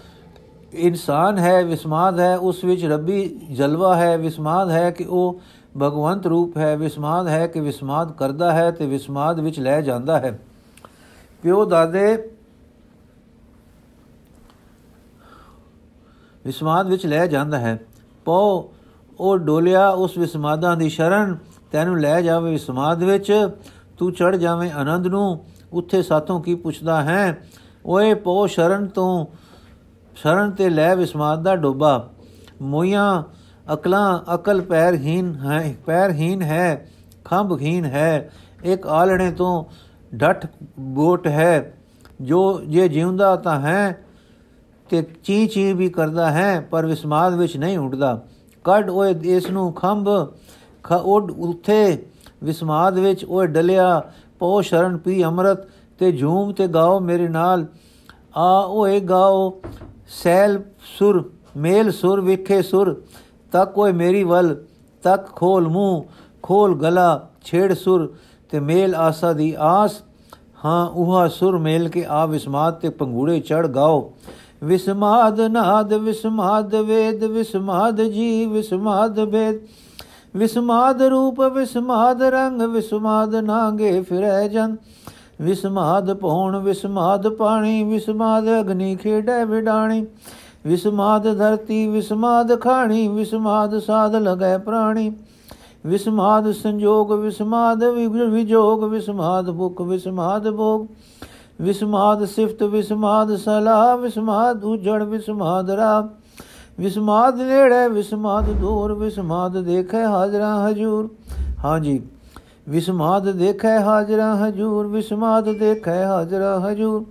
ਇਨਸਾਨ 0.72 1.38
ਹੈ, 1.38 1.64
ਵਿਸਮਾਦ 1.64 2.20
ਹੈ, 2.20 2.36
ਉਸ 2.38 2.64
ਵਿੱਚ 2.64 2.84
ਰੱਬੀ 2.84 3.28
ਜਲਵਾ 3.50 3.96
ਹੈ। 3.96 4.18
ਵਿਸਮਾਦ 4.18 4.70
ਹੈ 4.70 4.90
ਕਿ 4.90 5.04
ਉਹ 5.04 5.40
ਭਗਵੰਤ 5.76 6.26
ਰੂਪ 6.26 6.56
ਹੈ। 6.56 6.76
ਵਿਸਮਾਦ 6.76 7.28
ਹੈ 7.28 7.46
ਕਿ 7.46 7.60
ਵਿਸਮਾਦ 7.60 8.12
ਕਰਦਾ 8.12 8.52
ਹੈ 8.52 8.70
ਤੇ 8.70 8.86
ਵਿਸਮਾਦ 8.86 9.40
ਵਿੱਚ 9.40 9.60
ਲੈ 9.60 9.80
ਜਾਂਦਾ 9.80 10.18
ਹੈ। 10.18 10.38
ਪਿਓ 11.42 11.64
ਦਾਦੇ 11.64 12.30
ਵਿਸਮਾਦ 16.44 16.88
ਵਿੱਚ 16.88 17.06
ਲੈ 17.06 17.26
ਜਾਂਦਾ 17.26 17.58
ਹੈ। 17.58 17.78
ਪੋ 18.24 18.72
ਉਹ 19.20 19.38
ਡੋਲਿਆ 19.38 19.88
ਉਸ 19.88 20.18
ਵਿਸਮਾਦਾਂ 20.18 20.76
ਦੀ 20.76 20.88
ਸ਼ਰਨ, 20.88 21.36
ਤੈਨੂੰ 21.72 22.00
ਲੈ 22.00 22.20
ਜਾਵੇ 22.20 22.50
ਵਿਸਮਾਦ 22.50 23.02
ਵਿੱਚ, 23.02 23.48
ਤੂੰ 23.98 24.12
ਚੜ 24.12 24.36
ਜਾਵੇਂ 24.36 24.72
ਆਨੰਦ 24.72 25.06
ਨੂੰ, 25.06 25.44
ਉੱਥੇ 25.72 26.02
ਸਾਥੋਂ 26.02 26.40
ਕੀ 26.40 26.54
ਪੁੱਛਦਾ 26.54 27.02
ਹੈ? 27.02 27.46
ਓਏ 27.86 28.14
ਪੋ 28.14 28.46
ਸ਼ਰਨ 28.46 28.86
ਤੋਂ, 28.86 29.26
ਸ਼ਰਨ 30.16 30.50
ਤੇ 30.50 30.68
ਲੈ 30.68 30.94
ਵਿਸਮਾਦ 30.94 31.42
ਦਾ 31.42 31.56
ਡੋਬਾ। 31.56 32.08
ਮੋਈਆਂ, 32.62 33.22
ਅਕਲਾਂ 33.72 34.34
ਅਕਲ 34.34 34.60
ਪੈਰਹੀਨ 34.60 35.34
ਹੈ 35.34 35.76
ਪੈਰਹੀਨ 35.86 36.42
ਹੈ 36.42 36.88
ਖੰਭਹੀਨ 37.24 37.84
ਹੈ, 37.84 38.30
ਇੱਕ 38.64 38.86
ਆਲਣੇ 38.86 39.30
ਤੋਂ 39.30 39.64
ਡੱਠ 40.14 40.46
ਬੋਟ 40.78 41.26
ਹੈ, 41.26 41.74
ਜੋ 42.20 42.60
ਜੇ 42.66 42.88
ਜਿਉਂਦਾ 42.88 43.36
ਤਾਂ 43.36 43.60
ਹੈ 43.60 44.04
ਤੇ 44.92 45.00
ਚੀ 45.24 45.46
ਚੀ 45.46 45.72
ਵੀ 45.72 45.88
ਕਰਦਾ 45.88 46.30
ਹੈ, 46.30 46.60
ਪਰ 46.60 46.86
ਵਿਸਮਾਦ 46.86 47.34
ਵਿੱਚ 47.34 47.56
ਨਹੀਂ 47.56 47.78
ਉੱਡਦਾ। 47.78 48.20
ਕੱਢ 48.64 48.90
ਓਏ 48.90 49.14
ਇਸ 49.36 49.50
ਨੂੰ 49.50 49.72
ਖੰਭ 49.72 50.08
ਉੱਡ 51.04 51.30
ਉੱਥੇ। 51.30 52.06
ਵਿਸਮਾਦ 52.44 52.98
ਵਿੱਚ 52.98 53.24
ਓਏ 53.24 53.46
ਡਲਿਆ, 53.46 54.02
ਪੋ 54.38 54.60
ਸ਼ਰਨ 54.60 54.96
ਪੀ 54.96 55.22
ਅੰਮ੍ਰਿਤ, 55.24 55.58
ਤੇ 55.98 56.12
ਝੂਮ 56.12 56.52
ਤੇ 56.52 56.66
ਗਾਓ 56.66 57.00
ਮੇਰੇ 57.00 57.28
ਨਾਲ। 57.28 57.66
ਆ 58.36 58.64
ਓਏ 58.66 59.00
ਗਾਓ, 59.00 59.60
ਸੈਲ 60.22 60.60
ਸੁਰ, 60.98 61.30
ਮੇਲ 61.56 61.90
ਸੁਰ 61.90 62.20
ਵਿਖੇ 62.20 62.62
ਸੁਰ। 62.62 62.94
ਤੱਕ 63.52 63.78
ਓਏ 63.78 63.92
ਮੇਰੀ 63.92 64.22
ਵੱਲ, 64.24 64.54
ਤੱਕ 65.02 65.26
ਖੋਲ 65.36 65.68
ਮੂੰਹ, 65.68 66.02
ਖੋਲ 66.42 66.74
ਗਲਾ, 66.74 67.28
ਛੇੜ 67.44 67.72
ਸੁਰ, 67.74 68.14
ਤੇ 68.50 68.60
ਮੇਲ 68.60 68.94
ਆਸਾ 68.94 69.32
ਦੀ 69.32 69.54
ਆਸ। 69.58 70.02
ਹਾਂ 70.64 70.86
ਉਹਾ 70.90 71.26
ਸੁਰ 71.28 71.58
ਮੇਲ 71.58 71.88
ਕੇ 71.88 72.04
ਆ 72.08 72.24
ਵਿਸਮਾਦ 72.26 72.74
ਤੇ 72.74 72.88
ਪੰਗੂੜੇ 72.88 73.40
ਚੜ 73.40 73.66
ਗਾਓ। 73.66 74.12
ਵਿਸਮਾਦ 74.64 75.40
ਨਾਦ, 75.40 75.92
ਵਿਸਮਾਦ 75.94 76.74
ਵੇਦ, 76.74 77.24
ਵਿਸਮਾਦ 77.24 78.02
ਜੀ 78.02 78.46
ਵਿਸਮਾਦ 78.46 79.18
ਵੇਦ 79.20 79.60
ਵਿਸਮਾਦ 80.36 81.02
ਰੂਪ, 81.02 81.40
ਵਿਸਮਾਦ 81.40 82.22
ਰੰਗ, 82.22 82.62
ਵਿਸਮਾਦ 82.62 83.34
ਨਾਗੇ 83.34 84.00
ਫਿਰੈ 84.00 84.46
ਜਨ 84.48 84.76
ਵਿਸਮਾਦ 85.40 86.12
ਪੌਣ 86.14 86.56
ਵਿਸਮਾਦ 86.58 87.28
ਪਾਣੀ, 87.28 87.82
ਵਿਸਮਾਦ 87.84 88.44
ਅਗਨੀ 88.60 88.96
ਖੇਡੈ 88.96 89.44
ਵਿਡਾਣੀ। 89.44 90.06
ਵਿਸਮਾਦ 90.66 91.38
ਧਰਤੀ, 91.38 91.86
ਵਿਸਮਾਦ 91.86 92.60
ਖਾਣੀ, 92.60 93.06
ਵਿਸਮਾਦ 93.08 93.78
ਸਾਧ 93.78 94.14
ਲਗੈ 94.16 94.58
ਪ੍ਰਾਣੀ। 94.58 95.12
ਵਿਸਮਾਦ 95.86 96.50
ਸੰਜੋਗ, 96.52 97.12
ਵਿਸਮਾਦ 97.12 97.84
ਵਿਜੋਗ, 97.84 98.84
ਵਿਸਮਾਦ 98.84 99.50
ਭੁਖ, 99.50 99.80
ਵਿਸਮਾਦ 99.80 100.50
ਭੋਗ। 100.50 100.86
ਵਿਸਮਾਦ 101.62 102.24
ਸਿਫਤ, 102.24 102.62
ਵਿਸਮਾਦ 102.62 103.36
ਸਲਾਹ 103.36 103.96
ਵਿਸਮਾਦ 103.98 104.64
ਉਜੜ, 104.64 105.02
ਵਿਸਮਾਦ 105.02 105.70
ਰਾ। 105.70 106.08
ਵਿਸਮਾਦ 106.80 107.40
ਨੇੜੇ, 107.40 107.88
ਵਿਸਮਾਦ 107.88 108.44
ਦੂਰ, 108.44 108.92
ਵਿਸਮਾਦ 108.92 109.58
ਦੇਖੈ 109.58 110.06
ਹਾਜ਼ਰਾਂ 110.06 110.68
ਹਜੂਰ। 110.68 111.08
ਹਾਂਜੀ 111.64 112.02
ਵਿਸਮਾਦ 112.68 113.30
ਦੇਖੈ 113.30 113.80
ਹਾਜ਼ਰਾਂ 113.80 114.36
ਹਜੂਰ, 114.36 114.86
ਵਿਸਮਾਦ 114.86 115.52
ਦੇਖੈ 115.52 116.06
ਹਾਜ਼ਰਾਂ 116.06 116.60
ਹਜੂਰ। 116.60 117.04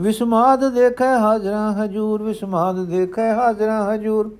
ਵਿਸਮਾਦ 0.00 0.68
ਦੇਖੈ 0.74 1.18
ਹਾਜ਼ਰਾਂ 1.18 1.72
ਹਜੂਰ, 1.72 2.22
ਵਿਸਮਾਦ 2.22 2.84
ਦੇਖੈ 2.84 3.34
ਹਾਜ਼ਰਾਂ 3.34 3.94
ਹਜੂਰ। 3.94 4.34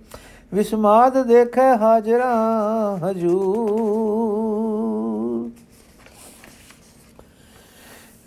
ਵਿਸਮਾਦ 0.54 1.22
ਦੇਖੈ 1.22 1.76
ਹਾਜ਼ਰਾਂ 1.76 3.06
ਹਜੂਰ। 3.06 5.03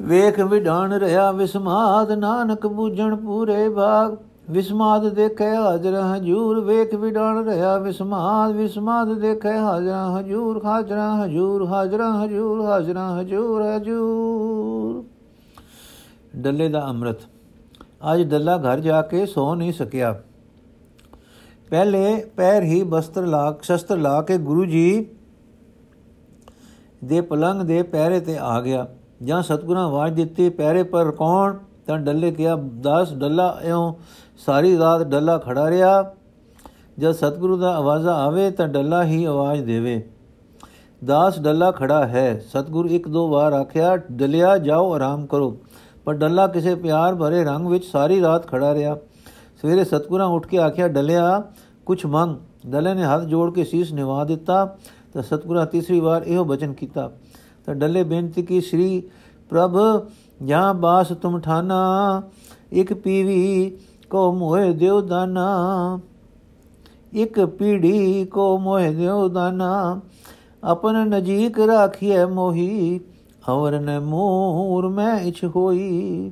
ਵੇਖ 0.01 0.39
ਵਿਡਾਣ 0.39 0.93
ਰਿਆ 0.93 1.31
ਵਿਸਮਾਦ, 1.31 2.11
ਨਾਨਕ 2.11 2.67
ਬੂਝਣ 2.67 3.15
ਪੂਰੇ 3.15 3.69
ਬਾਗ। 3.69 4.17
ਵਿਸਮਾਦ 4.49 5.09
ਦੇਖੈ 5.09 5.55
ਹਾਜ਼ਰ 5.55 5.93
ਹਜੂਰ, 5.93 6.59
ਵੇਖ 6.59 6.95
ਵਿਡਾਣ 6.95 7.45
ਰਿਆ 7.45 7.77
ਵਿਸਮਾਦ। 7.77 8.51
ਵਿਸਮਾਦ 8.51 9.13
ਦੇਖੈ 9.13 9.59
ਹਾਜ਼ਰ 9.59 10.19
ਹਜੂਰ 10.19 10.65
ਹਾਜ਼ਰ 10.65 10.97
ਹਜੂਰ 11.25 11.65
ਹਾਜ਼ਰ 11.65 12.01
ਹਜੂਰ 12.01 12.65
ਹਾਜ਼ਰ 12.65 12.97
ਹਜੂਰ 12.97 13.61
ਹਜੂਰ। 13.75 15.03
ਡੱਲੇ 16.35 16.69
ਦਾ 16.69 16.89
ਅੰਮ੍ਰਿਤ। 16.89 17.17
ਅੱਜ 18.13 18.21
ਡੱਲਾ 18.21 18.57
ਘਰ 18.57 18.79
ਜਾ 18.79 19.01
ਕੇ 19.01 19.25
ਸੋ 19.25 19.55
ਨਹੀਂ 19.55 19.73
ਸਕਿਆ। 19.73 20.21
ਪਹਿਲੇ 21.69 22.29
ਪੈਰ 22.37 22.63
ਹੀ 22.63 22.83
ਬਸਤਰ 22.83 23.25
ਲਾ, 23.25 23.57
ਸ਼ਸਤਰ 23.61 23.97
ਲਾ 23.97 24.21
ਕੇ 24.21 24.37
ਗੁਰੂ 24.37 24.65
ਜੀ 24.65 25.05
ਦੇ 27.03 27.21
ਪਲੰਗ 27.21 27.61
ਦੇ 27.61 27.83
ਪੈਰੇ 27.83 28.19
ਤੇ 28.19 28.37
ਆ 28.37 28.61
ਗਿਆ। 28.61 28.87
ਜਾਂ 29.23 29.43
ਸਤਗੁਰਾਂ 29.43 29.87
ਆਵਾਜ਼ 29.87 30.13
ਦਿੱਤੀ, 30.13 30.49
ਪੈਰੇ 30.49 30.83
ਪਰ 30.83 31.11
ਕੌਣ? 31.11 31.57
ਤਾਂ 31.87 31.99
ਡੱਲੇ 31.99 32.31
ਕਿਹਾ, 32.31 32.55
ਦਾਸ 32.55 33.13
ਡੱਲਾ 33.13 33.59
ਇਉਂ, 33.63 33.93
ਸਾਰੀ 34.37 34.77
ਰਾਤ 34.77 35.01
ਡੱਲਾ 35.01 35.37
ਖੜਾ 35.37 35.69
ਰਿਹਾ। 35.69 36.13
ਜਦ 36.99 37.11
ਸਤਗੁਰੂ 37.11 37.57
ਦਾ 37.57 37.75
ਆਵਾਜ਼ਾ 37.75 38.13
ਆਵੇ, 38.13 38.51
ਤਾਂ 38.51 38.67
ਡੱਲਾ 38.67 39.03
ਹੀ 39.03 39.25
ਆਵਾਜ਼ 39.25 39.63
ਦੇਵੇ। 39.63 40.09
ਦਾਸ 41.05 41.39
ਡੱਲਾ 41.39 41.71
ਖੜਾ 41.71 42.07
ਹੈ। 42.07 42.43
ਸਤਗੁਰ 42.49 42.85
ਇੱਕ 42.85 43.07
ਦੋ 43.07 43.29
ਵਾਰ 43.29 43.53
ਆਖਿਆ, 43.53 43.97
ਡਲਿਆ, 43.97 44.57
ਜਾਓ, 44.57 44.93
ਆਰਾਮ 44.93 45.25
ਕਰੋ। 45.25 45.57
ਪਰ 46.05 46.13
ਡੱਲਾ 46.13 46.47
ਕਿਸੇ 46.47 46.75
ਪਿਆਰ 46.75 47.15
ਭਰੇ 47.15 47.43
ਰੰਗ 47.43 47.67
ਵਿੱਚ 47.67 47.85
ਸਾਰੀ 47.85 48.21
ਰਾਤ 48.21 48.47
ਖੜਾ 48.47 48.73
ਰਿਹਾ। 48.73 48.97
ਸਵੇਰੇ 49.61 49.83
ਸਤਗੁਰਾਂ 49.83 50.27
ਉੱਠ 50.27 50.47
ਕੇ 50.47 50.57
ਆਖਿਆ, 50.57 50.87
ਡਲਿਆ, 50.87 51.43
ਕੁਛ 51.85 52.05
ਮੰਗ। 52.05 52.35
ਡੱਲੇ 52.67 52.93
ਨੇ 52.93 53.03
ਹੱਥ 53.03 53.21
ਜੋੜ 53.21 53.53
ਕੇ 53.53 53.63
ਸੀਸ 53.63 53.93
ਨਿਵਾ 53.93 54.23
ਦਿੱਤਾ, 54.23 54.77
ਤਾਂ 55.13 55.23
ਸਤਗੁਰਾਂ 55.23 55.65
ਤੀਸਰੀ 55.65 55.99
ਵਾਰ 55.99 56.23
ਇਹੋ 56.23 56.45
ਬਚਨ 56.45 56.73
ਕੀਤਾ। 56.73 57.11
ਤਾਂ 57.67 57.75
ਡੱਲੇ 57.75 58.03
ਬੇਨਤੀ 58.03 58.41
ਕੀ, 58.41 58.61
ਸ੍ਰੀ 58.61 59.03
ਪ੍ਰਭ 59.49 59.77
ਜਾਂ 60.45 60.73
ਬਾਸ 60.73 61.07
ਤੁਮ 61.07 61.39
ਠਾਨਾ, 61.39 62.21
ਇੱਕ 62.71 62.93
ਪੀਵੀ 62.93 63.77
ਕੋ 64.09 64.31
ਮੋਹਿ 64.31 64.73
ਦਿਓ 64.73 65.01
ਦਾਨਾ, 65.01 65.99
ਇੱਕ 67.13 67.45
ਪੀੜੀ 67.45 68.25
ਕੋ 68.25 68.57
ਮੋਹਿ 68.57 68.93
ਦਿਓ 68.93 69.27
ਦਾਨਾ, 69.27 70.01
ਆਪਨ 70.63 71.07
ਨਜੀਕ 71.07 71.59
ਰਾਖੀਐ 71.59 72.25
ਮੋਹੀ, 72.25 72.99
ਹਵਰ 73.49 73.79
ਨ 73.79 73.99
ਮੋਰ 73.99 74.87
ਮੈਂ 74.87 75.19
ਇਛ 75.19 75.43
ਹੋਈ। 75.43 76.31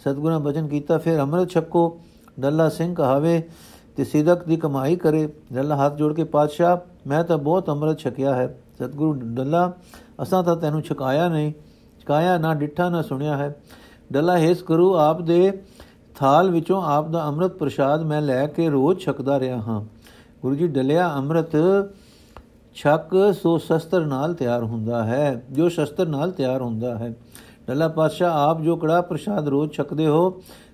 ਸਤਗੁਰਾਂ 0.00 0.40
ਬਚਨ 0.40 0.68
ਕੀਤਾ, 0.68 0.98
ਫਿਰ 0.98 1.20
ਅੰਮ੍ਰਿਤ 1.20 1.50
ਛਕੋ, 1.50 2.00
ਡੱਲਾ 2.40 2.68
ਸਿੰਘ 2.68 2.94
ਕਹਾਵੇ 2.94 3.42
ਤੇ 3.96 4.04
ਸਿਦਕ 4.04 4.44
ਦੀ 4.44 4.56
ਕਮਾਈ 4.56 4.96
ਕਰੇ। 4.96 5.28
ਡੱਲਾ 5.52 5.76
ਹੱਥ 5.76 5.96
ਜੋੜ 5.96 6.12
ਕੇ, 6.12 6.24
ਪਾਤਸ਼ਾਹ, 6.24 6.76
ਮੈਂ 7.08 7.24
ਤਾਂ 7.24 7.38
ਬਹੁਤ 7.38 7.70
ਅੰਮ੍ਰਿਤ 7.70 7.98
ਛਕਿਆ 7.98 8.34
ਹੈ। 8.34 8.58
ਸਤਗੁਰੂ 8.78 9.12
ਡੱਲਾ 9.12 9.72
ਅਸਾਂ 10.22 10.42
ਤਾਂ 10.42 10.56
ਤੈਨੂੰ 10.56 10.82
ਛਕਾਇਆ 10.82 11.28
ਨਹੀਂ, 11.28 11.52
ਛਕਾਇਆ 12.00 12.38
ਨਾ 12.38 12.54
ਡਿੱਠਾ, 12.54 12.88
ਨਾ 12.88 13.02
ਸੁਣਿਆ 13.02 13.36
ਹੈ। 13.36 13.56
ਡੱਲਾ 14.12 14.36
ਹੇਸ 14.38 14.62
ਕਰੂ, 14.62 14.94
ਆਪ 14.96 15.20
ਦੇ 15.22 15.62
ਥਾਲ 16.14 16.50
ਵਿੱਚੋਂ 16.50 16.82
ਆਪ 16.82 17.08
ਦਾ 17.08 17.26
ਅੰਮ੍ਰਿਤ 17.26 17.52
ਪ੍ਰਸ਼ਾਦ 17.52 18.02
ਮੈਂ 18.02 18.22
ਲੈ 18.22 18.46
ਕੇ 18.46 18.68
ਰੋਜ਼ 18.68 19.00
ਛਕਦਾ 19.00 19.40
ਰਿਹਾ 19.40 19.56
ਹਾਂ। 19.56 19.84
ਗੁਰੂ 20.42 20.54
ਜੀ 20.54 20.66
ਡਲਿਆ, 20.66 21.14
ਅੰਮ੍ਰਿਤ 21.16 21.56
ਛਕ, 22.74 23.34
ਸੋ 23.42 23.58
ਸ਼ਸਤਰ 23.58 24.06
ਨਾਲ 24.06 24.34
ਤਿਆਰ 24.34 24.62
ਹੁੰਦਾ 24.62 25.04
ਹੈ, 25.04 25.42
ਜੋ 25.52 25.68
ਸ਼ਸਤਰ 25.68 26.08
ਨਾਲ 26.08 26.30
ਤਿਆਰ 26.30 26.62
ਹੁੰਦਾ 26.62 26.98
ਹੈ। 26.98 27.14
ਡੱਲਾ 27.66 27.88
ਪਾਤਸ਼ਾਹ, 27.88 28.32
ਆਪ 28.32 28.60
ਜੋ 28.60 28.76
ਕੜਾ 28.76 29.00
ਪ੍ਰਸ਼ਾਦ 29.00 29.48
ਰੋਜ਼ 29.48 29.72
ਛਕਦੇ 29.72 30.06
ਹੋ, 30.06 30.30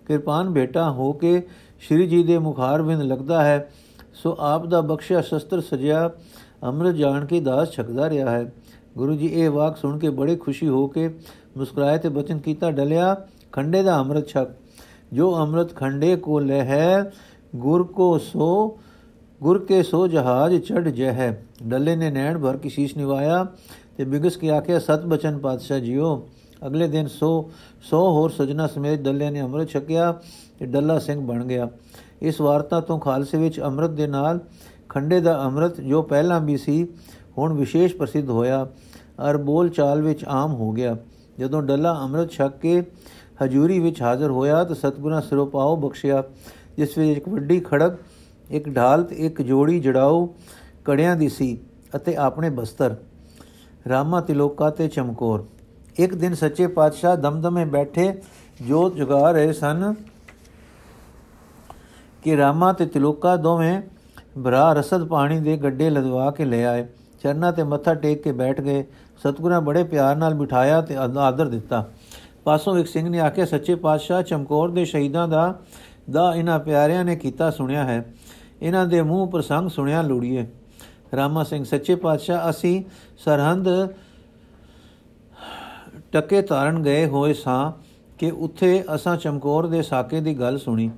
ਕਿਰਪਾਨ 0.06 0.50
ਬੇਟਾ 0.50 0.90
ਹੋ 0.90 1.12
ਕੇ 1.12 1.48
ਸ਼੍ਰੀ 1.80 2.06
ਜੀ 2.06 2.22
ਦੇ 2.22 2.38
ਮੁਖਾਰਬਿੰਦ 2.38 3.02
ਲੱਗਦਾ 3.02 3.44
ਹੈ, 3.44 3.70
ਸੋ 4.14 4.36
ਆਪ 4.40 4.66
ਦਾ 4.66 4.80
ਬਖਸ਼ਿਆ, 4.80 5.20
ਸ਼ਸਤਰ 5.20 5.60
ਸਜਿਆ, 5.60 6.10
ਅੰਮ੍ਰਿਤ 6.64 6.94
ਜਾਣ 6.94 7.26
ਕੇ 7.26 7.40
ਦਾਸ 7.40 7.70
ਛਕਦਾ 7.70 8.10
ਰਿਹਾ 8.10 8.30
ਹੈ। 8.30 8.52
ਗੁਰੂ 8.96 9.14
ਜੀ 9.14 9.26
ਇਹ 9.26 9.50
ਵਾਕ 9.50 9.76
ਸੁਣ 9.76 9.98
ਕੇ 9.98 10.10
ਬੜੇ 10.10 10.36
ਖੁਸ਼ੀ 10.36 10.68
ਹੋ 10.68 10.86
ਕੇ 10.86 11.08
ਮੁਸਕਰਾਏ 11.56 11.98
ਤੇ 11.98 12.08
ਬਚਨ 12.08 12.38
ਕੀਤਾ, 12.38 12.70
ਡਲਿਆ, 12.70 13.14
ਖੰਡੇ 13.52 13.82
ਦਾ 13.82 13.98
ਅੰਮ੍ਰਿਤ 14.00 14.28
ਛਕ। 14.28 14.48
ਜੋ 15.12 15.34
ਅੰਮ੍ਰਿਤ 15.36 15.74
ਖੰਡੇ 15.74 16.14
ਕੋ 16.16 16.38
ਲੈ 16.38 16.60
ਹੈ, 16.60 17.12
ਗੁਰ 17.56 17.82
ਕੋ 17.84 18.16
ਸੋ, 18.18 18.78
ਗੁਰ 19.40 19.58
ਕੇ 19.64 19.82
ਸੋ 19.82 20.06
ਜਹਾਜ 20.06 20.56
ਚੜ 20.56 20.88
ਜੈ 20.88 21.12
ਹੈ 21.12 21.44
ਡੱਲੇ 21.62 21.96
ਨੇ 21.96 22.10
ਨੈਣ 22.10 22.38
ਭਰ 22.38 22.56
ਕੀ 22.56 22.68
ਸ਼ੀਸ਼ 22.68 22.96
ਨਿਵਾਇਆ 22.96 23.46
ਤੇ 23.96 24.04
ਬਿਗਸ 24.04 24.36
ਕੇ 24.36 24.50
ਆਖਿਆ, 24.50 24.78
ਸਤ 24.78 25.06
ਬਚਨ 25.06 25.38
ਪਾਤਸ਼ਾਹ 25.38 25.78
ਜੀਓ, 25.78 26.28
ਅਗਲੇ 26.66 26.88
ਦਿਨ 26.88 27.06
ਸੋ 27.06 27.50
ਸੋ 27.82 27.98
ਹੋਰ 28.10 28.30
ਸਜਣਾ 28.30 28.66
ਸਮੇਤ 28.66 29.00
ਡੱਲੇ 29.00 29.30
ਨੇ 29.30 29.42
ਅੰਮ੍ਰਿਤ 29.42 29.68
ਛਕਿਆ 29.68 30.12
ਤੇ 30.58 30.66
ਡੱਲਾ 30.66 30.98
ਸਿੰਘ 30.98 31.20
ਬਣ 31.20 31.44
ਗਿਆ। 31.44 31.68
ਇਸ 32.22 32.40
ਵਾਰਤਾ 32.40 32.80
ਤੋਂ 32.80 32.98
ਖਾਲਸੇ 32.98 33.38
ਵਿੱਚ 33.38 33.60
ਅੰਮ੍ਰਿਤ 33.60 33.90
ਦੇ 33.90 34.06
ਨਾਲ 34.06 34.40
ਖੰਡੇ 34.88 35.20
ਦਾ 35.20 35.42
ਅੰਮ੍ਰਿਤ 35.44 35.80
ਜੋ 35.80 36.02
ਪਹਿਲਾਂ 36.02 36.40
ਵੀ 36.40 36.56
ਸੀ 36.56 36.86
ਹੁਣ 37.38 37.52
ਵਿਸ਼ੇਸ਼ 37.52 37.96
ਪ੍ਰਸਿੱਧ 37.96 38.30
ਹੋਇਆ। 38.30 38.66
ਅਰ 39.30 39.36
ਬੋਲ 39.36 39.68
ਚਾਲ 39.68 40.02
ਵਿੱਚ 40.02 40.24
ਆਮ 40.24 40.54
ਹੋ 40.54 40.72
ਗਿਆ। 40.72 40.96
ਜਦੋਂ 41.38 41.62
ਡੱਲਾ 41.62 42.00
ਅੰਮ੍ਰਿਤ 42.02 42.30
ਛਕ 42.30 42.58
ਕੇ 42.58 42.82
ਹਜੂਰੀ 43.44 43.78
ਵਿੱਚ 43.78 44.02
ਹਾਜ਼ਰ 44.02 44.30
ਹੋਇਆ 44.30 44.64
ਤਾਂ 44.64 44.74
ਸਤਗੁਰਾਂ 44.74 45.20
ਸਿਰੋਪਾਉ 45.20 45.76
ਬਖਸ਼ਿਆ। 45.76 46.22
ਜਿਸ 46.76 46.98
ਵਿੱਚ 46.98 47.16
ਇੱਕ 47.16 47.28
ਵੱਡੀ 47.28 47.60
ਖੜਕ, 47.60 47.92
ਇੱਕ 48.50 48.76
ਢਾਲ 48.76 49.02
ਤੇ 49.02 49.16
ਇੱਕ 49.16 49.42
ਜੋੜੀ 49.42 49.80
ਜੜਾਓ 49.80 50.34
ਕੜਿਆਂ 50.84 51.16
ਦੀ 51.16 51.28
ਸੀ 51.28 51.58
ਅਤੇ 51.96 52.16
ਆਪਣੇ 52.16 52.50
ਬਸਤਰ। 52.50 52.96
ਰਾਮਾ 53.88 54.20
ਤਿਲੋਕਾ 54.20 54.70
ਤੇ 54.70 54.88
ਚਮਕੌਰ। 54.88 55.44
ਇੱਕ 55.98 56.14
ਦਿਨ 56.14 56.34
ਸੱਚੇ 56.34 56.66
ਪਾਤਸ਼ਾਹ 56.66 57.16
ਦਮਦਮੇ 57.16 57.64
ਬੈਠੇ 57.64 58.22
ਜੋਤ 58.68 58.94
ਜਗਾ 58.94 59.30
ਰਹੇ 59.30 59.52
ਸਨ 59.52 59.94
ਕਿ 62.22 62.36
ਰਾਮਾ 62.36 62.72
ਤੇ 62.72 62.86
ਤਿਲੋਕਾ 62.86 63.36
ਦੋਵੇਂ 63.36 63.82
ਭਰਾ 64.44 64.72
ਰਸਦ 64.72 65.06
ਪਾਣੀ 65.06 65.40
ਦੇ 65.40 65.56
ਗੱਡੇ 65.56 65.90
ਲਦਵਾ 65.90 66.30
ਕੇ 66.30 66.44
ਲੈ 66.44 66.64
ਆਏ। 66.64 66.86
ਚਰਨਾਂ 67.22 67.52
ਤੇ 67.52 67.62
ਮੱਥਾ 67.62 67.94
ਟੇਕ 67.94 68.22
ਕੇ 68.22 68.32
ਬੈਠ 68.32 68.60
ਗਏ। 68.60 68.84
ਸਤਗੁਰਾਂ 69.16 69.60
ਬੜੇ 69.60 69.84
ਪਿਆਰ 69.84 70.16
ਨਾਲ 70.16 70.34
ਬਿਠਾਇਆ 70.34 70.80
ਤੇ 70.80 70.96
ਆਦਰ 70.96 71.48
ਦਿੱਤਾ। 71.48 71.84
ਪਾਸੋਂ 72.44 72.78
ਇੱਕ 72.78 72.88
ਸਿੰਘ 72.88 73.08
ਨੇ 73.08 73.20
ਆਖਿਆ, 73.20 73.44
ਸੱਚੇ 73.44 73.74
ਪਾਤਸ਼ਾਹ, 73.74 74.22
ਚਮਕੌਰ 74.22 74.70
ਦੇ 74.70 74.84
ਸ਼ਹੀਦਾਂ 74.84 75.28
ਦਾ 75.28 75.54
ਦਾ 76.10 76.34
ਇਹਨਾਂ 76.34 76.58
ਪਿਆਰਿਆਂ 76.58 77.04
ਨੇ 77.04 77.16
ਕੀਤਾ 77.16 77.50
ਸੁਣਿਆ 77.50 77.84
ਹੈ। 77.84 78.04
ਇਹਨਾਂ 78.62 78.86
ਦੇ 78.86 79.02
ਮੂੰਹ 79.02 79.30
ਪ੍ਰਸੰਗ 79.30 79.68
ਸੁਣਿਆ 79.68 80.02
ਲੋੜੀਏ। 80.02 80.46
ਰਾਮਾ 81.16 81.44
ਸਿੰਘ, 81.44 81.64
ਸੱਚੇ 81.64 81.94
ਪਾਤਸ਼ਾਹ, 81.94 82.50
ਅਸੀਂ 82.50 82.82
ਸਰਹੰਦ 83.18 83.68
ਟੱਕੇ 86.12 86.42
ਤਾਰਨ 86.42 86.82
ਗਏ 86.82 87.06
ਹੋਏ 87.06 87.32
ਸਾਂ 87.32 87.72
ਕਿ 88.18 88.30
ਉੱਥੇ 88.30 88.84
ਅਸਾਂ 88.94 89.16
ਚਮਕੌਰ 89.16 89.66
ਦੇ 89.66 89.82
ਸਾਕੇ 89.82 90.20
ਦੀ 90.20 90.38
ਗੱਲ 90.40 90.58
ਸੁਣੀ। 90.58 90.90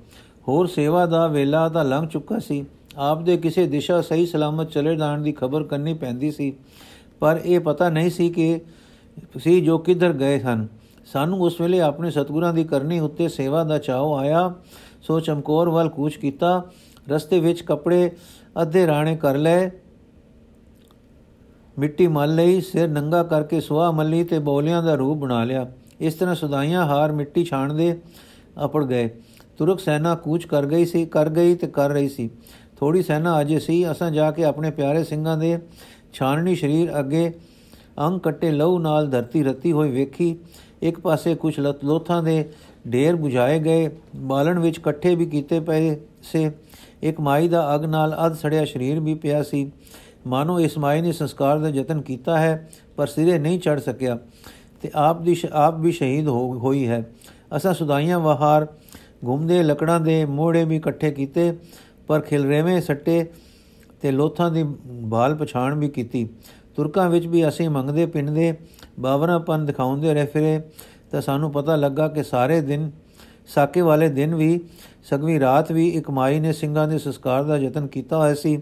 ਹੋਰ 0.47 0.67
ਸੇਵਾ 0.67 1.05
ਦਾ 1.05 1.27
ਵੇਲਾ 1.27 1.69
ਤਾਂ 1.69 1.83
ਲੰਘ 1.85 2.07
ਚੁੱਕਾ 2.07 2.39
ਸੀ। 2.39 2.65
ਆਪ 2.97 3.21
ਦੇ 3.21 3.37
ਕਿਸੇ 3.37 3.67
ਦਿਸ਼ਾ 3.67 4.01
ਸਹੀ 4.01 4.25
ਸਲਾਮਤ 4.25 4.69
ਚਲੇ 4.69 4.95
ਜਾਣ 4.95 5.21
ਦੀ 5.21 5.31
ਖਬਰ 5.31 5.63
ਕਰਨੀ 5.63 5.93
ਪੈਂਦੀ 5.93 6.31
ਸੀ। 6.31 6.53
ਪਰ 7.19 7.39
ਇਹ 7.45 7.59
ਪਤਾ 7.59 7.89
ਨਹੀਂ 7.89 8.09
ਸੀ 8.09 8.29
ਕਿ 8.29 8.61
ਸੀ 9.37 9.61
ਜੋ 9.61 9.77
ਕਿੱਧਰ 9.77 10.13
ਗਏ 10.13 10.39
ਹਨ 10.39 10.67
ਸਾਨੂੰ 11.05 11.41
ਉਸ 11.41 11.61
ਵੇਲੇ 11.61 11.81
ਆਪਣੇ 11.81 12.11
ਸਤਗੁਰਾਂ 12.11 12.53
ਦੀ 12.53 12.63
ਕਰਨੀ 12.63 12.99
ਉੱਤੇ 12.99 13.27
ਸੇਵਾ 13.27 13.63
ਦਾ 13.63 13.77
ਚਾਹੋ 13.77 14.15
ਆਇਆ। 14.15 14.53
ਸੋ 15.01 15.19
ਚਮਕੌਰ 15.19 15.69
ਵੱਲ 15.69 15.89
ਕੂਚ 15.89 16.15
ਕੀਤਾ। 16.15 16.69
ਰਸਤੇ 17.09 17.39
ਵਿੱਚ 17.39 17.61
ਕੱਪੜੇ 17.61 18.11
ਅੱਧੇ 18.61 18.87
ਰਾਣੇ 18.87 19.15
ਕਰ 19.15 19.37
ਲਏ। 19.37 19.71
ਮਿੱਟੀ 21.79 22.07
ਮਲ 22.07 22.35
ਲਈ। 22.35 22.61
ਸਿਰ 22.61 22.87
ਨੰਗਾ 22.87 23.23
ਕਰਕੇ 23.23 23.61
ਸੁਆ 23.61 23.91
ਮੱਲੀ 23.91 24.23
ਤੇ 24.23 24.39
ਬੋਲਿਆਂ 24.39 24.83
ਦਾ 24.83 24.95
ਰੂਪ 24.95 25.17
ਬਣਾ 25.17 25.43
ਲਿਆ। 25.43 25.71
ਇਸ 25.99 26.13
ਤਰ੍ਹਾਂ 26.13 26.35
ਸੁਦਾਈਆਂ 26.35 26.85
ਹਾਰ 26.85 27.11
ਮਿੱਟੀ 27.11 27.43
ਛਾਣਦੇ 27.43 28.01
ਅਪੜ 28.65 28.85
ਗਏ। 28.85 29.09
ਤੁਰਕ 29.57 29.79
ਸੈਨਾ 29.79 30.15
ਕੂਚ 30.15 30.45
ਕਰ 30.45 30.65
ਗਈ 30.65 30.85
ਸੀ। 30.85 31.05
ਕਰ 31.05 31.29
ਗਈ 31.29 31.55
ਤੇ 31.55 31.67
ਕਰ 31.67 31.89
ਰਹੀ 31.89 32.09
ਸੀ। 32.09 32.29
ਥੋੜੀ 32.77 33.01
ਸੈਨਾ 33.01 33.39
ਅਜੇ 33.41 33.59
ਸੀ, 33.59 33.91
ਅਸਾਂ 33.91 34.11
ਜਾ 34.11 34.31
ਕੇ 34.31 34.43
ਆਪਣੇ 34.43 34.71
ਪਿਆਰੇ 34.71 35.03
ਸਿੰਘਾਂ 35.03 35.37
ਦੇ 35.37 35.57
ਛਾਨਣੀ 36.13 36.55
ਸਰੀਰ 36.55 36.99
ਅੱਗੇ 36.99 37.31
ਅੰਗ 37.99 38.19
ਕੱਟੇ 38.19 38.51
ਲਹੂ 38.51 38.79
ਨਾਲ 38.79 39.09
ਧਰਤੀ 39.09 39.43
ਰਤੀ 39.43 39.71
ਹੋਈ 39.71 39.91
ਵੇਖੀ। 39.91 40.35
ਇੱਕ 40.81 40.99
ਪਾਸੇ 40.99 41.35
ਕੁਝ 41.35 41.59
ਲੋਥਾਂ 41.59 42.21
ਦੇ 42.23 42.43
ਢੇਰ 42.93 43.15
부ਝਾਏ 43.15 43.59
ਗਏ, 43.59 43.89
ਬਾਲਣ 44.15 44.59
ਵਿੱਚ 44.59 44.77
ਇਕੱਠੇ 44.77 45.15
ਵੀ 45.15 45.25
ਕੀਤੇ 45.25 45.59
ਪਏ 45.59 45.95
ਸੇ। 46.21 46.51
ਇੱਕ 47.03 47.19
ਮਾਈ 47.19 47.47
ਦਾ 47.47 47.75
ਅਗ 47.75 47.85
ਨਾਲ 47.85 48.15
ਅਧ 48.25 48.33
ਸੜਿਆ 48.33 48.65
ਸਰੀਰ 48.65 48.99
ਵੀ 48.99 49.13
ਪਿਆ 49.13 49.41
ਸੀ। 49.43 49.71
ਮਾਨੋ 50.27 50.59
ਇਸ 50.59 50.77
ਮਾਈ 50.77 51.01
ਨੇ 51.01 51.11
ਸੰਸਕਾਰ 51.11 51.59
ਦਾ 51.59 51.69
ਯਤਨ 51.69 52.01
ਕੀਤਾ 52.01 52.37
ਹੈ, 52.39 52.69
ਪਰ 52.97 53.07
ਸਿਰੇ 53.07 53.37
ਨਹੀਂ 53.39 53.59
ਚੜ 53.59 53.79
ਸਕਿਆ 53.79 54.17
ਤੇ 54.81 54.91
ਆਪ 54.95 55.21
ਦੀ 55.21 55.35
ਆਪ 55.51 55.79
ਵੀ 55.79 55.91
ਸ਼ਹੀਦ 55.91 56.27
ਹੋਈ 56.27 56.87
ਹੈ। 56.87 57.03
ਅਸਾਂ 57.55 57.73
ਸੁਦਾਈਆਂ 57.73 58.19
ਵਹਾਰ, 58.19 58.67
ਘੁੰਮਦੇ 59.25 59.63
ਲੱਕੜਾਂ 59.63 59.99
ਦੇ 59.99 60.25
ਮੋੜੇ 60.25 60.63
ਵੀ 60.63 60.75
ਇਕੱਠੇ 60.75 61.11
ਕੀਤੇ। 61.11 61.53
ਪਰ 62.07 62.19
ਖਿਲਰੇਵੇਂ 62.19 62.81
ਸੱਟੇ 62.81 63.25
ਤੇ 64.01 64.11
ਲੋਥਾਂ 64.11 64.51
ਦੀ 64.51 64.63
ਬਾਲ 64.87 65.35
ਪਛਾਣ 65.35 65.75
ਵੀ 65.75 65.89
ਕੀਤੀ। 65.89 66.29
ਤੁਰਕਾਂ 66.75 67.09
ਵਿੱਚ 67.09 67.27
ਵੀ 67.27 67.47
ਅਸੀਂ 67.47 67.69
ਮੰਗਦੇ 67.69 68.05
ਪਿੰਡੇ 68.05 68.53
ਬਾਵਰਾਪਨ 68.99 69.65
ਦਿਖਾਉਂਦੇ 69.65 70.13
ਰਹੇ 70.13 70.25
ਫਿਰੇ 70.25 70.61
ਤਾਂ 71.11 71.21
ਸਾਨੂੰ 71.21 71.51
ਪਤਾ 71.51 71.75
ਲੱਗਾ 71.75 72.07
ਕਿ 72.07 72.23
ਸਾਰੇ 72.23 72.61
ਦਿਨ, 72.61 72.91
ਸਾਕੇ 73.47 73.81
ਵਾਲੇ 73.81 74.09
ਦਿਨ 74.09 74.35
ਵੀ, 74.35 74.59
ਸਗਵੀ 75.03 75.39
ਰਾਤ 75.39 75.71
ਵੀ 75.71 75.87
ਇੱਕ 75.89 76.09
ਮਾਈ 76.09 76.39
ਨੇ 76.39 76.53
ਸਿੰਘਾਂ 76.53 76.87
ਦੇ 76.87 76.97
ਸੰਸਕਾਰ 76.97 77.43
ਦਾ 77.43 77.57
ਯਤਨ 77.57 77.87
ਕੀਤਾ 77.87 78.17
ਹੋਇਆ 78.17 78.33
ਸੀ। 78.33 78.61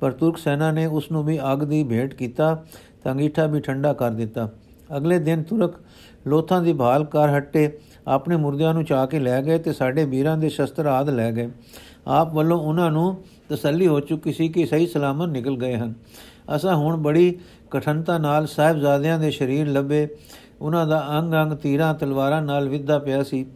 ਪਰ 0.00 0.12
ਤੁਰਕ 0.12 0.36
ਸੈਨਾ 0.36 0.70
ਨੇ 0.70 0.86
ਉਸ 0.86 1.10
ਨੂੰ 1.12 1.24
ਵੀ 1.24 1.38
ਅੱਗ 1.52 1.58
ਦੀ 1.58 1.84
ਭੇਟ 1.84 2.14
ਕੀਤਾ 2.14 2.64
ਤਾਂ 3.04 3.12
ਅੰਗੀਠਾ 3.12 3.46
ਵੀ 3.46 3.60
ਠੰਡਾ 3.60 3.92
ਕਰ 3.92 4.10
ਦਿੱਤਾ। 4.10 4.48
ਅਗਲੇ 4.96 5.18
ਦਿਨ 5.18 5.42
ਤੁਰਕ 5.42 5.74
ਲੋਥਾਂ 6.26 6.62
ਦੀ 6.62 6.72
ਭਾਲ 6.72 7.04
ਕਰ 7.04 7.38
ਹਟੇ, 7.38 7.78
ਆਪਣੇ 8.08 8.36
ਮੁਰਦਿਆਂ 8.36 8.74
ਨੂੰ 8.74 8.84
ਚਾ 8.84 9.06
ਕੇ 9.06 9.18
ਲੈ 9.18 9.42
ਗਏ 9.42 9.58
ਤੇ 9.58 9.72
ਸਾਡੇ 9.72 10.04
ਵੀਰਾਂ 10.04 10.36
ਦੇ 10.38 10.48
ਸ਼ਸਤਰ 10.48 10.86
ਆਦ 10.86 11.10
ਲੈ 11.10 11.32
ਗਏ। 11.32 11.50
ਆਪ 12.06 12.34
ਵੱਲੋਂ 12.34 12.58
ਉਹਨਾਂ 12.58 12.90
ਨੂੰ 12.90 13.16
ਤਸੱਲੀ 13.48 13.86
ਹੋ 13.86 14.00
ਚੁੱਕੀ 14.00 14.32
ਸੀ 14.32 14.48
ਕਿ 14.48 14.66
ਸਹੀ 14.66 14.86
ਸਲਾਮਤ 14.86 15.28
ਨਿਕਲ 15.28 15.56
ਗਏ 15.56 15.76
ਹਨ। 15.76 15.94
ਅਸਾਂ 16.56 16.76
ਹੁਣ 16.76 16.96
ਬੜੀ 16.96 17.38
ਕਠਨਤਾ 17.70 18.18
ਨਾਲ 18.18 18.46
ਸਾਹਿਬਜ਼ਾਦਿਆਂ 18.46 19.18
ਦੇ 19.18 19.30
ਸਰੀਰ 19.30 19.68
ਲੱਭੇ। 19.68 20.08
ਉਹਨਾਂ 20.60 20.86
ਦਾ 20.86 21.06
ਅੰਗ 21.18 21.34
ਅੰਗ 21.34 21.52
ਤੀਰਾਂ, 21.52 21.94
ਤਲਵਾਰਾਂ 21.94 22.42
ਨਾਲ 22.42 22.68
ਵਿਧਾ 22.68 22.98
ਪਿਆ 22.98 23.22
ਸੀ। 23.22 23.46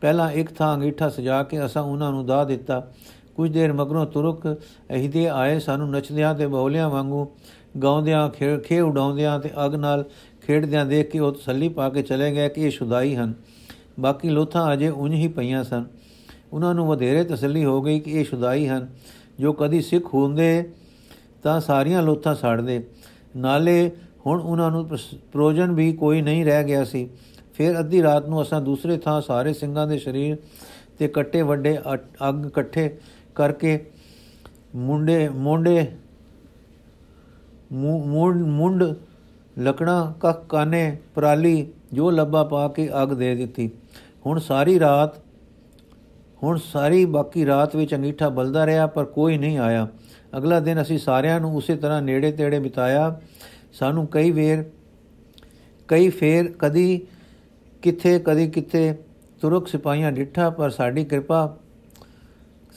ਪਹਿਲਾਂ 0.00 0.30
ਇੱਕ 0.30 0.52
ਥਾਂ 0.52 0.74
ਅੰਗੀਠਾ 0.74 1.08
ਸਜਾ 1.08 1.42
ਕੇ 1.42 1.64
ਅਸਾਂ 1.64 1.82
ਉਹਨਾਂ 1.82 2.12
ਨੂੰ 2.12 2.26
ਦਾ 2.26 2.44
ਦਿੱਤਾ। 2.44 2.86
ਕੁਝ 3.36 3.52
ਦੇਰ 3.52 3.72
ਮਗਰੋਂ 3.72 4.06
ਤੁਰਕ 4.06 4.60
ਅਹੀਦੇ 4.90 5.28
ਆਏ 5.28 5.58
ਸਾਨੂੰ 5.58 5.90
ਨੱਚਦਿਆਂ 5.90 6.34
ਤੇ 6.34 6.46
ਬੋਲਿਆਂ 6.46 6.90
ਵਾਂਗੂ 6.90 7.26
ਗਾਉਂਦਿਆਂ 7.82 8.28
ਖੇ 8.64 8.80
ਉਡਾਉਂਦਿਆਂ 8.80 9.40
ਤੇ 9.40 9.50
ਅਗ 9.66 9.74
ਨਾਲ 9.74 10.04
ਖੇਡਦਿਆਂ 10.48 10.86
ਦੇਖ 10.86 11.10
ਕੇ 11.10 11.18
ਉਹ 11.18 11.32
ਤਸੱਲੀ 11.32 11.68
ਪਾ 11.68 11.88
ਕੇ 11.88 12.02
ਚਲੇ 12.02 12.32
ਗਏ 12.32 12.48
ਕਿ 12.48 12.60
ਇਹ 12.60 12.70
ਸ਼ੁਦਾਈ 12.70 13.16
ਹਨ। 13.16 13.34
ਬਾਕੀ 14.00 14.28
ਲੋਥਾਂ 14.28 14.72
ਅਜੇ 14.72 14.88
ਉੰਜ 14.88 15.14
ਹੀ 15.14 15.28
ਪਈਆਂ 15.28 15.64
ਸਨ। 15.64 15.84
ਉਹਨਾਂ 16.52 16.74
ਨੂੰ 16.74 16.86
ਵਧੇਰੇ 16.86 17.24
ਤਸੱਲੀ 17.24 17.64
ਹੋ 17.64 17.82
ਗਈ 17.82 18.00
ਕਿ 18.00 18.10
ਇਹ 18.10 18.24
ਸ਼ੁਦਾਈ 18.24 18.68
ਹਨ। 18.68 18.88
ਜੋ 19.40 19.52
ਕਦੀ 19.52 19.80
ਸਿੱਖ 19.80 20.14
ਹੁੰਦੇ, 20.14 20.72
ਤਾਂ 21.42 21.60
ਸਾਰੀਆਂ 21.60 22.02
ਲੋਥਾਂ 22.02 22.34
ਸਾੜਦੇ। 22.34 22.86
ਨਾਲੇ 23.36 23.90
ਹੁਣ 24.26 24.40
ਉਹਨਾਂ 24.40 24.70
ਨੂੰ 24.70 24.88
ਪ੍ਰੋਜਨ 25.32 25.72
ਵੀ 25.72 25.92
ਕੋਈ 25.92 26.22
ਨਹੀਂ 26.22 26.44
ਰਹਿ 26.44 26.64
ਗਿਆ 26.64 26.84
ਸੀ। 26.84 27.10
ਫਿਰ 27.54 27.78
ਅੱਧੀ 27.78 28.02
ਰਾਤ 28.02 28.28
ਨੂੰ 28.28 28.42
ਅਸਾਂ 28.42 28.60
ਦੂਸਰੇ 28.60 28.98
ਥਾਂ 28.98 29.20
ਸਾਰੇ 29.20 29.52
ਸਿੰਘਾਂ 29.52 29.86
ਦੇ 29.86 29.98
ਸਰੀਰ 29.98 30.36
ਤੇ 30.98 31.08
ਕੱਟੇ 31.08 31.42
ਵੱਡੇ 31.42 31.78
ਅੱਗ 32.28 32.46
ਇਕੱਠੇ 32.46 32.98
ਕਰਕੇ 33.34 33.90
ਮੁੰਡੇ 34.74 35.28
ਮੋਂਡੇ 35.28 35.86
ਮੁੰਡ 37.72 38.42
ਮੁੰਡ 38.42 38.84
ਲਕਣਾ 39.58 40.14
ਕੱਕ 40.20 40.44
ਕਾਨੇ, 40.48 40.96
ਪਰਾਲੀ, 41.14 41.66
ਜੋ 41.92 42.10
ਲੱਭਾ 42.10 42.44
ਪਾ 42.44 42.68
ਕੇ 42.68 42.88
ਅੱਗ 43.02 43.08
ਦੇ 43.08 43.34
ਦਿੱਤੀ। 43.34 43.70
ਹੁਣ 44.26 44.38
ਸਾਰੀ 44.38 44.78
ਰਾਤ, 44.80 45.16
ਹੁਣ 46.42 46.58
ਸਾਰੀ 46.64 47.04
ਬਾਕੀ 47.04 47.46
ਰਾਤ 47.46 47.76
ਵਿੱਚ 47.76 47.94
ਅੰਗੀਠਾ 47.94 48.28
ਬਲਦਾ 48.28 48.66
ਰਿਹਾ, 48.66 48.86
ਪਰ 48.86 49.04
ਕੋਈ 49.04 49.38
ਨਹੀਂ 49.38 49.58
ਆਇਆ। 49.58 49.86
ਅਗਲਾ 50.36 50.60
ਦਿਨ 50.60 50.82
ਅਸੀਂ 50.82 50.98
ਸਾਰਿਆਂ 50.98 51.40
ਨੂੰ 51.40 51.56
ਉਸੇ 51.56 51.76
ਤਰ੍ਹਾਂ 51.76 52.02
ਨੇੜੇ 52.02 52.32
ਤੇੜੇ 52.32 52.58
ਬਿਤਾਇਆ। 52.58 53.20
ਸਾਨੂੰ 53.72 54.06
ਕਈ 54.06 54.30
ਵੇਰ, 54.30 54.64
ਕਈ 55.88 56.08
ਫੇਰ 56.08 56.52
ਕਦੀ 56.58 57.06
ਕਿੱਥੇ 57.82 58.18
ਕਦੀ 58.18 58.46
ਕਿੱਥੇ 58.50 58.92
ਤੁਰਕ 59.40 59.68
ਸਿਪਾਹੀਆਂ 59.68 60.12
ਡਿੱਠਾ, 60.12 60.50
ਪਰ 60.50 60.70
ਸਾਡੀ 60.70 61.04
ਕਿਰਪਾ, 61.04 61.56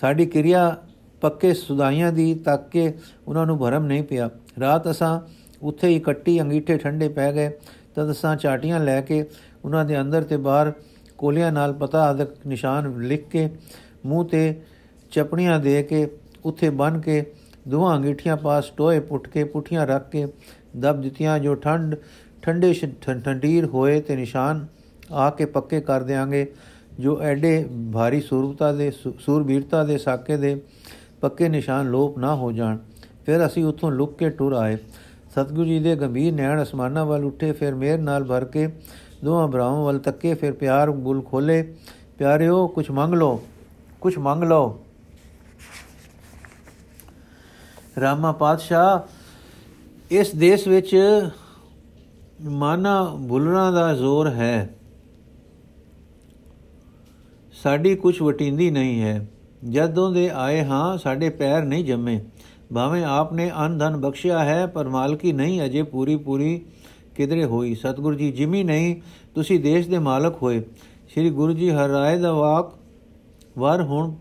ਸਾਡੀ 0.01 0.25
ਕਿਰਿਆ 0.25 0.77
ਪੱਕੇ 1.21 1.53
ਸੁਦਾਈਆਂ 1.53 2.11
ਦੀ 2.11 2.33
ਤੱਕ 2.35 2.69
ਕੇ 2.69 2.93
ਉਹਨਾਂ 3.27 3.45
ਨੂੰ 3.45 3.57
ਭਰਮ 3.59 3.85
ਨਹੀਂ 3.85 4.03
ਪਿਆ। 4.03 4.29
ਰਾਤ 4.59 4.89
ਅਸਾਂ 4.91 5.19
ਉੱਥੇ 5.61 5.87
ਹੀ 5.87 5.99
ਕੱਟੀ, 5.99 6.41
ਅੰਗੀਠੇ 6.41 6.77
ਠੰਡੇ 6.77 7.09
ਪੈ 7.09 7.31
ਗਏ। 7.33 7.49
ਤਦ 7.95 8.11
ਅਸਾਂ 8.11 8.35
ਚਾਟੀਆਂ 8.35 8.79
ਲੈ 8.79 9.01
ਕੇ 9.01 9.25
ਉਹਨਾਂ 9.65 9.85
ਦੇ 9.85 9.99
ਅੰਦਰ 10.01 10.23
ਤੇ 10.23 10.37
ਬਾਹਰ 10.37 10.71
ਕੋਲਿਆਂ 11.17 11.51
ਨਾਲ 11.51 11.73
ਪਤਾ 11.73 12.03
ਆਦਕ 12.03 12.27
ਨਿਸ਼ਾਨ 12.47 12.99
ਲਿਖ 13.01 13.27
ਕੇ 13.27 13.49
ਮੂੰਹ 14.05 14.25
ਤੇ 14.25 14.61
ਚਪੜੀਆਂ 15.11 15.59
ਦੇ 15.59 15.83
ਕੇ 15.83 16.07
ਉੱਥੇ 16.45 16.69
ਬੰਨ 16.69 16.99
ਕੇ 17.01 17.23
ਦੋਹਾਂ 17.67 17.97
ਅੰਗੀਠੀਆਂ 17.97 18.37
ਪਾਸ 18.37 18.69
ਟੋਏ 18.77 18.99
ਪੁੱਟ 18.99 19.27
ਕੇ 19.27 19.43
ਪੁੱਠੀਆਂ 19.43 19.87
ਰੱਖ 19.87 20.09
ਕੇ 20.09 20.27
ਦਬ 20.79 21.01
ਦਿੱਤੀਆਂ, 21.01 21.39
ਜੋ 21.39 21.55
ਠੰਡ, 21.55 21.95
ਠੰਡੇ 22.41 22.73
ਠੰਡੀਰ 23.25 23.65
ਹੋਏ 23.65 24.01
ਤੇ 24.01 24.15
ਨਿਸ਼ਾਨ 24.15 24.65
ਆ 25.11 25.29
ਕੇ 25.29 25.45
ਪੱਕੇ 25.45 25.81
ਕਰ 25.81 26.03
ਦੇਾਂਗੇ 26.03 26.51
ਜੋ 26.99 27.21
ਐਡੇ 27.21 27.65
ਭਾਰੀ 27.93 28.21
ਸੂਰਬਤਾ 28.21 28.71
ਦੇ 28.73 28.91
ਸੂਰਬੀਰਤਾ 29.19 29.83
ਦੇ 29.83 29.97
ਸਾਕੇ 29.97 30.37
ਦੇ 30.37 30.61
ਪੱਕੇ 31.21 31.49
ਨਿਸ਼ਾਨ 31.49 31.89
ਲੋਪ 31.89 32.17
ਨਾ 32.19 32.35
ਹੋ 32.35 32.51
ਜਾਣ। 32.51 32.77
ਫਿਰ 33.25 33.45
ਅਸੀਂ 33.45 33.65
ਉੱਥੋਂ 33.65 33.91
ਲੁੱਕ 33.91 34.17
ਕੇ 34.17 34.29
ਟੁਰ 34.29 34.53
ਆਏ। 34.53 34.77
ਸਤਗੁਰੂ 35.31 35.65
ਜੀ 35.65 35.79
ਦੇ 35.79 35.95
ਗੰਭੀਰ 35.95 36.33
ਨੈਣ 36.33 36.61
ਅਸਮਾਨਾਂ 36.63 37.05
ਵੱਲ 37.05 37.25
ਉੱਠੇ, 37.25 37.51
ਫਿਰ 37.51 37.75
ਮੇਰ 37.75 37.99
ਨਾਲ 37.99 38.23
ਭਰ 38.23 38.45
ਕੇ 38.45 38.67
ਦੋਹਾਂ 39.25 39.47
ਭਰਾਵਾਂ 39.47 39.83
ਵੱਲ 39.83 39.99
ਤੱਕੇ, 39.99 40.33
ਫਿਰ 40.33 40.53
ਪਿਆਰ 40.53 40.91
ਗੁਲ 40.91 41.21
ਖੋਲੇ 41.21 41.75
ਪਿਆਰਿਓ 42.17 42.67
ਕੁਝ 42.67 42.89
ਮੰਗ 42.91 43.13
ਲਓ 43.13 43.43
ਕੁਝ 44.01 44.17
ਮੰਗ 44.17 44.43
ਲਓ। 44.43 44.83
ਰਾਮਾ 48.01 48.31
ਪਾਤਸ਼ਾਹ, 48.31 48.99
ਇਸ 50.11 50.35
ਦੇਸ਼ 50.35 50.67
ਵਿੱਚ 50.67 50.95
ਮਾਨਾ 52.41 53.03
ਭੁੱਲਣਾ 53.29 53.71
ਦਾ 53.71 53.93
ਜ਼ੋਰ 53.93 54.29
ਹੈ। 54.29 54.75
ਸਾਡੀ 57.63 57.95
ਕੁਝ 57.95 58.21
ਵਟਿੰਦੀ 58.21 58.69
ਨਹੀਂ 58.71 59.01
ਹੈ। 59.01 59.27
ਜਦੋਂ 59.69 60.11
ਦੇ 60.11 60.29
ਆਏ 60.29 60.63
ਹਾਂ, 60.63 60.97
ਸਾਡੇ 60.97 61.29
ਪੈਰ 61.29 61.63
ਨਹੀਂ 61.63 61.85
ਜੰਮੇ। 61.85 62.19
ਭਾਵੇਂ 62.73 63.03
ਆਪਨੇ 63.05 63.49
ਅਨ 63.65 63.77
ਧਨ 63.77 63.97
ਬਖਸ਼ਿਆ 63.97 64.43
ਹੈ, 64.43 64.65
ਪਰ 64.65 64.87
ਮਾਲਕੀ 64.89 65.31
ਨਹੀਂ 65.33 65.61
ਅਜੇ 65.65 65.83
ਪੂਰੀ 65.83 66.15
ਪੂਰੀ 66.15 66.59
ਕਿਧਰੇ 67.15 67.45
ਹੋਈ। 67.45 67.73
ਸਤਗੁਰੂ 67.75 68.15
ਜੀ 68.15 68.31
ਜਿਮੀ 68.31 68.63
ਨਹੀਂ, 68.63 68.95
ਤੁਸੀਂ 69.35 69.59
ਦੇਸ਼ 69.59 69.89
ਦੇ 69.89 69.99
ਮਾਲਕ 69.99 70.41
ਹੋਏ। 70.41 70.61
ਸ੍ਰੀ 71.13 71.29
ਗੁਰੂ 71.29 71.53
ਜੀ, 71.53 71.69
ਹਰ 71.69 71.89
ਰਾਏ 71.89 72.17
ਦਾ 72.17 72.33
ਵਾਕ, 72.33 72.71
ਵਰ 73.57 73.81
ਹੁਣ 73.81 74.13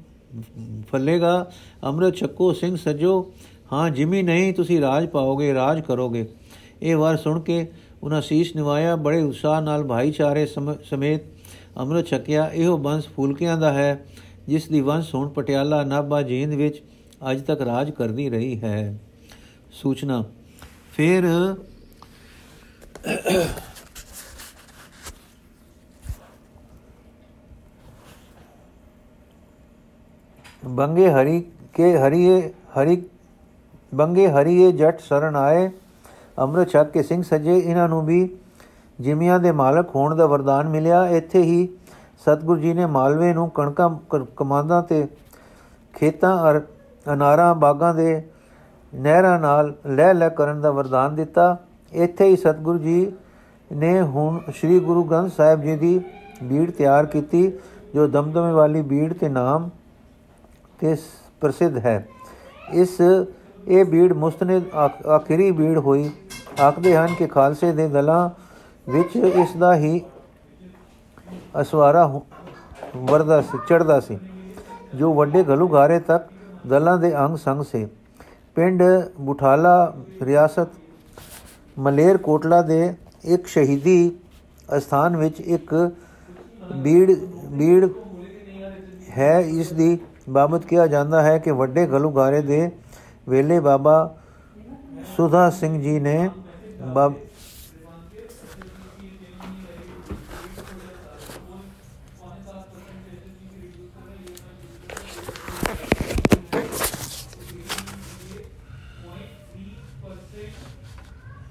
ਫੱਲੇਗਾ, 0.88 1.50
ਅੰਮ੍ਰਿਤ 1.84 2.16
ਛੱਕੋ, 2.16 2.52
ਸਿੰਘ 2.52 2.76
ਸਜੋ। 2.76 3.32
ਹਾਂ 3.72 3.88
ਜਿਮੀ 3.90 4.22
ਨਹੀਂ, 4.22 4.52
ਤੁਸੀਂ 4.52 4.80
ਰਾਜ 4.80 5.06
ਪਾਓਗੇ, 5.06 5.52
ਰਾਜ 5.54 5.80
ਕਰੋਗੇ। 5.80 6.26
ਇਹ 6.82 6.96
ਵਾਰ 6.96 7.16
ਸੁਣ 7.16 7.40
ਕੇ 7.40 7.66
ਉਹਨਾਂ 8.02 8.20
ਸੀਸ 8.20 8.54
ਨਿਵਾਇਆ, 8.56 8.96
ਬੜੇ 8.96 9.22
ਉਤਸ਼ਾਹ 9.22 9.60
ਨਾਲ 9.62 9.84
ਭਾਈਚਾਰੇ 9.84 10.46
ਸਮੇਤ 10.46 11.22
ਅੰਮ੍ਰਿਤ 11.78 12.06
ਛਕਿਆ। 12.06 12.50
ਇਹੋ 12.54 12.76
ਬੰਸ 12.78 13.06
ਫੂਲਕਿਆਂ 13.06 13.56
ਦਾ 13.56 13.72
ਹੈ, 13.72 14.04
ਜਿਸ 14.48 14.68
ਦੀ 14.68 14.80
ਵੰਸ਼ 14.80 15.14
ਹੁਣ 15.14 15.28
ਪਟਿਆਲਾ 15.28 15.82
ਨਾਭਾ 15.84 16.22
ਜੀਂਦ 16.22 16.54
ਵਿੱਚ 16.54 16.82
ਅੱਜ 17.20 17.40
ਤੱਕ 17.42 17.60
ਰਾਜ 17.60 17.90
ਕਰਦੀ 17.90 18.28
ਰਹੀ 18.30 18.60
ਹੈ। 18.60 18.98
ਸੂਚਨਾ। 19.72 20.22
ਫਿਰ 20.92 21.24
ਬੰਗੇ 30.66 31.10
ਹਰੀ 31.10 31.40
ਕੇ 31.74 31.96
ਹਰੀਏ, 31.98 32.40
ਹਰੀ 32.76 33.02
ਬੰਗੇ 33.94 34.28
ਹਰੀਏ 34.28 34.72
ਜੱਟ 34.72 35.00
ਸ਼ਰਨ 35.00 35.36
ਆਏ। 35.36 35.70
ਅੰਮ੍ਰਿਤ 36.38 36.70
ਛਕ 36.70 36.90
ਕੇ 36.90 37.02
ਸਿੰਘ 37.02 37.22
ਸਜੇ, 37.22 37.58
ਇਹਨਾਂ 37.58 37.88
ਨੂੰ 37.88 38.04
ਵੀ 38.06 38.28
ਜਿਮੀਆਂ 39.00 39.38
ਦੇ 39.40 39.52
ਮਾਲਕ 39.52 39.94
ਹੋਣ 39.94 40.16
ਦਾ 40.16 40.26
ਵਰਦਾਨ 40.26 40.68
ਮਿਲਿਆ। 40.68 41.06
ਇੱਥੇ 41.08 41.42
ਹੀ 41.42 41.68
ਸਤਿਗੁਰੂ 42.20 42.60
ਜੀ 42.60 42.74
ਨੇ 42.74 42.86
ਮਾਲਵੇ 42.86 43.32
ਨੂੰ 43.34 43.48
ਕਣਕਾਂ, 43.50 43.90
ਕਮਾਂਦਾਂ 44.36 44.82
ਤੇ 44.82 45.06
ਖੇਤਾਂ 45.94 46.36
ਅਰ 46.50 46.60
ਅਨਾਰਾਂ 47.06 47.54
ਬਾਗਾਂ 47.54 47.94
ਦੇ 47.94 48.22
ਨਹਿਰਾਂ 48.92 49.38
ਨਾਲ 49.40 49.74
ਲੈ 49.86 50.12
ਲੈ 50.14 50.28
ਕਰਨ 50.28 50.60
ਦਾ 50.60 50.70
ਵਰਦਾਨ 50.70 51.14
ਦਿੱਤਾ। 51.14 51.56
ਇੱਥੇ 51.92 52.28
ਹੀ 52.28 52.36
ਸਤਿਗੁਰੂ 52.36 52.78
ਜੀ 52.78 53.12
ਨੇ 53.70 54.00
ਹੁਣ 54.02 54.38
ਸ੍ਰੀ 54.56 54.78
ਗੁਰੂ 54.80 55.02
ਗ੍ਰੰਥ 55.04 55.32
ਸਾਹਿਬ 55.32 55.62
ਜੀ 55.62 55.76
ਦੀ 55.76 56.00
ਬੀੜ 56.42 56.70
ਤਿਆਰ 56.70 57.06
ਕੀਤੀ, 57.06 57.52
ਜੋ 57.94 58.06
ਦਮਦਮੇ 58.06 58.52
ਵਾਲੀ 58.52 58.82
ਬੀੜ 58.82 59.12
ਤੇ 59.12 59.28
ਨਾਮ 59.28 59.68
ਤੇ 60.80 60.96
ਪ੍ਰਸਿੱਧ 61.40 61.78
ਹੈ। 61.78 62.06
ਇਸ, 62.72 63.00
ਇਹ 63.68 63.84
ਬੀੜ 63.84 64.12
ਮੁਸਤਨਦ 64.12 64.74
ਆਖਰੀ 65.08 65.50
ਬੀੜ 65.50 65.78
ਹੋਈ। 65.78 66.10
ਆਖਦੇ 66.62 66.96
ਹਨ 66.96 67.14
ਕਿ 67.18 67.26
ਖਾਲਸੇ 67.26 67.72
ਦੇ 67.72 67.88
ਦਲਾਂ 67.88 68.28
ਵਿੱਚ 68.86 69.16
ਇਸ 69.16 69.56
ਦਾ 69.56 69.74
ਹੀ 69.74 70.00
ਅਸਵਾਰਾ 71.60 72.06
ਵਰਦਾ 72.96 73.40
ਸੀ 73.40 73.58
ਚੜਦਾ 73.68 73.98
ਸੀ, 74.00 74.18
ਜੋ 74.94 75.12
ਵੱਡੇ 75.14 75.42
ਗਲੂਗਾਰੇ 75.44 75.98
ਤੱਕ 76.00 76.28
ਦਲਾਂ 76.66 76.96
ਦੇ 76.98 77.14
ਅੰਗ 77.16 77.36
ਸੰਗ 77.36 77.62
ਸੇ। 77.62 77.86
ਪਿੰਡ 78.54 78.82
ਬੁਠਾਲਾ 79.20 79.92
ਰਿਆਸਤ 80.22 80.68
ਮਲੇਰ 81.78 82.16
ਕੋਟਲਾ 82.18 82.60
ਦੇ 82.62 82.94
ਇੱਕ 83.24 83.46
ਸ਼ਹੀਦੀ 83.46 84.16
ਸਥਾਨ 84.78 85.16
ਵਿੱਚ 85.16 85.40
ਇੱਕ 85.40 85.74
ਬੀੜ 86.76 87.12
ਬੀੜ 87.50 87.88
ਹੈ। 89.18 89.38
ਇਸ 89.40 89.72
ਦੀ 89.72 89.98
ਬਾਬਤ 90.30 90.64
ਕਿਹਾ 90.64 90.86
ਜਾਂਦਾ 90.86 91.22
ਹੈ 91.22 91.38
ਕਿ 91.38 91.50
ਵੱਡੇ 91.50 91.86
ਗਲੂਗਾਰੇ 91.86 92.40
ਦੇ 92.42 92.70
ਵੇਲੇ 93.28 93.60
ਬਾਬਾ 93.60 94.14
ਸੁਧਾ 95.16 95.48
ਸਿੰਘ 95.50 95.80
ਜੀ 95.82 95.98
ਨੇ 96.00 96.30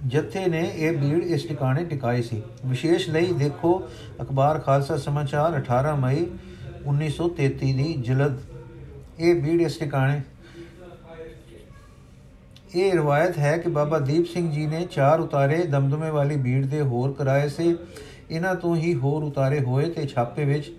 ਜਥੇ 0.09 0.45
ਨੇ 0.47 0.71
ਇਹ 0.75 0.97
ਭੀੜ 0.97 1.23
ਇਸ 1.23 1.43
ਟਿਕਾਣੇ 1.43 1.83
ਟਿਕਾਈ 1.85 2.21
ਸੀ। 2.21 2.41
ਵਿਸ਼ੇਸ਼ 2.65 3.09
ਲਈ 3.09 3.33
ਦੇਖੋ 3.33 3.89
ਅਖਬਾਰ 4.21 4.59
ਖਾਲਸਾ 4.59 4.97
ਸਮਾਚਾਰ 4.97 5.57
18 5.57 5.95
ਮਈ 5.95 6.25
1933 6.87 7.73
ਦੀ 7.73 7.93
ਜਲਦ। 8.01 8.37
ਇਹ 9.19 9.35
ਭੀੜ 9.41 9.61
ਇਸ 9.61 9.77
ਟਿਕਾਣੇ। 9.77 10.21
ਇਹ 12.75 12.93
ਰਵਾਇਤ 12.93 13.37
ਹੈ 13.37 13.57
ਕਿ 13.57 13.69
ਬਾਬਾ 13.69 13.99
ਦੀਪ 13.99 14.27
ਸਿੰਘ 14.27 14.51
ਜੀ 14.51 14.65
ਨੇ 14.65 14.87
ਚਾਰ 14.91 15.19
ਉਤਾਰੇ 15.19 15.63
ਦਮਦਮੇ 15.63 16.09
ਵਾਲੀ 16.09 16.37
ਭੀੜ 16.37 16.65
ਦੇ 16.65 16.81
ਹੋਰ 16.81 17.13
ਕਰਾਏ 17.13 17.49
ਸੀ। 17.49 17.75
ਇਹਨਾਂ 18.31 18.55
ਤੋਂ 18.55 18.75
ਹੀ 18.75 18.93
ਹੋਰ 18.93 19.23
ਉਤਾਰੇ 19.23 19.59
ਹੋਏ 19.59 19.89
ਤੇ 19.89 20.07
ਛਾਪੇ 20.07 20.45
ਵਿੱਚ 20.45 20.71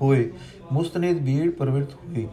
ਹੋਏ। 0.00 0.30
ਮੁਸਤਨਦ 0.72 1.24
ਭੀੜ 1.24 1.50
ਪ੍ਰਵਿਰਤ 1.50 1.94
ਹੋਈ। 1.94 2.28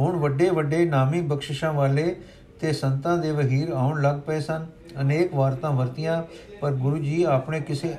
ਹੁਣ 0.00 0.16
ਵੱਡੇ 0.16 0.50
ਵੱਡੇ 0.50 0.84
ਨਾਮੀ 0.84 1.20
ਬਖਸ਼ਿਸ਼ਾਂ 1.20 1.72
ਵਾਲੇ 1.72 2.16
ਤੇ 2.60 2.72
ਸੰਤਾਂ 2.72 3.16
ਦੇ 3.18 3.30
ਵਹੀਰ 3.32 3.70
ਆਉਣ 3.70 4.02
ਲੱਗ 4.02 4.16
ਪਏ 4.16 4.40
ਸਨ। 4.40 4.66
ਅਨੇਕ 5.00 5.34
ਵਾਰਤਾਂ 5.34 5.70
ਵਰਤੀਆਂ, 5.72 6.22
ਪਰ 6.60 6.72
ਗੁਰੂ 6.72 6.98
ਜੀ 6.98 7.22
ਆਪਣੇ 7.22 7.60
ਕਿਸੇ 7.60 7.94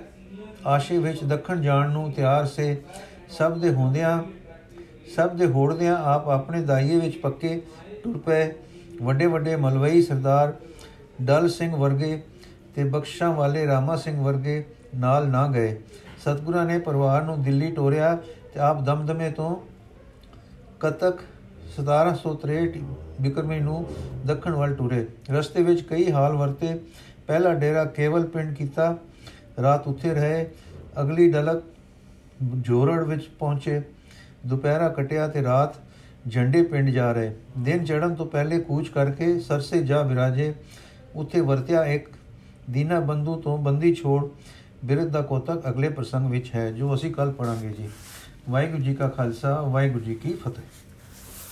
ਆਸ਼ੇ 0.68 0.97
ਵਿੱਚ 0.97 1.24
ਦੱਖਣ 1.24 1.62
ਜਾਣ 1.62 1.91
ਨੂੰ 1.91 2.12
ਤਿਆਰ 2.12 2.45
ਸੇ। 2.45 2.76
ਸਭ 3.30 3.57
ਦੇ 3.57 3.74
ਹੁੰਦਿਆਂ, 3.74 4.22
ਸਭ 5.16 5.32
ਦੇ 5.32 5.45
ਹੋੜਦਿਆਂ 5.45 5.97
ਆਪ 5.97 6.28
ਆਪਣੇ 6.30 6.62
ਦਾਈਏ 6.62 6.99
ਵਿੱਚ 6.99 7.18
ਪੱਕੇ 7.18 7.62
ਟੁਰ 8.03 8.18
ਪਏ। 8.18 8.51
ਵੱਡੇ 9.01 9.26
ਵੱਡੇ 9.26 9.55
ਮਲਵਈ 9.55 10.01
ਸਰਦਾਰ 10.01 10.53
ਡਲ 11.22 11.49
ਸਿੰਘ 11.49 11.76
ਵਰਗੇ 11.76 12.22
ਤੇ 12.76 12.84
ਬਖਸ਼ਾਂ 12.84 13.32
ਵਾਲੇ 13.34 13.66
ਰਾਮਾ 13.68 13.95
ਸਿੰਘ 13.95 14.22
ਵਰਗੇ 14.22 14.64
ਨਾਲ 14.95 15.28
ਨਾ 15.30 15.47
ਗਏ। 15.47 15.76
ਸਤਗੁਰਾਂ 16.22 16.66
ਨੇ 16.66 16.78
ਪਰਿਵਾਰ 16.80 17.24
ਨੂੰ 17.24 17.41
ਦਿੱਲੀ 17.43 17.72
ਟੋਰਿਆ 17.72 18.16
ਤੇ 18.53 18.59
ਆਪ 18.59 18.82
ਦਮਦਮੇ 18.82 19.30
ਤੋਂ 19.30 19.55
ਕਤਕ 20.80 21.20
1763 21.78 22.84
ਬਿਕਰਮੀ 23.22 23.59
ਨੂੰ 23.59 23.88
ਦੱਖਣ 24.28 24.51
ਵੱਲ 24.51 24.76
ਟੁਰੇ। 24.76 25.07
ਰਸਤੇ 25.32 25.63
ਵਿੱਚ 25.63 25.82
ਕਈ 25.82 26.11
ਹਾਲ 26.11 26.34
ਵਰਤੇ। 26.34 26.80
ਪਹਿਲਾ 27.28 27.53
ਡੇਰਾ 27.53 27.86
ਕੇਵਲ 27.86 28.28
ਪਿੰਡ 28.28 28.55
ਕੀਤਾ। 28.55 28.97
ਰਾਤ 29.61 29.88
ਉੱਥੇ 29.88 30.13
ਰਹੇ। 30.13 30.47
ਅਗਲੀ 31.01 31.32
ਡਲਕ 31.32 31.63
ਜੋਰੜ 32.43 33.03
ਵਿੱਚ 33.03 33.30
ਪਹੁੰਚੇ। 33.39 33.82
ਦੁਪਹਿਰਾ 34.45 34.89
ਕਟਿਆ 34.89 35.28
ਤੇ 35.28 35.43
ਰਾਤ 35.43 35.76
ਝੰਡੇ 36.32 36.63
ਪਿੰਡ 36.63 36.89
ਜਾ 36.89 37.11
ਰਹੇ। 37.11 37.36
ਦਿਨ 37.57 37.86
ਚੜਨ 37.86 38.15
ਤੋਂ 38.15 38.26
ਪਹਿਲੇ 38.26 38.59
ਕੂਚ 38.59 38.88
ਕਰਕੇ 38.89 39.39
ਸਰਸੇ 39.39 39.82
ਜਾ 39.82 40.01
ਵਿਰਾਜੇ 40.01 40.53
ਉੱਥੇ 41.15 41.41
ਵਰਤਿਆ 41.41 41.86
ਇੱਕ 41.86 42.07
ਦੀਨਾ 42.69 42.99
ਬੰਦੂ 42.99 43.36
ਤੋਂ 43.36 43.57
ਬੰਦੀ 43.57 43.95
ਛੋੜ। 43.95 44.30
ਬਿਰਧ 44.86 45.07
ਦਾ 45.07 45.22
ਕੋਤਕ 45.22 45.69
ਅਗਲੇ 45.69 45.89
ਪ੍ਰਸੰਗ 45.89 46.32
ਵਿੱਚ 46.32 46.55
ਹੈ, 46.55 46.72
ਜੋ 46.72 46.95
ਅਸੀਂ 46.95 47.13
ਕੱਲ 47.13 47.32
ਪੜਾਂਗੇ 47.32 47.69
ਜੀ। 47.69 47.89
ਵਾਹਿਗੁਰੂ 48.49 48.84
ਜੀ 48.84 48.95
ਕਾ 48.95 49.07
ਖਾਲਸਾ, 49.07 49.61
ਵਾਹਿਗੁਰੂ 49.61 50.03
ਜੀ 50.03 50.15
ਕੀ 50.15 50.34
ਫਤਿਹ। 50.34 50.90